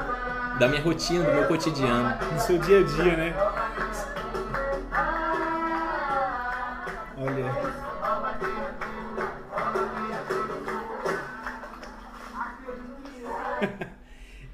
[0.60, 2.16] da minha rotina, do meu cotidiano.
[2.34, 3.36] No seu dia a dia, né?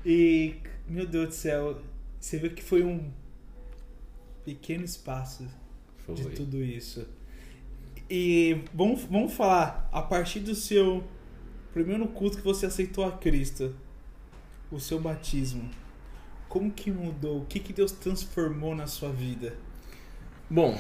[0.06, 0.56] E,
[0.88, 1.82] meu Deus do céu,
[2.20, 3.12] você vê que foi um
[4.46, 5.48] pequeno espaço
[5.98, 6.16] Foi.
[6.16, 7.08] de tudo isso.
[8.10, 11.04] E vamos, vamos falar, a partir do seu
[11.74, 13.76] primeiro culto que você aceitou a Cristo,
[14.72, 15.70] o seu batismo,
[16.50, 17.42] como que mudou?
[17.42, 19.56] O que, que Deus transformou na sua vida?
[20.50, 20.80] Bom,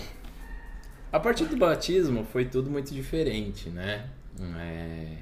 [1.12, 4.10] a partir do batismo foi tudo muito diferente, né?
[4.58, 5.18] É,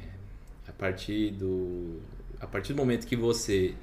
[0.67, 2.01] a partir do
[2.39, 3.75] a partir do momento que você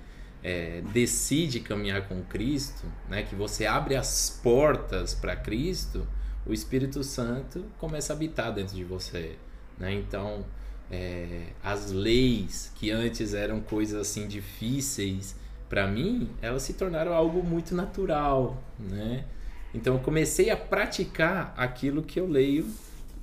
[0.43, 3.23] é, decide caminhar com Cristo, né?
[3.23, 6.07] Que você abre as portas para Cristo,
[6.47, 9.37] o Espírito Santo começa a habitar dentro de você,
[9.79, 9.93] né?
[9.93, 10.45] Então
[10.91, 15.37] é, as leis que antes eram coisas assim difíceis
[15.69, 19.25] para mim, elas se tornaram algo muito natural, né?
[19.75, 22.67] Então eu comecei a praticar aquilo que eu leio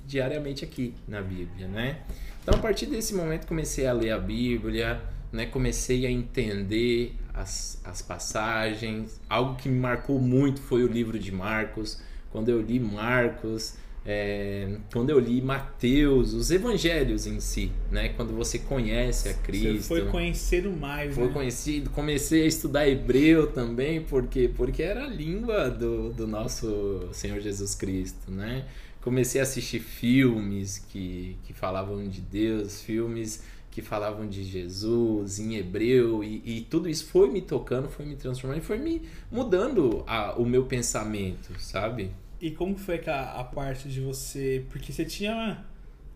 [0.06, 2.02] diariamente aqui na Bíblia, né?
[2.40, 5.02] Então a partir desse momento comecei a ler a Bíblia,
[5.36, 5.46] né?
[5.46, 9.20] Comecei a entender as, as passagens.
[9.28, 12.00] Algo que me marcou muito foi o livro de Marcos.
[12.30, 18.10] Quando eu li Marcos, é, quando eu li Mateus, os evangelhos em si, né?
[18.10, 19.82] Quando você conhece a Cristo.
[19.82, 21.32] Você foi conhecer o mais, foi né?
[21.32, 27.40] conhecido, comecei a estudar hebreu também, porque porque era a língua do, do nosso Senhor
[27.40, 28.64] Jesus Cristo, né?
[29.00, 33.42] Comecei a assistir filmes que, que falavam de Deus, filmes
[33.76, 38.16] que falavam de Jesus em hebreu e, e tudo isso foi me tocando, foi me
[38.16, 42.10] transformando, foi me mudando a, o meu pensamento, sabe?
[42.40, 44.64] E como foi a, a parte de você.
[44.70, 45.62] Porque você tinha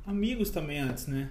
[0.07, 1.29] amigos também antes, né?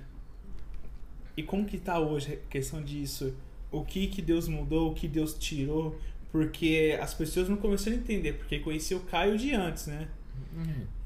[1.35, 3.33] E como que tá hoje a questão disso?
[3.71, 5.99] O que que Deus mudou, o que Deus tirou?
[6.31, 10.07] Porque as pessoas não começaram a entender, porque conhecia o Caio de antes, né?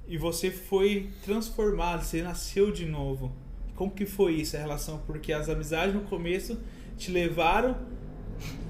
[0.05, 3.31] E você foi transformado, você nasceu de novo.
[3.75, 4.99] Como que foi isso, a relação?
[5.05, 6.59] Porque as amizades no começo
[6.97, 7.75] te levaram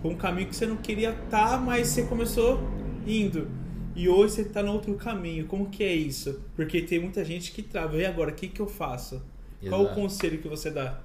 [0.02, 2.60] para um caminho que você não queria estar, tá, mas você começou
[3.06, 3.50] indo.
[3.96, 5.46] E hoje você está no outro caminho.
[5.46, 6.42] Como que é isso?
[6.56, 7.96] Porque tem muita gente que trava.
[7.98, 9.16] E agora, o que, que eu faço?
[9.62, 9.70] Exato.
[9.70, 11.00] Qual o conselho que você dá?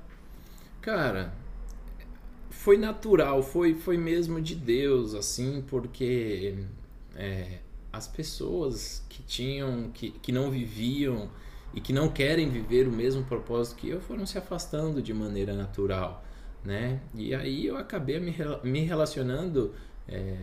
[0.81, 1.35] Cara,
[2.51, 6.55] foi natural, foi, foi mesmo de Deus, assim, porque
[7.15, 7.59] é,
[7.93, 11.31] as pessoas que tinham, que, que não viviam
[11.75, 15.53] e que não querem viver o mesmo propósito que eu foram se afastando de maneira
[15.55, 16.25] natural,
[16.65, 17.01] né?
[17.15, 18.35] E aí eu acabei me,
[18.65, 19.75] me relacionando
[20.09, 20.35] é,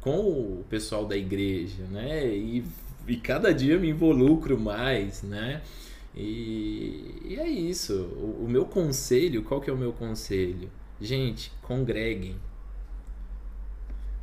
[0.00, 2.26] com o pessoal da igreja, né?
[2.26, 2.64] E,
[3.06, 5.62] e cada dia me involucro mais, né?
[6.14, 7.94] E, e é isso.
[7.94, 10.70] O, o, meu conselho, qual que é o meu conselho?
[11.00, 12.36] Gente, congreguem.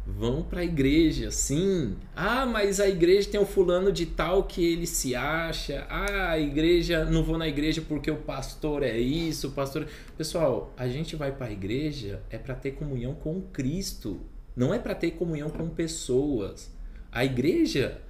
[0.08, 1.96] Vão para a igreja, sim.
[2.16, 5.86] Ah, mas a igreja tem um fulano de tal que ele se acha.
[5.90, 9.86] Ah, a igreja, não vou na igreja porque o pastor é isso, o pastor.
[10.18, 14.20] Pessoal, a gente vai para a igreja é para ter comunhão com Cristo
[14.58, 16.72] não é para ter comunhão com pessoas.
[17.12, 18.02] A igreja,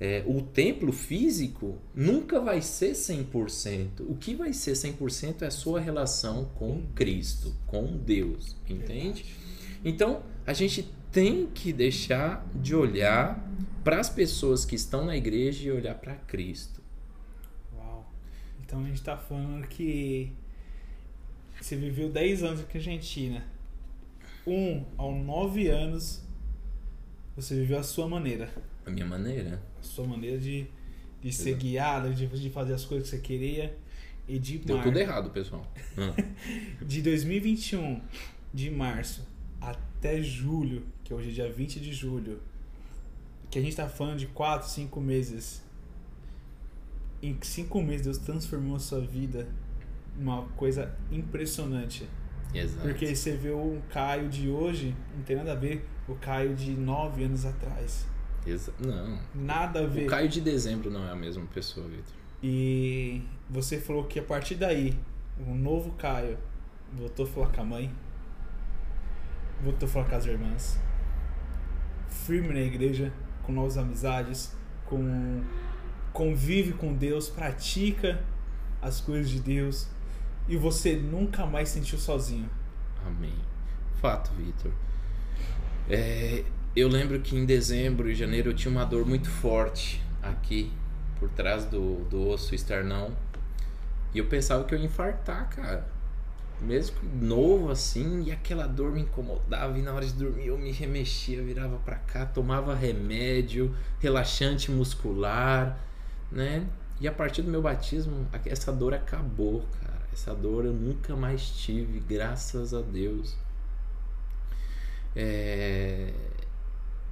[0.00, 4.00] é, o templo físico, nunca vai ser 100%.
[4.00, 9.24] O que vai ser 100% é a sua relação com Cristo, com Deus, entende?
[9.84, 13.38] Então, a gente tem que deixar de olhar
[13.84, 16.80] para as pessoas que estão na igreja e olhar para Cristo.
[17.76, 18.10] Uau!
[18.64, 20.32] Então a gente está falando que
[21.60, 23.44] você viveu 10 anos aqui na Argentina
[24.46, 26.22] 1 ao 9 anos,
[27.36, 28.50] você viveu a sua maneira.
[28.84, 29.62] A minha maneira?
[29.78, 30.66] A sua maneira de,
[31.20, 33.76] de ser guiado, de, de fazer as coisas que você queria.
[34.26, 34.84] E de Deu mar...
[34.84, 35.66] tudo errado, pessoal.
[35.94, 36.14] Ah.
[36.82, 38.00] de 2021,
[38.54, 39.26] de março
[39.60, 39.91] até
[40.22, 42.40] julho, que hoje é dia 20 de julho,
[43.50, 45.62] que a gente tá falando de 4, 5 meses.
[47.22, 49.46] Em 5 meses Deus transformou a sua vida
[50.16, 52.08] numa coisa impressionante.
[52.54, 52.82] Exato.
[52.82, 56.72] Porque você vê o Caio de hoje, não tem nada a ver o Caio de
[56.72, 58.06] nove anos atrás.
[58.46, 59.20] Exa não.
[59.34, 60.06] Nada a ver.
[60.06, 62.14] O Caio de dezembro não é a mesma pessoa, Vitor.
[62.42, 64.98] E você falou que a partir daí,
[65.38, 66.36] o novo Caio
[66.92, 67.94] voltou a falar com a mãe,
[69.62, 70.78] voltou a falar com as irmãs,
[72.08, 73.12] firme na igreja,
[73.42, 75.42] com novas amizades, com
[76.12, 78.22] convive com Deus, pratica
[78.82, 79.88] as coisas de Deus
[80.46, 82.50] e você nunca mais sentiu sozinho.
[83.06, 83.34] Amém.
[84.00, 84.72] Fato, Vitor.
[85.88, 86.44] É,
[86.74, 90.72] eu lembro que em dezembro e janeiro eu tinha uma dor muito forte aqui,
[91.18, 93.16] por trás do, do osso externão.
[94.14, 95.88] E eu pensava que eu ia infartar, cara.
[96.62, 99.76] Mesmo novo assim, e aquela dor me incomodava.
[99.78, 105.78] E na hora de dormir eu me remexia, virava para cá, tomava remédio, relaxante muscular,
[106.30, 106.66] né?
[107.00, 110.02] E a partir do meu batismo, essa dor acabou, cara.
[110.12, 113.36] Essa dor eu nunca mais tive, graças a Deus.
[115.16, 116.12] É...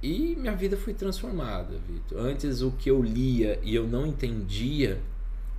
[0.01, 2.19] E minha vida foi transformada, Vitor.
[2.19, 4.99] Antes o que eu lia e eu não entendia,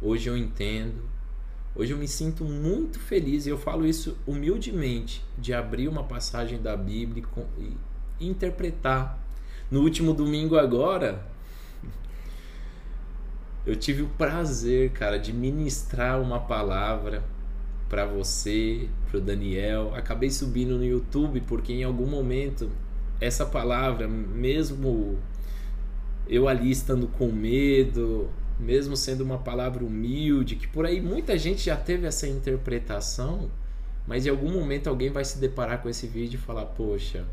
[0.00, 1.11] hoje eu entendo.
[1.74, 6.60] Hoje eu me sinto muito feliz e eu falo isso humildemente de abrir uma passagem
[6.60, 7.24] da Bíblia
[7.58, 9.18] e, interpretar.
[9.70, 11.26] No último domingo agora,
[13.64, 17.24] eu tive o prazer, cara, de ministrar uma palavra
[17.88, 19.94] para você, para o Daniel.
[19.94, 22.70] Acabei subindo no YouTube porque em algum momento
[23.18, 25.18] essa palavra, mesmo
[26.28, 28.28] eu ali estando com medo,
[28.58, 33.50] mesmo sendo uma palavra humilde, que por aí muita gente já teve essa interpretação,
[34.06, 37.26] mas em algum momento alguém vai se deparar com esse vídeo e falar: Poxa,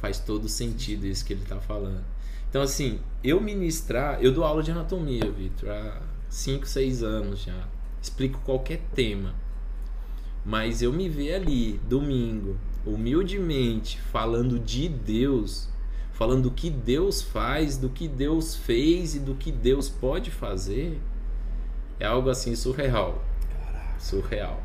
[0.00, 2.04] faz todo sentido isso que ele está falando.
[2.48, 7.66] Então, assim, eu ministrar, eu dou aula de anatomia, Vitor, há 5, 6 anos já.
[8.02, 9.34] Explico qualquer tema.
[10.44, 15.68] Mas eu me ver ali, domingo, humildemente, falando de Deus,
[16.12, 21.00] falando do que Deus faz, do que Deus fez e do que Deus pode fazer,
[21.98, 23.22] é algo assim surreal.
[23.98, 24.62] Surreal.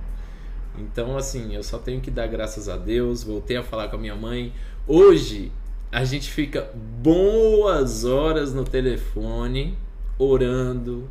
[0.77, 3.23] Então, assim, eu só tenho que dar graças a Deus.
[3.23, 4.53] Voltei a falar com a minha mãe.
[4.85, 5.51] Hoje,
[5.91, 6.69] a gente fica
[7.01, 9.77] boas horas no telefone,
[10.17, 11.09] orando,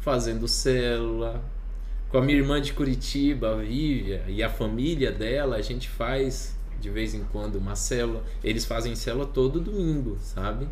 [0.00, 1.42] fazendo célula.
[2.10, 6.56] Com a minha irmã de Curitiba, a Vívia, e a família dela, a gente faz
[6.80, 8.24] de vez em quando uma célula.
[8.42, 10.68] Eles fazem célula todo domingo, sabe?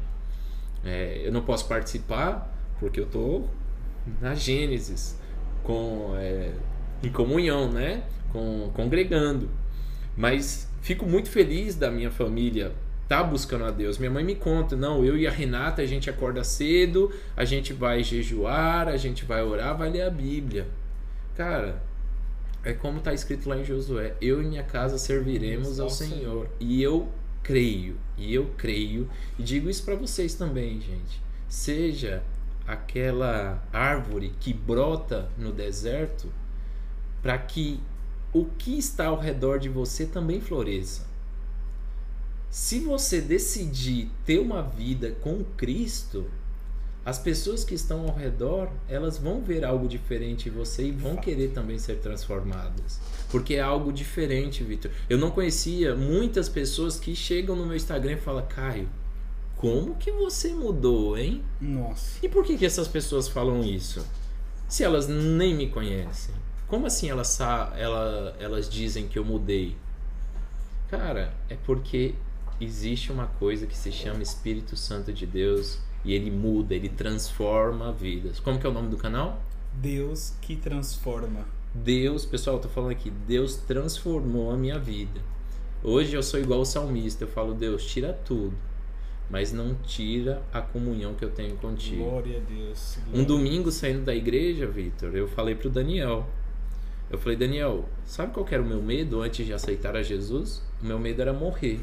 [0.84, 3.44] É, eu não posso participar porque eu tô
[4.20, 5.18] na Gênesis,
[5.62, 6.52] com, é,
[7.02, 8.04] em comunhão, né?
[8.32, 9.48] Com, congregando.
[10.16, 12.72] Mas fico muito feliz da minha família
[13.08, 13.96] tá buscando a Deus.
[13.96, 17.72] Minha mãe me conta, não, eu e a Renata a gente acorda cedo, a gente
[17.72, 20.68] vai jejuar, a gente vai orar, vai ler a Bíblia.
[21.34, 21.82] Cara,
[22.64, 26.48] é como está escrito lá em Josué: Eu e minha casa serviremos ao Senhor.
[26.58, 27.08] E eu
[27.42, 29.08] creio, e eu creio,
[29.38, 31.22] e digo isso para vocês também, gente.
[31.48, 32.22] Seja
[32.66, 36.30] aquela árvore que brota no deserto,
[37.22, 37.80] para que
[38.32, 41.06] o que está ao redor de você também floresça.
[42.50, 46.30] Se você decidir ter uma vida com Cristo,
[47.04, 51.16] as pessoas que estão ao redor, elas vão ver algo diferente em você e vão
[51.16, 53.00] querer também ser transformadas.
[53.30, 54.90] Porque é algo diferente, Vitor.
[55.08, 58.88] Eu não conhecia muitas pessoas que chegam no meu Instagram e falam, Caio,
[59.56, 61.42] como que você mudou, hein?
[61.60, 62.24] Nossa.
[62.24, 64.06] E por que, que essas pessoas falam isso?
[64.68, 66.34] Se elas nem me conhecem.
[66.66, 69.76] Como assim elas, ela, elas dizem que eu mudei?
[70.88, 72.14] Cara, é porque
[72.60, 77.92] existe uma coisa que se chama Espírito Santo de Deus e ele muda, ele transforma
[77.92, 78.40] vidas.
[78.40, 79.42] Como que é o nome do canal?
[79.74, 81.46] Deus que transforma.
[81.74, 85.20] Deus, pessoal, eu tô falando aqui, Deus transformou a minha vida.
[85.82, 88.56] Hoje eu sou igual o salmista, eu falo, Deus, tira tudo,
[89.30, 92.04] mas não tira a comunhão que eu tenho contigo.
[92.04, 92.98] Glória a Deus.
[93.04, 96.26] Glória um domingo saindo da igreja, Vitor, eu falei pro Daniel.
[97.10, 100.62] Eu falei, Daniel, sabe qual era o meu medo antes de aceitar a Jesus?
[100.82, 101.80] O meu medo era morrer.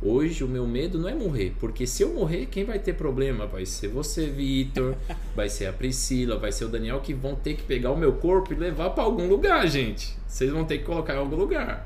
[0.00, 3.46] Hoje o meu medo não é morrer, porque se eu morrer, quem vai ter problema?
[3.46, 4.94] Vai ser você, Vitor,
[5.34, 8.12] vai ser a Priscila, vai ser o Daniel que vão ter que pegar o meu
[8.12, 10.16] corpo e levar para algum lugar, gente.
[10.26, 11.84] Vocês vão ter que colocar em algum lugar.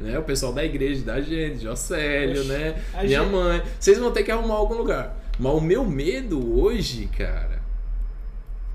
[0.00, 0.18] Né?
[0.18, 2.82] O pessoal da igreja, da gente, Jocélio, né?
[3.02, 3.30] Minha gente...
[3.30, 3.62] mãe.
[3.78, 5.16] Vocês vão ter que arrumar algum lugar.
[5.38, 7.62] Mas o meu medo hoje, cara,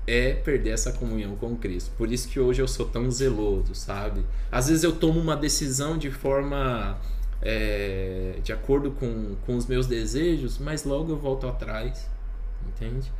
[0.06, 1.90] é perder essa comunhão com Cristo.
[1.98, 4.24] Por isso que hoje eu sou tão zeloso, sabe?
[4.50, 6.98] Às vezes eu tomo uma decisão de forma
[7.40, 12.08] é, de acordo com, com os meus desejos, mas logo eu volto atrás,
[12.66, 13.10] entende?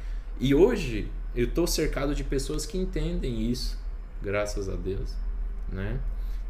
[0.40, 3.78] E hoje eu estou cercado de pessoas que entendem isso,
[4.23, 5.15] graças a Deus,
[5.70, 6.01] né?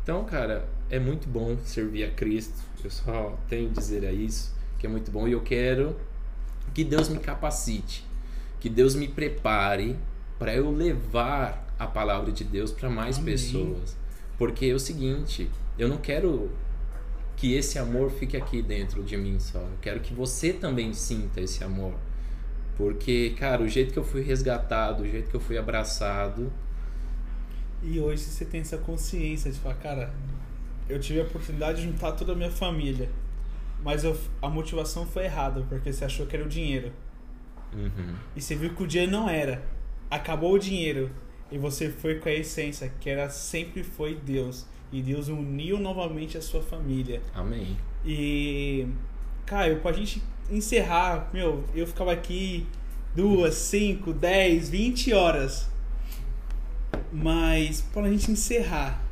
[0.03, 2.57] Então, cara, é muito bom servir a Cristo.
[2.83, 5.95] Eu só tenho a dizer a isso, que é muito bom e eu quero
[6.73, 8.07] que Deus me capacite,
[8.61, 9.97] que Deus me prepare
[10.39, 13.33] para eu levar a palavra de Deus para mais Amém.
[13.33, 13.97] pessoas.
[14.39, 16.51] Porque é o seguinte, eu não quero
[17.39, 19.61] que esse amor fique aqui dentro de mim só.
[19.61, 21.95] Eu quero que você também sinta esse amor.
[22.77, 26.53] Porque, cara, o jeito que eu fui resgatado, o jeito que eu fui abraçado.
[27.81, 30.13] E hoje você tem essa consciência de falar, cara,
[30.89, 33.09] eu tive a oportunidade de juntar toda a minha família.
[33.85, 36.93] Mas eu, a motivação foi errada, porque você achou que era o dinheiro.
[37.73, 38.17] Uhum.
[38.35, 39.63] E você viu que o dinheiro não era.
[40.11, 41.09] Acabou o dinheiro.
[41.53, 44.67] E você foi com a essência, que era sempre foi Deus.
[44.91, 47.21] E Deus uniu novamente a sua família.
[47.35, 47.77] Amém.
[48.05, 48.87] E,
[49.45, 52.67] Caio, pra gente encerrar, meu, eu ficava aqui
[53.15, 55.69] duas, cinco, dez, vinte horas.
[57.13, 59.03] Mas, pra gente encerrar,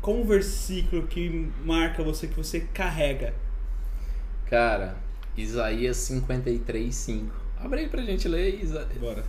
[0.00, 3.34] qual o versículo que marca você, que você carrega?
[4.46, 4.96] Cara,
[5.36, 7.34] Isaías 53, 5.
[7.58, 8.88] Abre aí pra gente ler, Isa...
[9.00, 9.24] Bora.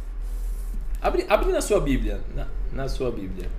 [1.01, 2.19] Abre, abre na sua Bíblia.
[2.35, 3.49] Na, na sua Bíblia.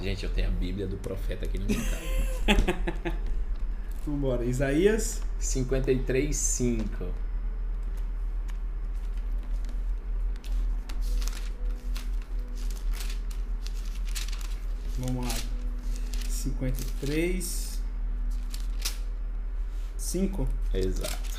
[0.00, 3.16] Gente, eu tenho a Bíblia do profeta aqui no meu carro.
[4.06, 7.06] Vambora, Isaías 53, 5.
[14.98, 15.34] Vamos lá.
[16.28, 17.68] 53
[19.96, 20.48] 5.
[20.72, 21.38] Exato.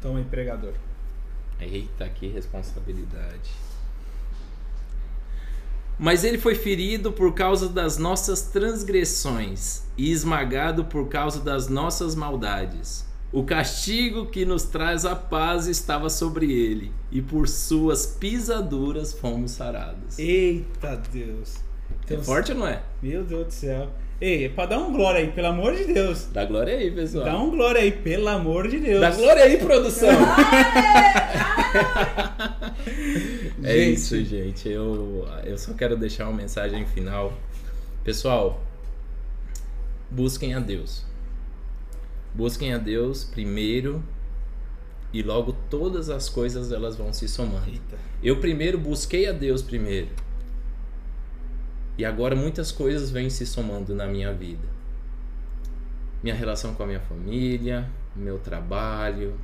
[0.00, 0.74] Toma aí, pregador.
[1.60, 3.50] Eita, que responsabilidade.
[5.98, 12.14] Mas ele foi ferido por causa das nossas transgressões e esmagado por causa das nossas
[12.14, 13.04] maldades.
[13.32, 19.50] O castigo que nos traz a paz estava sobre ele, e por suas pisaduras fomos
[19.52, 20.18] sarados.
[20.18, 21.56] Eita Deus.
[22.08, 22.82] É forte ou não é?
[23.02, 23.90] Meu Deus do céu.
[24.20, 26.28] Ei, é pra dar um glória aí, pelo amor de Deus.
[26.32, 27.24] Dá glória aí, pessoal.
[27.24, 29.00] Dá um glória aí, pelo amor de Deus.
[29.00, 30.08] Dá glória aí, produção.
[33.64, 34.68] é isso, gente.
[34.68, 37.32] Eu, eu só quero deixar uma mensagem final.
[38.04, 38.62] Pessoal,
[40.10, 41.04] busquem a Deus.
[42.32, 44.02] Busquem a Deus primeiro
[45.12, 47.68] e logo todas as coisas elas vão se somando.
[47.68, 47.96] Eita.
[48.22, 50.08] Eu primeiro busquei a Deus primeiro.
[51.96, 54.66] E agora muitas coisas vêm se somando na minha vida.
[56.22, 59.38] Minha relação com a minha família, meu trabalho,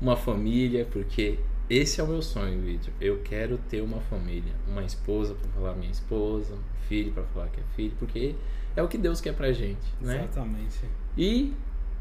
[0.00, 1.38] uma família, porque
[1.68, 2.92] esse é o meu sonho, Vitor.
[3.00, 7.48] Eu quero ter uma família, uma esposa para falar minha esposa, um filho para falar
[7.48, 8.34] que é filho, porque
[8.74, 10.24] é o que Deus quer pra gente, né?
[10.24, 10.78] Exatamente.
[11.16, 11.54] E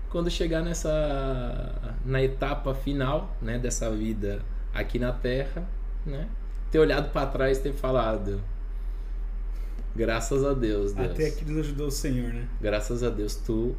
[0.10, 4.42] quando chegar nessa na etapa final, né, dessa vida
[4.74, 5.68] aqui na Terra,
[6.06, 6.30] né,
[6.72, 8.42] ter olhado para trás e ter falado,
[9.98, 11.12] graças a Deus, Deus.
[11.12, 12.48] Até aqui nos ajudou o Senhor, né?
[12.62, 13.76] Graças a Deus tu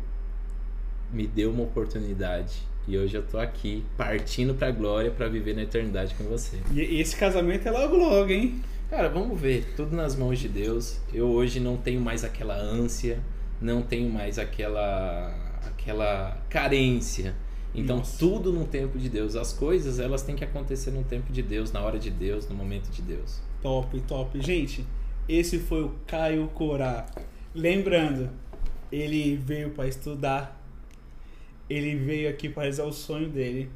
[1.13, 5.63] me deu uma oportunidade e hoje eu tô aqui partindo pra glória pra viver na
[5.63, 6.59] eternidade com você.
[6.73, 8.61] E e esse casamento é logo logo, hein?
[8.91, 10.99] Cara, vamos ver, tudo nas mãos de Deus.
[11.13, 13.21] Eu hoje não tenho mais aquela ânsia,
[13.61, 15.35] não tenho mais aquela
[15.67, 17.35] aquela carência.
[17.75, 18.19] Então Nossa.
[18.19, 21.71] tudo no tempo de Deus, as coisas elas têm que acontecer no tempo de Deus,
[21.71, 23.41] na hora de Deus, no momento de Deus.
[23.63, 24.41] Top, top.
[24.41, 24.85] Gente,
[25.29, 27.07] esse foi o Caio Corá.
[27.55, 28.31] Lembrando,
[28.91, 30.59] ele veio para estudar.
[31.69, 33.71] Ele veio aqui para realizar o sonho dele.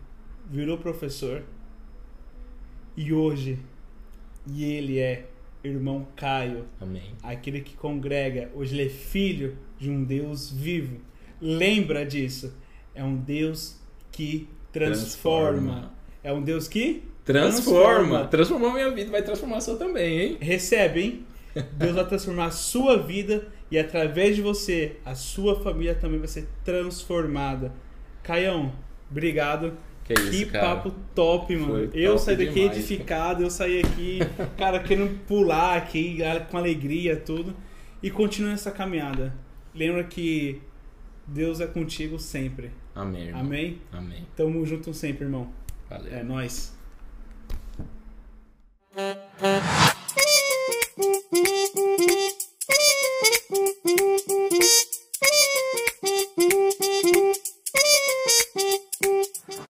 [0.50, 1.42] Virou professor.
[2.96, 3.58] E hoje,
[4.46, 5.26] e ele é
[5.64, 7.14] irmão Caio, Amém.
[7.22, 8.50] aquele que congrega.
[8.54, 11.00] Hoje ele é filho de um Deus vivo.
[11.40, 12.54] Lembra disso.
[12.94, 13.80] É um Deus
[14.10, 15.92] que transforma.
[16.22, 20.38] É um Deus que Transforma, transformou a minha vida, vai transformar a sua também, hein?
[20.40, 21.26] Recebe, hein?
[21.76, 26.28] Deus vai transformar a sua vida e através de você, a sua família também vai
[26.28, 27.72] ser transformada.
[28.22, 28.72] Caião,
[29.10, 29.76] obrigado.
[30.04, 31.90] Que, isso, que papo top, mano.
[31.94, 33.42] Eu saí daqui demais, edificado, cara.
[33.42, 34.18] eu saí aqui,
[34.58, 36.18] cara, querendo pular aqui
[36.50, 37.54] com alegria, tudo.
[38.02, 39.32] E continua essa caminhada.
[39.74, 40.60] Lembra que
[41.26, 42.72] Deus é contigo sempre.
[42.94, 43.28] Amém.
[43.28, 43.40] Irmão.
[43.40, 43.78] Amém?
[43.92, 44.26] Amém.
[44.36, 45.50] Tamo junto sempre, irmão.
[45.88, 46.12] Valeu.
[46.12, 46.76] É nóis.
[51.02, 51.24] Thank
[53.84, 54.11] you.